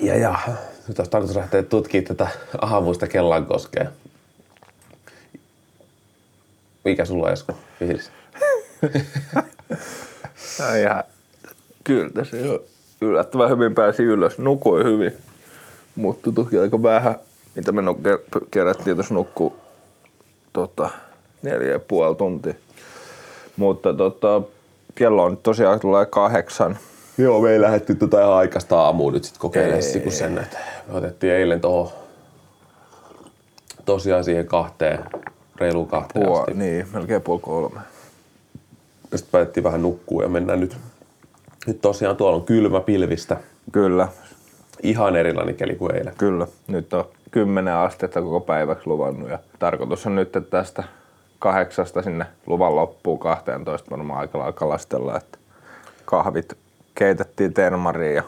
ja, 0.00 0.16
ja 0.16 0.38
nyt 0.88 0.98
olisi 0.98 1.10
tarkoitus 1.10 1.36
lähteä 1.36 1.62
tutkimaan 1.62 2.04
tätä 2.04 2.28
aamuista 2.60 3.06
Kellankoskea. 3.06 3.90
Mikä 6.84 7.04
sulla 7.04 7.26
on 7.26 7.32
Esko 7.32 7.54
fiilis? 7.78 8.10
ihan, 10.80 11.04
kyllä 11.84 12.10
tässä 12.10 12.36
jo 12.36 12.64
yllättävän 13.00 13.50
hyvin 13.50 13.74
pääsi 13.74 14.02
ylös. 14.02 14.38
Nukuin 14.38 14.86
hyvin, 14.86 15.12
mutta 15.96 16.32
toki 16.32 16.58
aika 16.58 16.82
vähän, 16.82 17.14
mitä 17.54 17.72
me 17.72 17.82
nuk- 17.82 18.46
kerättiin 18.50 18.96
tuossa 18.96 19.14
nukkuu 19.14 19.56
tota, 20.52 20.90
neljä 21.42 21.72
ja 21.72 21.78
puoli 21.78 22.14
tuntia. 22.14 22.54
Mutta 23.56 23.94
tota, 23.94 24.42
kello 24.94 25.24
on 25.24 25.36
tosiaan 25.36 25.80
tulee 25.80 26.06
kahdeksan. 26.06 26.78
Joo, 27.18 27.40
me 27.40 27.52
ei 27.52 27.60
lähdetty 27.60 27.94
tota 27.94 28.20
ihan 28.20 28.32
aikaista 28.32 28.80
aamua 28.80 29.12
nyt 29.12 29.24
sitten 29.24 29.40
kokeilemaan 29.40 29.82
kun 30.02 30.12
sen, 30.12 30.38
että 30.38 30.58
me 30.88 30.98
otettiin 30.98 31.32
eilen 31.32 31.60
tuohon 31.60 31.92
tosiaan 33.84 34.24
siihen 34.24 34.46
kahteen, 34.46 34.98
reiluun 35.60 35.88
kahteen 35.88 36.26
Puol, 36.26 36.38
asti. 36.40 36.54
niin, 36.54 36.86
melkein 36.92 37.22
puoli 37.22 37.40
kolme. 37.40 37.80
Sitten 39.14 39.32
päätettiin 39.32 39.64
vähän 39.64 39.82
nukkua 39.82 40.22
ja 40.22 40.28
mennään 40.28 40.60
nyt. 40.60 40.76
Nyt 41.66 41.80
tosiaan 41.80 42.16
tuolla 42.16 42.36
on 42.36 42.44
kylmä 42.46 42.80
pilvistä. 42.80 43.36
Kyllä, 43.72 44.08
Ihan 44.82 45.16
erilainen 45.16 45.54
keli 45.54 45.74
kuin 45.74 45.94
eilen. 45.94 46.14
kyllä. 46.18 46.46
Nyt 46.68 46.92
on 46.92 47.04
10 47.30 47.74
astetta 47.74 48.22
koko 48.22 48.40
päiväksi 48.40 48.86
luvannut 48.86 49.30
ja 49.30 49.38
tarkoitus 49.58 50.06
on 50.06 50.14
nyt, 50.14 50.36
että 50.36 50.50
tästä 50.50 50.84
kahdeksasta 51.38 52.02
sinne 52.02 52.26
luvan 52.46 52.76
loppuun 52.76 53.18
12 53.18 53.90
varmaan 53.90 54.20
aika 54.20 54.38
lailla 54.38 54.52
kalastella, 54.52 55.16
että 55.16 55.38
kahvit 56.04 56.58
keitettiin 56.94 57.54
termariin 57.54 58.14
ja 58.16 58.22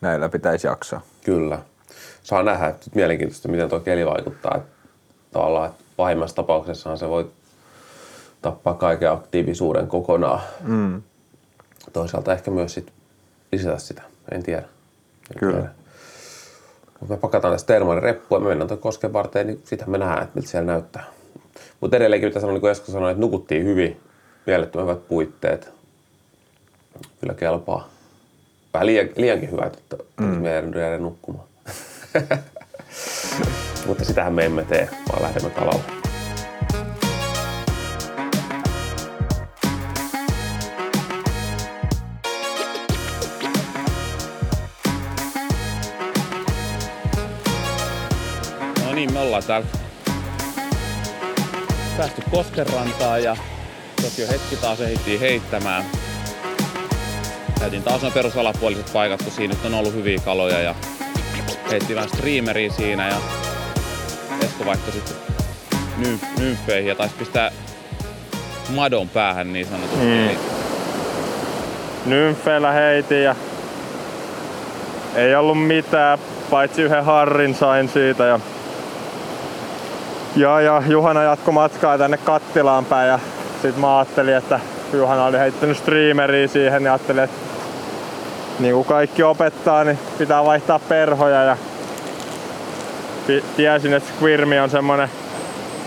näillä 0.00 0.28
pitäisi 0.28 0.66
jaksaa. 0.66 1.00
Kyllä. 1.24 1.58
Saa 2.22 2.42
nähdä, 2.42 2.74
mielenkiintoista, 2.94 3.48
miten 3.48 3.68
tuo 3.68 3.80
keli 3.80 4.06
vaikuttaa. 4.06 4.60
Tavallaan, 5.32 5.70
että 5.70 5.84
pahimmassa 5.96 6.36
tapauksessahan 6.36 6.98
se 6.98 7.08
voi 7.08 7.30
tappaa 8.42 8.74
kaiken 8.74 9.10
aktiivisuuden 9.10 9.86
kokonaan. 9.86 10.40
Mm. 10.60 11.02
Toisaalta 11.92 12.32
ehkä 12.32 12.50
myös 12.50 12.74
sit 12.74 12.92
lisätä 13.52 13.78
sitä, 13.78 14.02
en 14.32 14.42
tiedä. 14.42 14.62
En 14.62 15.38
Kyllä. 15.38 15.52
tiedä. 15.52 15.70
Mutta 17.00 17.14
me 17.14 17.20
pakataan 17.20 17.54
tästä 17.54 17.66
termarin 17.66 18.02
reppua 18.02 18.38
ja 18.38 18.42
me 18.42 18.48
mennään 18.48 18.68
tuon 18.68 18.80
kosken 18.80 19.12
varteen, 19.12 19.46
niin 19.46 19.62
sitähän 19.64 19.90
me 19.90 19.98
nähdään, 19.98 20.22
että 20.22 20.34
miltä 20.34 20.50
siellä 20.50 20.72
näyttää. 20.72 21.04
Mutta 21.80 21.96
edelleenkin 21.96 22.28
mitä 22.28 22.40
sanoin, 22.40 22.54
niin 22.54 22.60
kuin 22.60 22.70
Esko 22.70 22.92
sanoi, 22.92 23.10
että 23.10 23.20
nukuttiin 23.20 23.64
hyvin, 23.64 24.00
mielettömän 24.46 24.86
hyvät 24.86 25.08
puitteet. 25.08 25.72
Kyllä 27.20 27.34
kelpaa. 27.34 27.88
Vähän 28.74 28.86
liian, 28.86 29.08
liiankin 29.16 29.50
hyvät, 29.50 29.76
että 29.76 29.96
mm. 30.20 30.26
meidän 30.26 31.02
nukkumaan. 31.02 31.46
Mutta 33.90 34.04
sitähän 34.04 34.32
me 34.32 34.44
emme 34.44 34.64
tee, 34.64 34.88
vaan 35.12 35.22
lähdemme 35.22 35.50
kalalle. 35.50 35.82
No 48.84 48.92
niin, 48.94 49.12
me 49.12 49.18
ollaan 49.18 49.42
täällä 49.42 49.66
päästy 51.96 52.22
Koskenrantaan 52.30 53.22
ja 53.22 53.36
toki 54.02 54.22
jo 54.22 54.28
hetki 54.28 54.56
taas 54.56 54.80
ehdittiin 54.80 55.20
heittämään. 55.20 55.84
Käytiin 57.60 57.82
taas 57.82 58.02
noin 58.02 58.14
perusalapuoliset 58.14 58.90
paikat, 58.92 59.22
kun 59.22 59.32
siinä 59.32 59.54
nyt 59.54 59.64
on 59.64 59.74
ollut 59.74 59.94
hyviä 59.94 60.18
kaloja 60.24 60.60
ja 60.60 60.74
heitti 61.70 61.94
vähän 61.94 62.10
streameria 62.10 62.72
siinä 62.72 63.08
ja 63.08 63.49
Esko 64.44 64.64
vaihtoi 64.66 64.92
sitten 64.92 65.16
nymf- 65.98 66.40
nymfeihin 66.40 66.88
ja 66.88 66.94
taisi 66.94 67.14
pistää 67.18 67.50
madon 68.74 69.08
päähän 69.08 69.52
niin 69.52 69.66
sanotusti. 69.66 70.04
Mm. 70.04 70.28
Eli 70.28 70.38
nymfeillä 72.06 72.72
heitin 72.72 73.22
ja 73.22 73.34
ei 75.14 75.34
ollut 75.34 75.66
mitään, 75.66 76.18
paitsi 76.50 76.82
yhden 76.82 77.04
harrin 77.04 77.54
sain 77.54 77.88
siitä. 77.88 78.24
Ja, 78.24 78.40
ja, 80.36 80.60
ja 80.60 80.82
Juhana 80.86 81.22
jatko 81.22 81.52
matkaa 81.52 81.98
tänne 81.98 82.16
kattilaan 82.16 82.84
päin 82.84 83.08
ja 83.08 83.18
sit 83.62 83.76
mä 83.76 83.98
ajattelin, 83.98 84.34
että 84.34 84.60
Juhana 84.92 85.24
oli 85.24 85.38
heittänyt 85.38 85.76
streameria 85.78 86.48
siihen 86.48 86.84
ja 86.84 86.92
ajattelin, 86.92 87.24
että 87.24 87.36
niin 88.58 88.74
kuin 88.74 88.84
kaikki 88.84 89.22
opettaa, 89.22 89.84
niin 89.84 89.98
pitää 90.18 90.44
vaihtaa 90.44 90.78
perhoja 90.78 91.42
ja 91.42 91.56
tiesin, 93.56 93.92
että 93.92 94.12
Squirmi 94.18 94.58
on 94.58 94.70
semmonen 94.70 95.08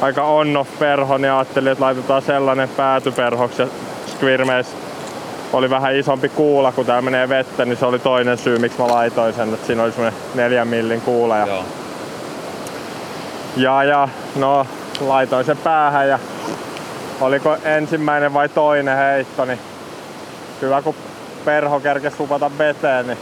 aika 0.02 0.24
on-off 0.24 0.80
perho, 0.80 1.18
niin 1.18 1.32
ajattelin, 1.32 1.72
että 1.72 1.84
laitetaan 1.84 2.22
sellainen 2.22 2.70
päätyperhoksi 2.70 3.62
ja 3.62 3.68
Squirmeissa 4.08 4.78
oli 5.54 5.70
vähän 5.70 5.96
isompi 5.96 6.30
kuula, 6.30 6.72
kun 6.72 6.86
täällä 6.86 7.02
menee 7.02 7.30
vettä, 7.30 7.66
niin 7.66 7.78
se 7.78 7.86
oli 7.86 8.00
toinen 8.00 8.38
syy, 8.38 8.60
miksi 8.60 8.82
mä 8.82 8.88
laitoin 8.88 9.34
sen, 9.34 9.54
että 9.54 9.68
siinä 9.68 9.84
oli 9.84 9.92
semmonen 9.92 10.20
neljän 10.36 10.68
millin 10.68 11.02
kuula. 11.02 11.38
Ja, 11.38 11.48
joo. 11.48 11.64
ja, 13.58 13.84
ja 13.84 14.10
no, 14.36 14.68
laitoin 15.02 15.46
sen 15.46 15.58
päähän 15.58 16.10
ja 16.10 16.20
oliko 17.22 17.58
ensimmäinen 17.64 18.34
vai 18.34 18.50
toinen 18.50 18.98
heitto, 18.98 19.46
niin 19.46 19.60
hyvä 20.62 20.82
kun 20.82 20.96
perho 21.46 21.80
kerkesi 21.80 22.16
upata 22.20 22.52
veteen, 22.58 23.08
niin 23.08 23.18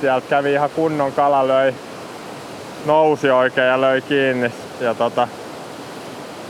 sieltä 0.00 0.26
kävi 0.30 0.52
ihan 0.52 0.70
kunnon 0.70 1.12
kala, 1.12 1.48
löi, 1.48 1.74
nousi 2.86 3.30
oikein 3.30 3.66
ja 3.66 3.80
löi 3.80 4.00
kiinni. 4.00 4.52
Ja 4.80 4.94
tota, 4.94 5.28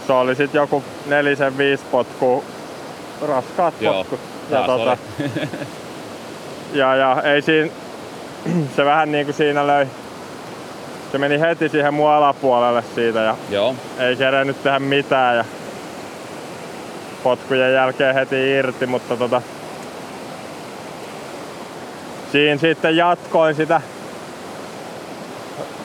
se 0.06 0.12
oli 0.12 0.34
sitten 0.34 0.58
joku 0.58 0.84
nelisen 1.06 1.58
viisi 1.58 1.84
potkua, 1.90 2.42
raskaat 3.28 3.74
Joo, 3.80 3.94
potkut. 3.94 4.20
Ja, 4.50 4.62
tota, 4.62 4.96
ja, 6.72 6.96
ja 6.96 7.22
ei 7.22 7.42
siinä, 7.42 7.70
se 8.76 8.84
vähän 8.84 9.12
niin 9.12 9.26
kuin 9.26 9.34
siinä 9.34 9.66
löi, 9.66 9.86
se 11.12 11.18
meni 11.18 11.40
heti 11.40 11.68
siihen 11.68 11.94
mun 11.94 12.10
alapuolelle 12.10 12.84
siitä 12.94 13.18
ja 13.18 13.36
Joo, 13.50 13.74
ei 13.98 14.16
kerennyt 14.16 14.62
tehdä 14.62 14.78
mitään 14.78 15.36
ja 15.36 15.44
potkujen 17.22 17.74
jälkeen 17.74 18.14
heti 18.14 18.50
irti, 18.50 18.86
mutta 18.86 19.16
tota, 19.16 19.42
siinä 22.32 22.60
sitten 22.60 22.96
jatkoin 22.96 23.54
sitä 23.54 23.80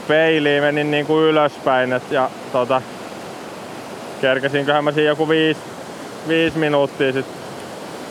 peiliin, 0.08 0.64
menin 0.64 0.92
niin 0.92 1.06
kuin 1.06 1.24
ylöspäin 1.24 1.94
et, 1.94 2.12
ja 2.12 2.30
tota, 2.52 2.82
kerkesinköhän 4.22 4.84
mä 4.84 4.92
siinä 4.92 5.08
joku 5.08 5.30
viisi, 5.30 5.60
viisi 6.28 6.58
minuuttia 6.58 7.14
sit 7.14 7.26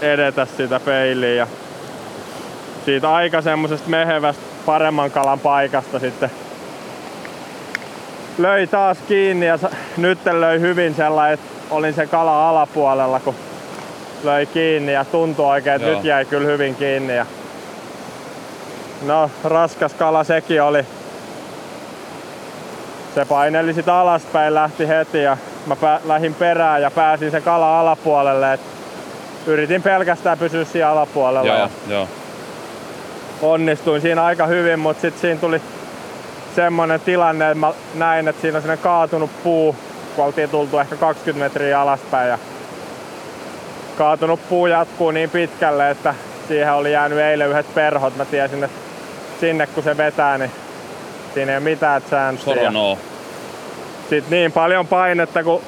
edetä 0.03 0.47
sitä 0.57 0.81
peiliin 0.81 1.37
ja 1.37 1.47
siitä 2.85 3.15
aika 3.15 3.43
semmosesta 3.43 3.89
mehevästä 3.89 4.43
paremman 4.67 5.11
kalan 5.11 5.41
paikasta 5.41 5.99
sitten 5.99 6.31
löi 8.39 8.67
taas 8.67 8.99
kiinni 9.09 9.47
ja 9.47 9.59
nyt 9.97 10.19
löi 10.33 10.61
hyvin 10.61 10.95
sellainen, 10.95 11.35
että 11.35 11.47
olin 11.71 11.95
se 11.95 12.07
kala 12.07 12.49
alapuolella, 12.49 13.21
kun 13.21 13.35
löi 14.25 14.47
kiinni 14.47 14.93
ja 14.93 15.05
tuntui 15.05 15.47
oikein, 15.47 15.77
että 15.77 15.89
Joo. 15.89 15.97
nyt 15.97 16.05
jäi 16.05 16.25
kyllä 16.25 16.47
hyvin 16.47 16.75
kiinni. 16.75 17.17
Ja 17.17 17.27
no, 19.03 19.31
raskas 19.45 19.95
kala 19.95 20.25
sekin 20.25 20.63
oli. 20.63 20.87
Se 23.15 23.25
paineli 23.25 23.75
sit 23.75 23.89
alaspäin, 23.89 24.55
lähti 24.55 24.89
heti 24.89 25.23
ja 25.23 25.37
mä 25.67 25.77
pää- 25.77 26.01
lähdin 26.05 26.35
perään 26.35 26.83
ja 26.83 26.91
pääsin 26.91 27.31
se 27.31 27.41
kala 27.41 27.81
alapuolelle. 27.81 28.53
Et 28.53 28.61
yritin 29.47 29.83
pelkästään 29.83 30.39
pysyä 30.39 30.65
siinä 30.65 30.89
alapuolella. 30.91 31.49
joo, 31.49 31.59
Ja 31.59 31.69
joo. 31.89 32.09
onnistuin 33.43 34.01
siinä 34.01 34.25
aika 34.25 34.47
hyvin, 34.47 34.79
mutta 34.79 35.01
sitten 35.01 35.21
siinä 35.21 35.41
tuli 35.41 35.62
semmonen 36.57 37.01
tilanne, 37.01 37.45
että 37.51 37.59
mä 37.59 37.73
näin, 37.95 38.29
että 38.29 38.43
siinä 38.43 38.57
on 38.59 38.62
sellainen 38.62 38.83
kaatunut 38.85 39.31
puu, 39.45 39.77
kun 40.17 40.25
oltiin 40.25 40.49
tultu 40.51 40.79
ehkä 40.79 40.97
20 40.97 41.45
metriä 41.45 41.81
alaspäin 41.81 42.29
ja 42.29 42.39
kaatunut 43.99 44.41
puu 44.49 44.67
jatkuu 44.67 45.11
niin 45.11 45.31
pitkälle, 45.31 45.91
että 45.91 46.15
siihen 46.49 46.73
oli 46.75 46.93
jäänyt 46.93 47.19
eilen 47.19 47.49
yhdet 47.51 47.75
perhot. 47.75 48.17
Mä 48.17 48.25
tiesin, 48.25 48.65
että 48.65 48.77
sinne 49.41 49.67
kun 49.67 49.83
se 49.85 49.97
vetää, 49.97 50.39
niin 50.39 50.51
siinä 51.35 51.53
ei 51.53 51.59
ole 51.59 51.64
mitään 51.64 52.03
chanssiä. 52.03 52.72
Sitten 54.11 54.30
niin 54.30 54.53
paljon 54.53 54.87
painetta 54.87 55.45
kuin 55.45 55.62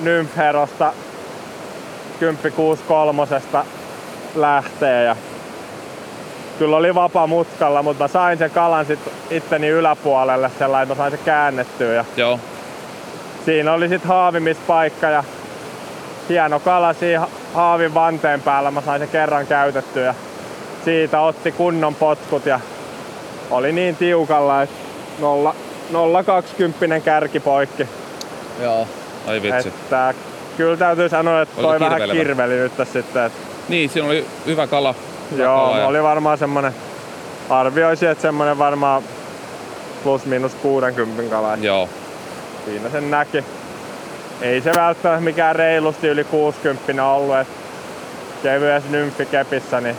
Nymferosta 0.00 0.92
1063 2.20 3.26
lähtee 4.34 5.04
ja 5.04 5.16
kyllä 6.58 6.76
oli 6.76 6.94
vapaa 6.94 7.26
mutkalla, 7.26 7.82
mutta 7.82 8.04
mä 8.04 8.08
sain 8.08 8.38
sen 8.38 8.50
kalan 8.50 8.86
sit 8.86 8.98
itteni 9.30 9.68
yläpuolelle 9.68 10.50
sellainen, 10.58 10.82
että 10.82 10.94
mä 10.94 10.98
sain 10.98 11.10
sen 11.10 11.24
käännettyä 11.24 11.94
ja 11.94 12.04
Joo, 12.16 12.40
siinä 13.44 13.72
oli 13.72 13.88
sitten 13.88 14.08
haavimispaikka 14.08 15.06
ja 15.06 15.24
hieno 16.28 16.60
kala 16.60 16.92
siinä 16.92 17.26
haavin 17.54 17.94
vanteen 17.94 18.40
päällä. 18.40 18.70
Mä 18.70 18.80
sain 18.80 19.00
sen 19.00 19.08
kerran 19.08 19.46
käytettyä 19.46 20.04
ja 20.04 20.14
siitä 20.84 21.20
otti 21.20 21.52
kunnon 21.52 21.94
potkut 21.94 22.46
ja 22.46 22.60
oli 23.50 23.72
niin 23.72 23.96
tiukalla, 23.96 24.62
että 24.62 24.81
0,20 25.20 27.00
kärki 27.04 27.40
poikki. 27.40 27.88
Joo. 28.62 28.86
Ai 29.26 29.42
vitsi. 29.42 29.68
Että 29.68 30.14
kyllä 30.56 30.76
täytyy 30.76 31.08
sanoa, 31.08 31.42
että 31.42 31.54
Oliko 31.60 31.78
toi 31.78 31.80
vähän 31.80 32.10
kirveli 32.10 32.54
nyt 32.54 32.76
tässä 32.76 32.92
sitten. 33.02 33.24
Että 33.24 33.38
Niin, 33.68 33.90
siinä 33.90 34.08
oli 34.08 34.26
hyvä 34.46 34.66
kala. 34.66 34.94
Hyvä 35.30 35.42
joo, 35.42 35.64
kala 35.66 35.78
ja- 35.78 35.86
oli 35.86 36.02
varmaan 36.02 36.38
semmonen, 36.38 36.74
arvioisin, 37.50 38.08
että 38.08 38.22
semmonen 38.22 38.58
varmaan 38.58 39.02
plus 40.04 40.24
minus 40.24 40.54
60 40.54 41.30
kala. 41.30 41.56
Joo. 41.56 41.88
Siinä 42.64 42.88
sen 42.90 43.10
näki. 43.10 43.44
Ei 44.40 44.60
se 44.60 44.72
välttämättä 44.76 45.24
mikään 45.24 45.56
reilusti 45.56 46.08
yli 46.08 46.24
60 46.24 47.04
ollut, 47.04 47.36
että 47.36 47.54
kevyessä 48.42 48.90
nymfikepissä, 48.90 49.80
niin 49.80 49.96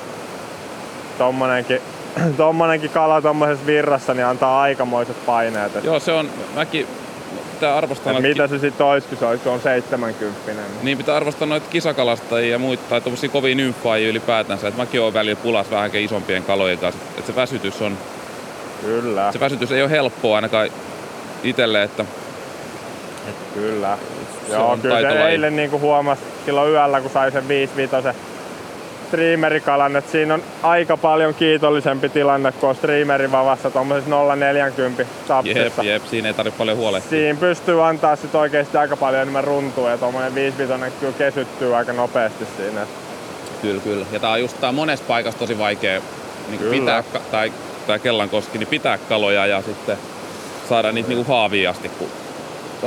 tommonenkin, 1.17 1.81
tommonenkin 2.37 2.89
kala 2.89 3.21
tommosessa 3.21 3.65
virrassa 3.65 4.13
niin 4.13 4.25
antaa 4.25 4.61
aikamoiset 4.61 5.25
paineet. 5.25 5.75
Et, 5.75 5.83
Joo, 5.83 5.99
se 5.99 6.11
on, 6.11 6.29
mäkin 6.55 6.87
pitää 7.53 7.77
arvostaa 7.77 8.11
et 8.11 8.21
noita, 8.21 8.27
mitä 8.27 8.47
se 8.47 8.59
sitten 8.59 8.85
olisi, 8.85 9.07
kun 9.07 9.17
se 9.17 9.25
olisi, 9.25 9.49
on 9.49 9.61
70. 9.61 10.39
Niin. 10.47 10.57
niin 10.83 10.97
pitää 10.97 11.15
arvostaa 11.15 11.47
noita 11.47 11.69
kisakalastajia 11.69 12.51
ja 12.51 12.59
muita, 12.59 12.83
tai 12.89 13.01
tommosia 13.01 13.29
kovia 13.29 13.55
nymfaajia 13.55 14.09
ylipäätänsä. 14.09 14.67
Et 14.67 14.77
mäkin 14.77 15.01
oon 15.01 15.13
välillä 15.13 15.39
pulas 15.43 15.71
vähänkin 15.71 16.01
isompien 16.01 16.43
kalojen 16.43 16.77
kanssa. 16.77 17.01
Et 17.17 17.25
se 17.25 17.35
väsytys 17.35 17.81
on, 17.81 17.97
Kyllä, 18.81 19.31
se 19.31 19.39
väsytys 19.39 19.71
ei 19.71 19.81
ole 19.81 19.89
helppoa 19.89 20.35
ainakaan 20.35 20.69
itselle, 21.43 21.83
että 21.83 22.05
kyllä. 23.53 23.97
se 24.47 24.53
Joo, 24.53 24.71
on 24.71 24.81
kyllä 24.81 25.11
se 25.11 25.27
eilen 25.29 25.55
niin 25.55 25.71
huomasi 25.71 26.21
silloin 26.45 26.71
yöllä, 26.71 27.01
kun 27.01 27.11
sai 27.11 27.31
sen 27.31 27.47
5 27.47 27.75
vitosen 27.75 28.15
streamerikalan, 29.13 29.95
että 29.95 30.11
siinä 30.11 30.33
on 30.33 30.43
aika 30.63 30.97
paljon 30.97 31.33
kiitollisempi 31.33 32.09
tilanne, 32.09 32.51
kun 32.51 32.69
on 32.69 32.75
streamerin 32.75 33.31
vavassa 33.31 33.71
tuommoisessa 33.71 34.15
0,40 34.15 34.99
jep, 34.99 35.07
tapsissa. 35.27 35.83
jep, 35.83 36.05
siinä 36.05 36.27
ei 36.27 36.33
tarvitse 36.33 36.57
paljon 36.57 36.77
huolehtia. 36.77 37.09
Siinä 37.09 37.39
pystyy 37.39 37.87
antaa 37.87 38.15
sit 38.15 38.35
oikeesti 38.35 38.77
aika 38.77 38.97
paljon 38.97 39.21
enemmän 39.21 39.43
runtua 39.43 39.89
ja 39.89 39.97
tuommoinen 39.97 40.35
5 40.35 40.57
kyllä 40.99 41.13
kesyttyy 41.17 41.75
aika 41.75 41.93
nopeasti 41.93 42.45
siinä. 42.57 42.87
Kyllä, 43.61 43.81
kyllä. 43.81 44.05
Ja 44.11 44.19
tää 44.19 44.31
on 44.31 44.41
just 44.41 44.59
tää 44.59 44.69
on 44.69 44.75
monessa 44.75 45.05
paikassa 45.07 45.39
tosi 45.39 45.57
vaikea 45.57 46.01
niin 46.47 46.59
Kyllä. 46.59 46.71
pitää, 46.71 47.03
tai 47.31 47.53
tää 47.87 47.99
Kellankoski, 47.99 48.57
niin 48.57 48.67
pitää 48.67 48.97
kaloja 48.97 49.45
ja 49.45 49.61
sitten 49.61 49.97
saada 50.69 50.91
niitä 50.91 51.09
niinku 51.09 51.31
haaviin 51.33 51.69
asti, 51.69 51.89
kun 51.89 52.07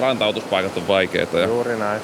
rantautuspaikat 0.01 0.77
on 0.77 0.89
vaikeita. 0.89 1.39
Ja... 1.39 1.47
Juuri 1.47 1.77
näin. 1.77 2.01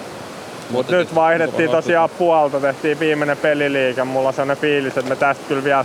Mut 0.71 0.89
Nyt 0.89 1.15
vaihdettiin 1.15 1.71
tosiaan 1.71 2.11
puolta, 2.19 2.61
tehtiin 2.61 3.01
viimeinen 3.01 3.37
peliliike. 3.37 4.05
Mulla 4.05 4.29
on 4.29 4.35
sellainen 4.35 4.57
fiilis, 4.57 4.99
että 4.99 5.09
me 5.09 5.17
tästä 5.17 5.45
kyllä 5.49 5.65
vielä 5.65 5.85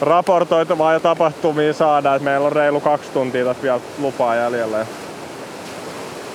raportoitavaa 0.00 0.92
ja 0.92 1.00
tapahtumia 1.00 1.72
saadaan, 1.72 2.16
että 2.16 2.24
meillä 2.24 2.46
on 2.46 2.52
reilu 2.52 2.80
kaksi 2.80 3.10
tuntia 3.12 3.44
tässä 3.44 3.62
vielä 3.62 3.80
lupaa 3.98 4.36
jäljellä. 4.36 4.86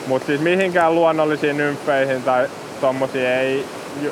Mutta 0.08 0.26
siis 0.26 0.42
mihinkään 0.42 0.96
luonnollisiin 0.96 1.58
nymfeihin 1.58 2.24
tai 2.24 2.48
tommosiin 2.82 3.26
ei, 3.26 3.66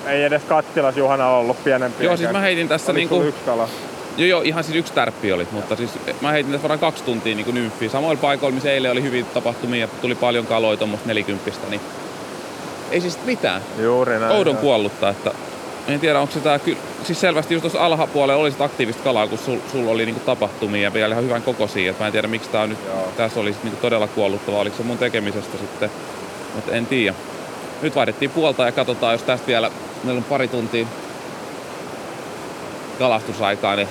ei 0.07 0.23
edes 0.23 0.41
kattilas 0.43 0.97
Juhana 0.97 1.29
ollut 1.29 1.63
pienempiä. 1.63 2.05
Joo, 2.05 2.17
siis 2.17 2.31
mä 2.31 2.39
heitin 2.39 2.67
tässä 2.67 2.91
Oliko 2.91 3.15
niinku... 3.15 3.29
yksi 3.29 3.41
kala? 3.45 3.69
Joo, 4.17 4.27
joo, 4.27 4.41
ihan 4.41 4.63
siis 4.63 4.77
yksi 4.77 4.93
tärppi 4.93 5.33
oli, 5.33 5.47
mutta 5.51 5.75
siis 5.75 5.91
mä 6.21 6.31
heitin 6.31 6.51
tässä 6.51 6.63
varmaan 6.63 6.91
kaksi 6.91 7.03
tuntia 7.03 7.35
niin 7.35 7.55
nymfiä. 7.55 7.89
Samoilla 7.89 8.21
paikoilla, 8.21 8.53
missä 8.53 8.71
eilen 8.71 8.91
oli 8.91 9.03
hyvin 9.03 9.25
tapahtumia 9.25 9.79
ja 9.79 9.87
tuli 10.01 10.15
paljon 10.15 10.45
kaloja 10.45 10.77
tuommoista 10.77 11.07
nelikymppistä, 11.07 11.67
niin 11.69 11.81
ei 12.91 13.01
siis 13.01 13.19
mitään. 13.25 13.61
Juuri 13.77 14.19
näin. 14.19 14.31
Oudon 14.31 14.53
joo. 14.53 14.61
kuollutta, 14.61 15.09
että 15.09 15.31
en 15.87 15.99
tiedä 15.99 16.19
onko 16.19 16.33
se 16.33 16.39
tää 16.39 16.59
kyllä, 16.59 16.79
siis 17.03 17.21
selvästi 17.21 17.53
just 17.53 17.61
tuossa 17.61 17.85
alhapuolella 17.85 18.41
oli 18.41 18.53
aktiivista 18.59 19.03
kalaa, 19.03 19.27
kun 19.27 19.37
sul, 19.37 19.57
sul 19.71 19.87
oli 19.87 20.05
niinku 20.05 20.21
tapahtumia 20.25 20.81
ja 20.81 20.93
vielä 20.93 21.13
ihan 21.13 21.25
hyvän 21.25 21.43
kokoisia, 21.43 21.91
että 21.91 22.03
mä 22.03 22.07
en 22.07 22.11
tiedä 22.11 22.27
miksi 22.27 22.49
tää 22.49 22.67
nyt, 22.67 22.77
tässä 23.17 23.39
oli 23.39 23.53
sit 23.53 23.63
niinku 23.63 23.81
todella 23.81 24.07
kuolluttava, 24.07 24.59
oliko 24.59 24.77
se 24.77 24.83
mun 24.83 24.97
tekemisestä 24.97 25.57
sitten, 25.57 25.91
mutta 26.55 26.71
en 26.71 26.85
tiedä. 26.85 27.15
Nyt 27.81 27.95
vaihdettiin 27.95 28.31
puolta 28.31 28.65
ja 28.65 28.71
katsotaan, 28.71 29.13
jos 29.13 29.23
tästä 29.23 29.47
vielä, 29.47 29.71
meillä 30.03 30.19
on 30.19 30.23
pari 30.23 30.47
tuntia 30.47 30.87
kalastusaikaa, 32.99 33.75
niin 33.75 33.87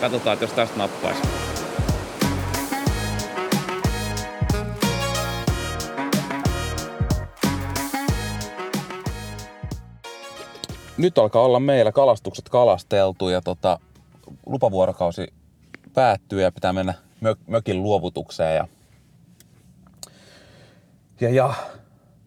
katsotaan, 0.00 0.34
että 0.34 0.44
jos 0.44 0.52
tästä 0.52 0.78
nappaisi. 0.78 1.49
Nyt 11.00 11.18
alkaa 11.18 11.42
olla 11.42 11.60
meillä 11.60 11.92
kalastukset 11.92 12.48
kalasteltu 12.48 13.28
ja 13.28 13.40
tota, 13.40 13.78
lupavuorokausi 14.46 15.32
päättyy 15.94 16.42
ja 16.42 16.52
pitää 16.52 16.72
mennä 16.72 16.94
mö- 17.24 17.38
mökin 17.46 17.82
luovutukseen. 17.82 18.56
Ja, 18.56 18.68
ja, 21.20 21.30
ja 21.30 21.54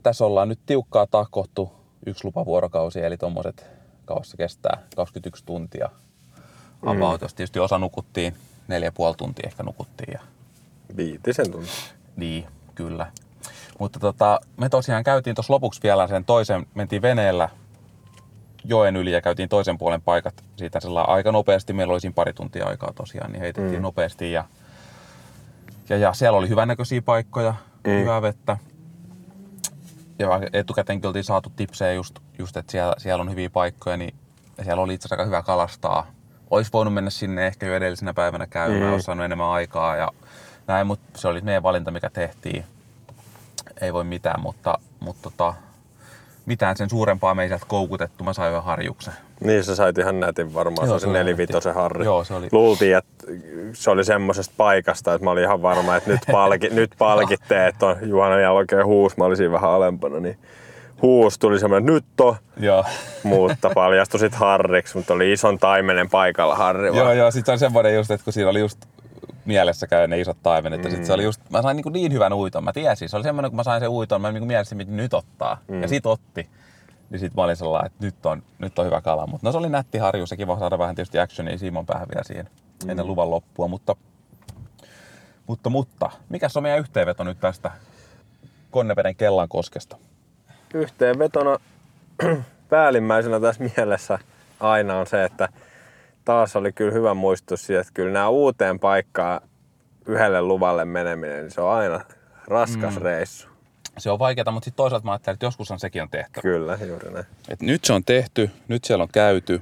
tässä 0.03 0.26
ollaan 0.26 0.49
nyt 0.49 0.59
tiukkaa 0.65 1.07
tahkottu 1.07 1.71
yksi 2.05 2.26
lupavuorokausi, 2.26 2.99
eli 2.99 3.17
tuommoiset 3.17 3.65
kauas 4.05 4.30
se 4.30 4.38
kestää 4.38 4.82
21 4.95 5.45
tuntia. 5.45 5.89
About, 6.86 7.21
jos 7.21 7.34
tietysti 7.34 7.59
osa 7.59 7.78
nukuttiin, 7.80 8.36
neljä 8.67 8.91
puoli 8.91 9.15
tuntia 9.17 9.47
ehkä 9.47 9.63
nukuttiin. 9.63 10.13
Ja, 10.13 10.19
Viitisen 10.97 11.51
tuntia. 11.51 11.74
niin, 12.15 12.47
kyllä. 12.76 13.11
Mutta 13.80 13.99
tota, 13.99 14.39
me 14.57 14.69
tosiaan 14.69 15.03
käytiin 15.03 15.36
tuossa 15.36 15.53
lopuksi 15.53 15.80
vielä 15.84 16.07
sen 16.07 16.26
toisen, 16.26 16.65
mentiin 16.76 17.01
veneellä 17.01 17.49
joen 18.66 18.95
yli 18.95 19.11
ja 19.11 19.22
käytiin 19.22 19.49
toisen 19.49 19.78
puolen 19.78 20.01
paikat 20.01 20.43
siitä 20.55 20.80
sillä 20.80 21.01
aika 21.01 21.32
nopeasti. 21.32 21.74
Meillä 21.74 21.93
oli 21.93 22.01
siinä 22.01 22.14
pari 22.14 22.34
tuntia 22.34 22.66
aikaa 22.66 22.93
tosiaan, 22.95 23.32
niin 23.32 23.41
heitettiin 23.41 23.80
mm. 23.80 23.84
nopeasti 23.84 24.32
ja, 24.32 24.43
ja, 25.89 25.97
ja 25.97 26.14
siellä 26.14 26.38
oli 26.38 26.49
hyvännäköisiä 26.49 27.01
paikkoja, 27.01 27.53
mm. 27.88 27.91
hyvää 27.91 28.22
vettä. 28.22 28.57
Ja 30.20 30.30
etukäteen 30.53 31.01
oltiin 31.05 31.24
saatu 31.24 31.51
tipsejä 31.55 31.93
just, 31.93 32.20
just 32.39 32.57
että 32.57 32.72
siellä, 32.72 32.93
siellä 32.97 33.22
on 33.22 33.32
hyviä 33.32 33.49
paikkoja, 33.49 33.97
niin 33.97 34.16
ja 34.57 34.64
siellä 34.64 34.84
oli 34.84 34.93
itse 34.93 35.07
asiassa 35.07 35.22
aika 35.22 35.26
hyvä 35.26 35.41
kalastaa. 35.41 36.07
Olisi 36.51 36.74
voinut 36.74 36.93
mennä 36.93 37.09
sinne 37.09 37.47
ehkä 37.47 37.66
jo 37.66 37.76
edellisenä 37.76 38.14
päivänä 38.14 38.47
käymään, 38.47 38.84
mm. 38.84 38.93
olisi 38.93 39.05
saanut 39.05 39.26
enemmän 39.26 39.49
aikaa 39.49 39.95
ja 39.95 40.09
näin, 40.68 40.88
mutta 40.88 41.20
se 41.20 41.28
oli 41.28 41.41
meidän 41.41 41.64
valinta, 41.64 41.91
mikä 41.91 42.09
tehtiin. 42.09 42.66
Ei 43.82 43.93
voi 43.93 44.03
mitään, 44.03 44.41
mutta, 44.41 44.80
mutta 44.99 45.24
tota, 45.24 45.53
mitään 46.46 46.78
sen 46.78 46.89
suurempaa 46.89 47.36
me 47.36 47.41
ei 47.44 47.48
sieltä 47.48 47.66
koukutettu. 47.68 48.24
Mä 48.24 48.34
sain 48.34 48.50
yhden 48.52 48.64
harjuksen. 48.64 49.14
Niin 49.39 49.64
sä 49.64 49.76
sait 49.76 49.98
ihan 49.98 50.20
nätin 50.20 50.54
varmaan, 50.54 50.88
Joo, 50.88 51.00
se 51.00 51.04
se 51.04 51.08
oli 51.10 51.18
nelivitosen 51.18 51.74
harri. 51.74 52.06
Joo, 52.06 52.24
se 52.24 52.34
oli- 52.34 52.48
Luultiin, 52.52 52.98
että 52.98 53.26
se 53.74 53.89
oli 53.89 54.04
semmoisesta 54.06 54.54
paikasta, 54.58 55.14
että 55.14 55.26
mä 55.26 55.32
olin 55.32 55.44
ihan 55.44 55.62
varma, 55.62 55.96
että 55.96 56.10
nyt, 56.10 56.22
palki, 56.32 56.70
nyt 56.74 56.91
palkitte, 56.98 57.68
että 57.68 57.86
on 57.86 57.96
Juhana 58.02 58.39
jälkeen 58.39 58.86
huus. 58.86 59.18
Mä 59.18 59.24
olin 59.26 59.38
siinä 59.38 59.52
vähän 59.54 59.70
alempana, 59.72 60.20
niin 60.20 60.38
huus 61.02 61.39
tuli 61.39 61.60
semmoinen, 61.60 61.94
nyt 61.94 62.06
on, 62.22 62.36
Joo. 62.60 62.86
mutta 63.24 63.70
paljastui 63.76 64.20
sit 64.20 64.36
harriksi, 64.36 64.98
mutta 64.98 65.14
oli 65.14 65.32
ison 65.32 65.60
taimenen 65.60 66.10
paikalla 66.10 66.56
harri 66.56 66.89
vaan. 66.94 66.98
joo, 67.04 67.14
joo. 67.14 67.32
Sitten 67.32 67.52
on 67.52 67.60
semmoinen 67.60 67.96
just, 67.96 68.12
että 68.12 68.24
kun 68.24 68.34
siinä 68.34 68.50
oli 68.50 68.60
just 68.60 68.78
mielessä 69.46 69.88
käy 69.88 70.08
ne 70.08 70.20
isot 70.20 70.38
taimenet. 70.44 70.82
Mm. 70.82 70.86
Ja 70.86 70.91
sit 70.91 71.06
se 71.06 71.14
oli 71.14 71.24
just, 71.24 71.41
mä 71.50 71.62
sain 71.62 71.78
niin, 71.78 71.94
niin 71.94 72.14
hyvän 72.14 72.34
uiton. 72.34 72.64
Mä 72.64 72.74
tiesin, 72.74 73.10
se 73.10 73.16
oli 73.16 73.24
semmoinen, 73.24 73.52
kun 73.52 73.56
mä 73.56 73.64
sain 73.64 73.80
sen 73.80 73.89
uiton, 73.89 74.22
mä 74.22 74.32
niin 74.32 74.48
mielessä, 74.48 74.76
mitä 74.76 74.91
nyt 74.91 75.14
ottaa. 75.14 75.58
Mm. 75.68 75.82
Ja 75.82 75.88
sit 75.88 76.06
otti. 76.06 76.50
Niin 77.10 77.20
sit 77.20 77.36
mä 77.36 77.44
olin 77.44 77.56
sellainen, 77.56 77.91
että 77.91 78.06
nyt 78.06 78.26
on, 78.26 78.44
nyt 78.60 78.80
on 78.80 78.86
hyvä 78.86 79.02
kala. 79.02 79.28
Mutta 79.28 79.48
no 79.48 79.52
se 79.52 79.58
oli 79.58 79.70
nätti 79.70 79.98
harju, 79.98 80.28
se 80.28 80.38
kiva 80.38 80.60
saada 80.60 80.78
vähän 80.78 80.96
tietysti 80.96 81.20
actionia 81.20 81.58
Simon 81.58 81.86
päähän 81.86 82.08
vielä 82.10 82.24
siihen 82.24 82.50
mm. 82.84 82.89
ennen 82.89 83.08
luvan 83.08 83.30
loppua. 83.30 83.68
Mutta, 83.68 83.96
mutta, 85.48 85.70
mutta, 85.70 86.10
mikäs 86.30 86.58
on 86.58 86.64
meidän 86.64 86.80
yhteenveto 86.80 87.24
nyt 87.24 87.39
tästä 87.39 87.72
Konneveden 88.72 89.16
Kellankoskesta? 89.16 89.98
Yhteenvetona 90.74 91.60
päällimmäisenä 92.70 93.39
tässä 93.39 93.64
mielessä 93.78 94.20
aina 94.60 94.98
on 94.98 95.08
se, 95.08 95.24
että 95.24 95.50
taas 96.26 96.55
oli 96.55 96.71
kyllä 96.71 96.91
hyvä 96.91 97.13
muistus 97.13 97.65
siitä, 97.65 97.82
että 97.82 97.93
kyllä 97.93 98.13
nämä 98.13 98.30
uuteen 98.30 98.80
paikkaan 98.80 99.41
yhdelle 100.05 100.41
luvalle 100.41 100.86
meneminen, 100.86 101.41
niin 101.41 101.51
se 101.51 101.61
on 101.61 101.71
aina 101.71 102.01
raskas 102.47 102.95
mm. 102.95 103.01
reissu. 103.01 103.47
Se 103.97 104.11
on 104.11 104.19
vaikeaa, 104.19 104.51
mutta 104.51 104.65
sitten 104.65 104.78
toisaalta 104.78 105.05
mä 105.05 105.11
ajattelin, 105.11 105.36
että 105.36 105.45
joskushan 105.45 105.80
sekin 105.80 106.01
on 106.01 106.09
tehtävä. 106.09 106.41
Kyllä, 106.41 106.78
juuri 106.88 107.11
näin. 107.11 107.26
Et 107.49 107.61
nyt 107.61 107.86
se 107.86 107.93
on 107.93 108.03
tehty, 108.03 108.51
nyt 108.67 108.84
siellä 108.84 109.03
on 109.03 109.09
käyty. 109.11 109.61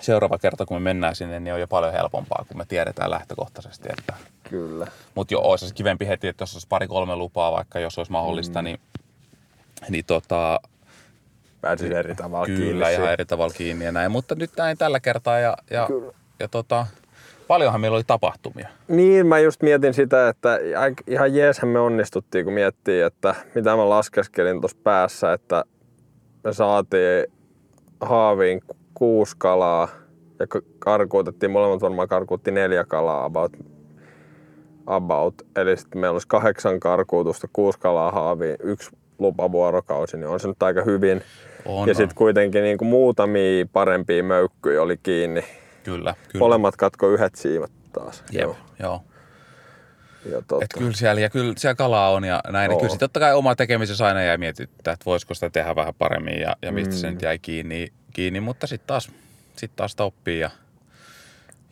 Seuraava 0.00 0.38
kerta, 0.38 0.66
kun 0.66 0.76
me 0.76 0.80
mennään 0.80 1.16
sinne, 1.16 1.40
niin 1.40 1.54
on 1.54 1.60
jo 1.60 1.68
paljon 1.68 1.92
helpompaa, 1.92 2.44
kun 2.48 2.58
me 2.58 2.64
tiedetään 2.64 3.10
lähtökohtaisesti. 3.10 3.88
Että... 3.98 4.14
Kyllä. 4.50 4.86
Mutta 5.14 5.34
jo 5.34 5.40
olisi 5.40 5.74
kivempi 5.74 6.06
heti, 6.06 6.28
että 6.28 6.42
jos 6.42 6.54
olisi 6.54 6.68
pari-kolme 6.68 7.16
lupaa, 7.16 7.52
vaikka 7.52 7.78
jos 7.78 7.98
olisi 7.98 8.12
mahdollista, 8.12 8.62
mm. 8.62 8.64
niin, 8.64 8.80
niin 9.88 10.04
tota, 10.04 10.60
Pääsis 11.66 11.90
eri 11.90 12.14
tavalla 12.14 12.46
kiinni. 12.46 12.66
kyllä 12.66 12.90
ihan 12.90 13.12
eri 13.12 13.24
tavalla 13.24 13.54
kiinni 13.56 13.84
ja 13.84 13.92
näin. 13.92 14.10
Mutta 14.10 14.34
nyt 14.34 14.50
näin 14.56 14.78
tällä 14.78 15.00
kertaa 15.00 15.38
ja, 15.38 15.56
ja, 15.70 15.88
ja 16.40 16.48
tota, 16.48 16.86
paljonhan 17.48 17.80
meillä 17.80 17.94
oli 17.94 18.04
tapahtumia. 18.06 18.68
Niin, 18.88 19.26
mä 19.26 19.38
just 19.38 19.62
mietin 19.62 19.94
sitä, 19.94 20.28
että 20.28 20.58
ihan 21.06 21.34
jeeshän 21.34 21.68
me 21.68 21.78
onnistuttiin, 21.80 22.44
kun 22.44 22.54
miettii, 22.54 23.00
että 23.00 23.34
mitä 23.54 23.76
mä 23.76 23.88
laskeskelin 23.88 24.60
tuossa 24.60 24.76
päässä, 24.82 25.32
että 25.32 25.64
me 26.44 26.52
saatiin 26.52 27.26
haaviin 28.00 28.60
kuusi 28.94 29.34
kalaa 29.38 29.88
ja 30.38 30.46
karkuutettiin, 30.78 31.50
molemmat 31.50 31.82
varmaan 31.82 32.08
karkuutti 32.08 32.50
neljä 32.50 32.84
kalaa 32.84 33.24
about. 33.24 33.52
about. 34.86 35.34
Eli 35.56 35.76
sitten 35.76 36.00
meillä 36.00 36.14
olisi 36.14 36.28
kahdeksan 36.28 36.80
karkuutusta, 36.80 37.48
kuusi 37.52 37.78
kalaa 37.78 38.10
haaviin, 38.10 38.56
yksi 38.62 38.90
lupavuorokausi, 39.18 40.16
niin 40.16 40.28
on 40.28 40.40
se 40.40 40.48
nyt 40.48 40.62
aika 40.62 40.82
hyvin. 40.84 41.22
On, 41.64 41.88
ja 41.88 41.94
sitten 41.94 42.16
kuitenkin 42.16 42.62
niin 42.62 42.78
kuin 42.78 42.88
muutamia 42.88 43.66
parempia 43.72 44.22
möykkyjä 44.22 44.82
oli 44.82 44.96
kiinni. 44.96 45.44
Kyllä, 45.84 46.14
kyllä. 46.28 46.38
Molemmat 46.38 46.76
katko 46.76 47.08
yhdet 47.08 47.34
siivat 47.34 47.70
taas. 47.92 48.24
Jep, 48.30 48.42
joo. 48.42 48.56
joo. 48.78 49.02
Ja 50.30 50.42
tota, 50.48 50.64
Et 50.64 50.70
kyllä 50.78 50.92
siellä, 50.92 51.20
ja 51.20 51.30
kyllä 51.30 51.54
siellä 51.56 51.74
kalaa 51.74 52.10
on 52.10 52.24
ja 52.24 52.40
näin. 52.48 52.70
Oo. 52.70 52.78
kyllä 52.78 52.90
sitten 52.90 53.08
totta 53.08 53.20
kai 53.20 53.34
oma 53.34 53.54
tekemisessä 53.54 54.06
aina 54.06 54.22
jäi 54.22 54.38
mietittää, 54.38 54.92
että 54.94 55.04
voisiko 55.04 55.34
sitä 55.34 55.50
tehdä 55.50 55.76
vähän 55.76 55.94
paremmin 55.98 56.40
ja, 56.40 56.56
ja 56.62 56.72
mistä 56.72 56.94
mm. 56.94 56.98
se 56.98 57.10
nyt 57.10 57.22
jäi 57.22 57.38
kiinni, 57.38 57.92
kiinni 58.12 58.40
mutta 58.40 58.66
sitten 58.66 58.86
taas, 58.86 59.10
sit 59.56 59.70
taas 59.76 59.90
sitä 59.90 60.04
oppii 60.04 60.40
ja, 60.40 60.50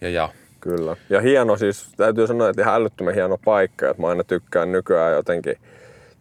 ja, 0.01 0.09
ja. 0.09 0.29
Kyllä. 0.61 0.97
Ja 1.11 1.21
hieno 1.21 1.57
siis, 1.57 1.89
täytyy 1.97 2.27
sanoa, 2.27 2.49
että 2.49 2.63
ihan 2.63 2.75
älyttömän 2.75 3.15
hieno 3.15 3.39
paikka, 3.45 3.91
että 3.91 4.03
mä 4.03 4.09
aina 4.09 4.25
tykkään 4.25 4.73
nykyään 4.73 5.13
jotenkin 5.13 5.59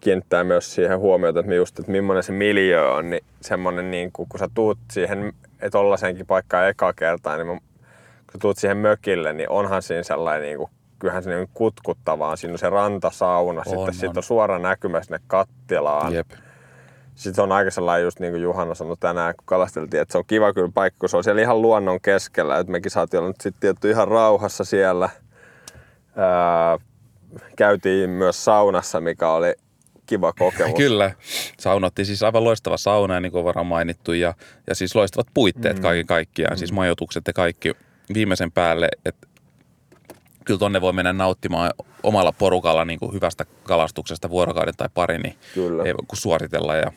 kiinnittää 0.03 0.43
myös 0.43 0.75
siihen 0.75 0.99
huomiota, 0.99 1.39
että 1.39 1.53
just, 1.53 1.79
että 1.79 1.91
millainen 1.91 2.23
se 2.23 2.31
miljö 2.31 2.91
on, 2.91 3.09
niin 3.09 3.23
semmoinen 3.41 3.91
niin 3.91 4.11
kuin, 4.11 4.29
kun 4.29 4.39
sä 4.39 4.49
tuut 4.53 4.77
siihen, 4.91 5.33
että 5.53 5.69
tollasenkin 5.69 6.25
paikkaan 6.25 6.67
eka 6.69 6.93
kertaa, 6.93 7.37
niin 7.37 7.47
mä, 7.47 7.53
kun 7.53 7.61
sä 8.33 8.37
tuut 8.41 8.57
siihen 8.57 8.77
mökille, 8.77 9.33
niin 9.33 9.49
onhan 9.49 9.81
siinä 9.81 10.03
sellainen 10.03 10.41
niin 10.47 10.57
kuin, 10.57 10.69
kyllähän 10.99 11.23
se 11.23 11.35
niin 11.35 11.49
kutkuttavaa. 11.53 12.35
Siinä 12.35 12.53
on 12.53 12.59
se 12.59 12.69
rantasauna, 12.69 13.59
On, 13.59 13.65
sitten 13.65 13.79
on. 13.87 13.93
siitä 13.93 14.19
on 14.19 14.23
suora 14.23 14.59
näkymä 14.59 15.03
sinne 15.03 15.19
kattilaan. 15.27 16.13
Jep. 16.13 16.31
Sitten 17.15 17.35
se 17.35 17.41
on 17.41 17.51
aika 17.51 17.71
sellainen, 17.71 18.03
just 18.03 18.19
niin 18.19 18.33
kuin 18.33 18.43
Juhana 18.43 18.75
sanoi 18.75 18.97
tänään, 18.99 19.35
kun 19.35 19.45
kalasteltiin, 19.45 20.01
että 20.01 20.11
se 20.11 20.17
on 20.17 20.25
kiva 20.27 20.53
kyllä 20.53 20.71
paikka, 20.73 20.99
kun 20.99 21.09
se 21.09 21.17
on 21.17 21.23
siellä 21.23 21.41
ihan 21.41 21.61
luonnon 21.61 22.01
keskellä. 22.01 22.57
Että 22.57 22.71
mekin 22.71 22.91
saatiin 22.91 23.19
olla 23.19 23.29
nyt 23.29 23.41
sitten 23.41 23.59
tietty 23.59 23.89
ihan 23.89 24.07
rauhassa 24.07 24.63
siellä. 24.63 25.09
Ää, 26.15 26.77
käytiin 27.55 28.09
myös 28.09 28.45
saunassa, 28.45 29.01
mikä 29.01 29.29
oli 29.29 29.53
kiva 30.05 30.33
kokemus. 30.33 30.77
Kyllä. 30.77 31.11
Saunottiin 31.59 32.05
siis 32.05 32.23
aivan 32.23 32.43
loistava 32.43 32.77
sauna, 32.77 33.19
niin 33.19 33.31
kuin 33.31 33.45
varmaan 33.45 33.67
mainittu, 33.67 34.13
ja, 34.13 34.33
ja 34.67 34.75
siis 34.75 34.95
loistavat 34.95 35.27
puitteet 35.33 35.75
mm. 35.77 35.81
kaiken 35.81 36.05
kaikkiaan, 36.05 36.53
mm. 36.53 36.57
siis 36.57 36.71
majoitukset 36.71 37.27
ja 37.27 37.33
kaikki 37.33 37.71
viimeisen 38.13 38.51
päälle, 38.51 38.89
että 39.05 39.27
kyllä 40.45 40.59
tonne 40.59 40.81
voi 40.81 40.93
mennä 40.93 41.13
nauttimaan 41.13 41.71
omalla 42.03 42.31
porukalla 42.31 42.85
niin 42.85 42.99
kuin 42.99 43.13
hyvästä 43.13 43.45
kalastuksesta 43.63 44.29
vuorokauden 44.29 44.73
tai 44.77 44.89
pari, 44.93 45.17
niin 45.17 45.35
Kyllä. 45.53 45.83
ei 45.83 45.93
voi 45.93 46.05
kuin 46.07 46.19
suoritella. 46.19 46.75
Ja. 46.75 46.91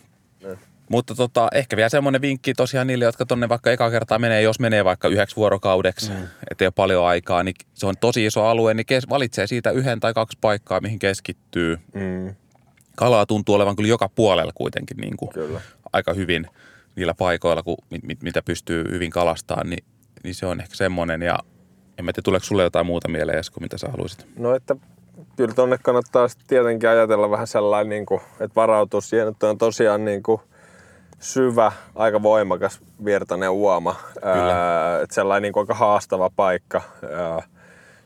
Mutta 0.90 1.14
tota, 1.14 1.48
ehkä 1.54 1.76
vielä 1.76 1.88
semmoinen 1.88 2.20
vinkki 2.20 2.54
tosiaan 2.54 2.86
niille, 2.86 3.04
jotka 3.04 3.26
tonne 3.26 3.48
vaikka 3.48 3.70
eka 3.70 3.90
kertaa 3.90 4.18
menee, 4.18 4.42
jos 4.42 4.60
menee 4.60 4.84
vaikka 4.84 5.08
yhdeksi 5.08 5.36
vuorokaudeksi, 5.36 6.10
mm. 6.10 6.16
ettei 6.50 6.66
ole 6.66 6.72
paljon 6.76 7.06
aikaa, 7.06 7.42
niin 7.42 7.54
se 7.74 7.86
on 7.86 7.94
tosi 8.00 8.26
iso 8.26 8.44
alue, 8.44 8.74
niin 8.74 8.86
kes- 8.86 9.08
valitsee 9.08 9.46
siitä 9.46 9.70
yhden 9.70 10.00
tai 10.00 10.14
kaksi 10.14 10.38
paikkaa, 10.40 10.80
mihin 10.80 10.98
keskittyy. 10.98 11.78
Mm, 11.94 12.34
Kalaa 12.96 13.26
tuntuu 13.26 13.54
olevan 13.54 13.76
kyllä 13.76 13.88
joka 13.88 14.08
puolella 14.08 14.52
kuitenkin 14.54 14.96
niin 14.96 15.16
kuin 15.16 15.28
kyllä. 15.28 15.60
aika 15.92 16.12
hyvin 16.12 16.46
niillä 16.96 17.14
paikoilla, 17.14 17.62
kun, 17.62 17.76
mit, 17.90 18.02
mit, 18.02 18.22
mitä 18.22 18.42
pystyy 18.42 18.84
hyvin 18.90 19.10
kalastamaan, 19.10 19.70
niin, 19.70 19.84
niin 20.24 20.34
se 20.34 20.46
on 20.46 20.60
ehkä 20.60 20.76
semmoinen. 20.76 21.22
Ja 21.22 21.38
en 21.98 22.04
mä 22.04 22.12
tiedä, 22.12 22.24
tuleeko 22.24 22.46
sulle 22.46 22.62
jotain 22.62 22.86
muuta 22.86 23.08
mieleen, 23.08 23.38
Esko, 23.38 23.60
mitä 23.60 23.78
sä 23.78 23.88
haluaisit? 23.88 24.26
No 24.38 24.54
että 24.54 24.76
kyllä 25.36 25.54
tonne 25.54 25.78
kannattaa 25.82 26.26
tietenkin 26.46 26.88
ajatella 26.88 27.30
vähän 27.30 27.46
sellainen, 27.46 27.88
niin 27.88 28.06
kuin, 28.06 28.20
että 28.40 28.54
varautua 28.56 29.00
siihen, 29.00 29.28
että 29.28 29.48
on 29.48 29.58
tosiaan 29.58 30.04
niin 30.04 30.22
kuin 30.22 30.40
syvä, 31.18 31.72
aika 31.94 32.22
voimakas 32.22 32.80
virtainen 33.04 33.50
uoma. 33.50 33.96
Ää, 34.22 35.00
että 35.02 35.14
sellainen 35.14 35.42
niin 35.42 35.52
kuin 35.52 35.62
aika 35.62 35.74
haastava 35.74 36.30
paikka. 36.36 36.82
Ää, 37.12 37.42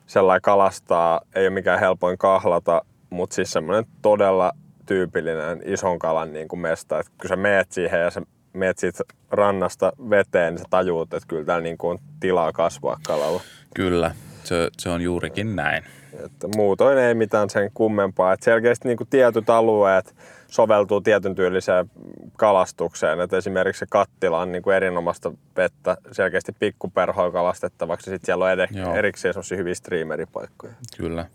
sellainen 0.06 0.42
kalastaa, 0.42 1.20
ei 1.34 1.46
ole 1.46 1.54
mikään 1.54 1.80
helpoin 1.80 2.18
kahlata, 2.18 2.82
mutta 3.10 3.34
siis 3.34 3.50
semmoinen 3.50 3.84
todella 4.02 4.52
tyypillinen 4.90 5.60
ison 5.64 5.98
kalan 5.98 6.32
niin 6.32 6.48
kuin 6.48 6.60
mesta. 6.60 7.00
Että 7.00 7.12
kun 7.20 7.28
sä 7.28 7.36
meet 7.36 7.72
siihen 7.72 8.00
ja 8.00 8.10
sä 8.10 8.22
meet 8.52 8.78
siitä 8.78 9.04
rannasta 9.30 9.92
veteen, 10.10 10.54
niin 10.54 10.58
sä 10.58 10.64
tajuut, 10.70 11.14
että 11.14 11.28
kyllä 11.28 11.44
täällä 11.44 11.62
niin 11.62 11.78
kuin 11.78 11.90
on 11.90 11.98
tilaa 12.20 12.52
kasvaa 12.52 12.98
kalalla. 13.06 13.40
Kyllä, 13.74 14.14
se, 14.44 14.70
se 14.78 14.88
on 14.88 15.02
juurikin 15.02 15.56
näin. 15.56 15.84
Että 16.24 16.48
muutoin 16.56 16.98
ei 16.98 17.14
mitään 17.14 17.50
sen 17.50 17.70
kummempaa. 17.74 18.32
Että 18.32 18.44
selkeästi 18.44 18.88
niin 18.88 18.96
kuin 18.96 19.08
tietyt 19.08 19.50
alueet 19.50 20.14
soveltuu 20.46 21.00
tietyn 21.00 21.34
tyyliseen 21.34 21.90
kalastukseen. 22.36 23.20
Että 23.20 23.36
esimerkiksi 23.36 23.80
se 23.80 23.86
kattila 23.90 24.40
on 24.40 24.52
niin 24.52 24.62
kuin 24.62 24.76
erinomaista 24.76 25.32
vettä 25.56 25.96
selkeästi 26.12 26.52
pikkuperhoa 26.58 27.30
kalastettavaksi. 27.30 28.10
Sitten 28.10 28.26
siellä 28.26 28.44
on 28.44 28.58
Joo. 28.78 28.94
erikseen 28.94 29.34
hyviä 29.56 29.74
streameripaikkoja. 29.74 30.72
Kyllä. 30.96 31.26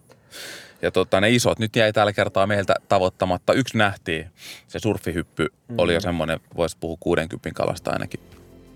Ja 0.82 0.92
tota, 0.92 1.22
ne 1.22 1.30
isot, 1.30 1.60
nyt 1.60 1.76
jäi 1.76 1.94
tällä 1.94 2.14
kertaa 2.14 2.48
meiltä 2.48 2.76
tavoittamatta. 2.90 3.54
Yksi 3.54 3.78
nähtiin, 3.78 4.30
se 4.68 4.80
surfihyppy 4.80 5.48
mm. 5.68 5.76
oli 5.78 5.94
jo 5.94 6.02
semmoinen, 6.02 6.40
voisi 6.58 6.78
puhua 6.80 6.98
60 7.00 7.52
kalasta 7.54 7.92
ainakin. 7.92 8.20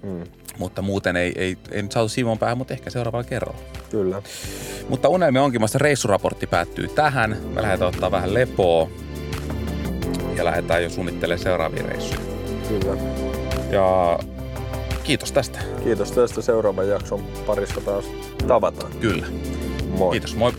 Mm. 0.04 0.24
Mutta 0.58 0.82
muuten 0.82 1.16
ei, 1.16 1.34
ei, 1.36 1.58
ei 1.72 1.82
nyt 1.82 1.92
saatu 1.92 2.10
Simon 2.10 2.40
päähän, 2.40 2.58
mutta 2.58 2.74
ehkä 2.74 2.90
seuraavalla 2.90 3.24
kerralla. 3.24 3.62
Kyllä. 3.90 4.22
Mutta 4.90 5.10
Unelmien 5.10 5.44
onkimasta 5.44 5.78
reissuraportti 5.78 6.48
päättyy 6.48 6.88
tähän. 6.88 7.38
Me 7.54 7.62
lähdetään 7.62 7.90
ottaa 7.90 8.12
vähän 8.12 8.34
lepoa 8.34 8.90
ja 10.36 10.46
lähdetään 10.46 10.84
jo 10.84 10.90
suunnittelemaan 10.90 11.44
seuraavia 11.44 11.84
reissuja. 11.84 12.22
Kyllä. 12.68 13.02
Ja 13.72 14.20
kiitos 15.04 15.32
tästä. 15.32 15.60
Kiitos 15.84 16.12
tästä 16.12 16.42
seuraavan 16.42 16.88
jakson 16.88 17.24
parissa 17.46 17.82
taas 17.82 18.06
tavataan. 18.48 18.92
Kyllä. 18.92 19.26
Moi. 19.98 20.12
Kiitos, 20.12 20.36
moi. 20.36 20.54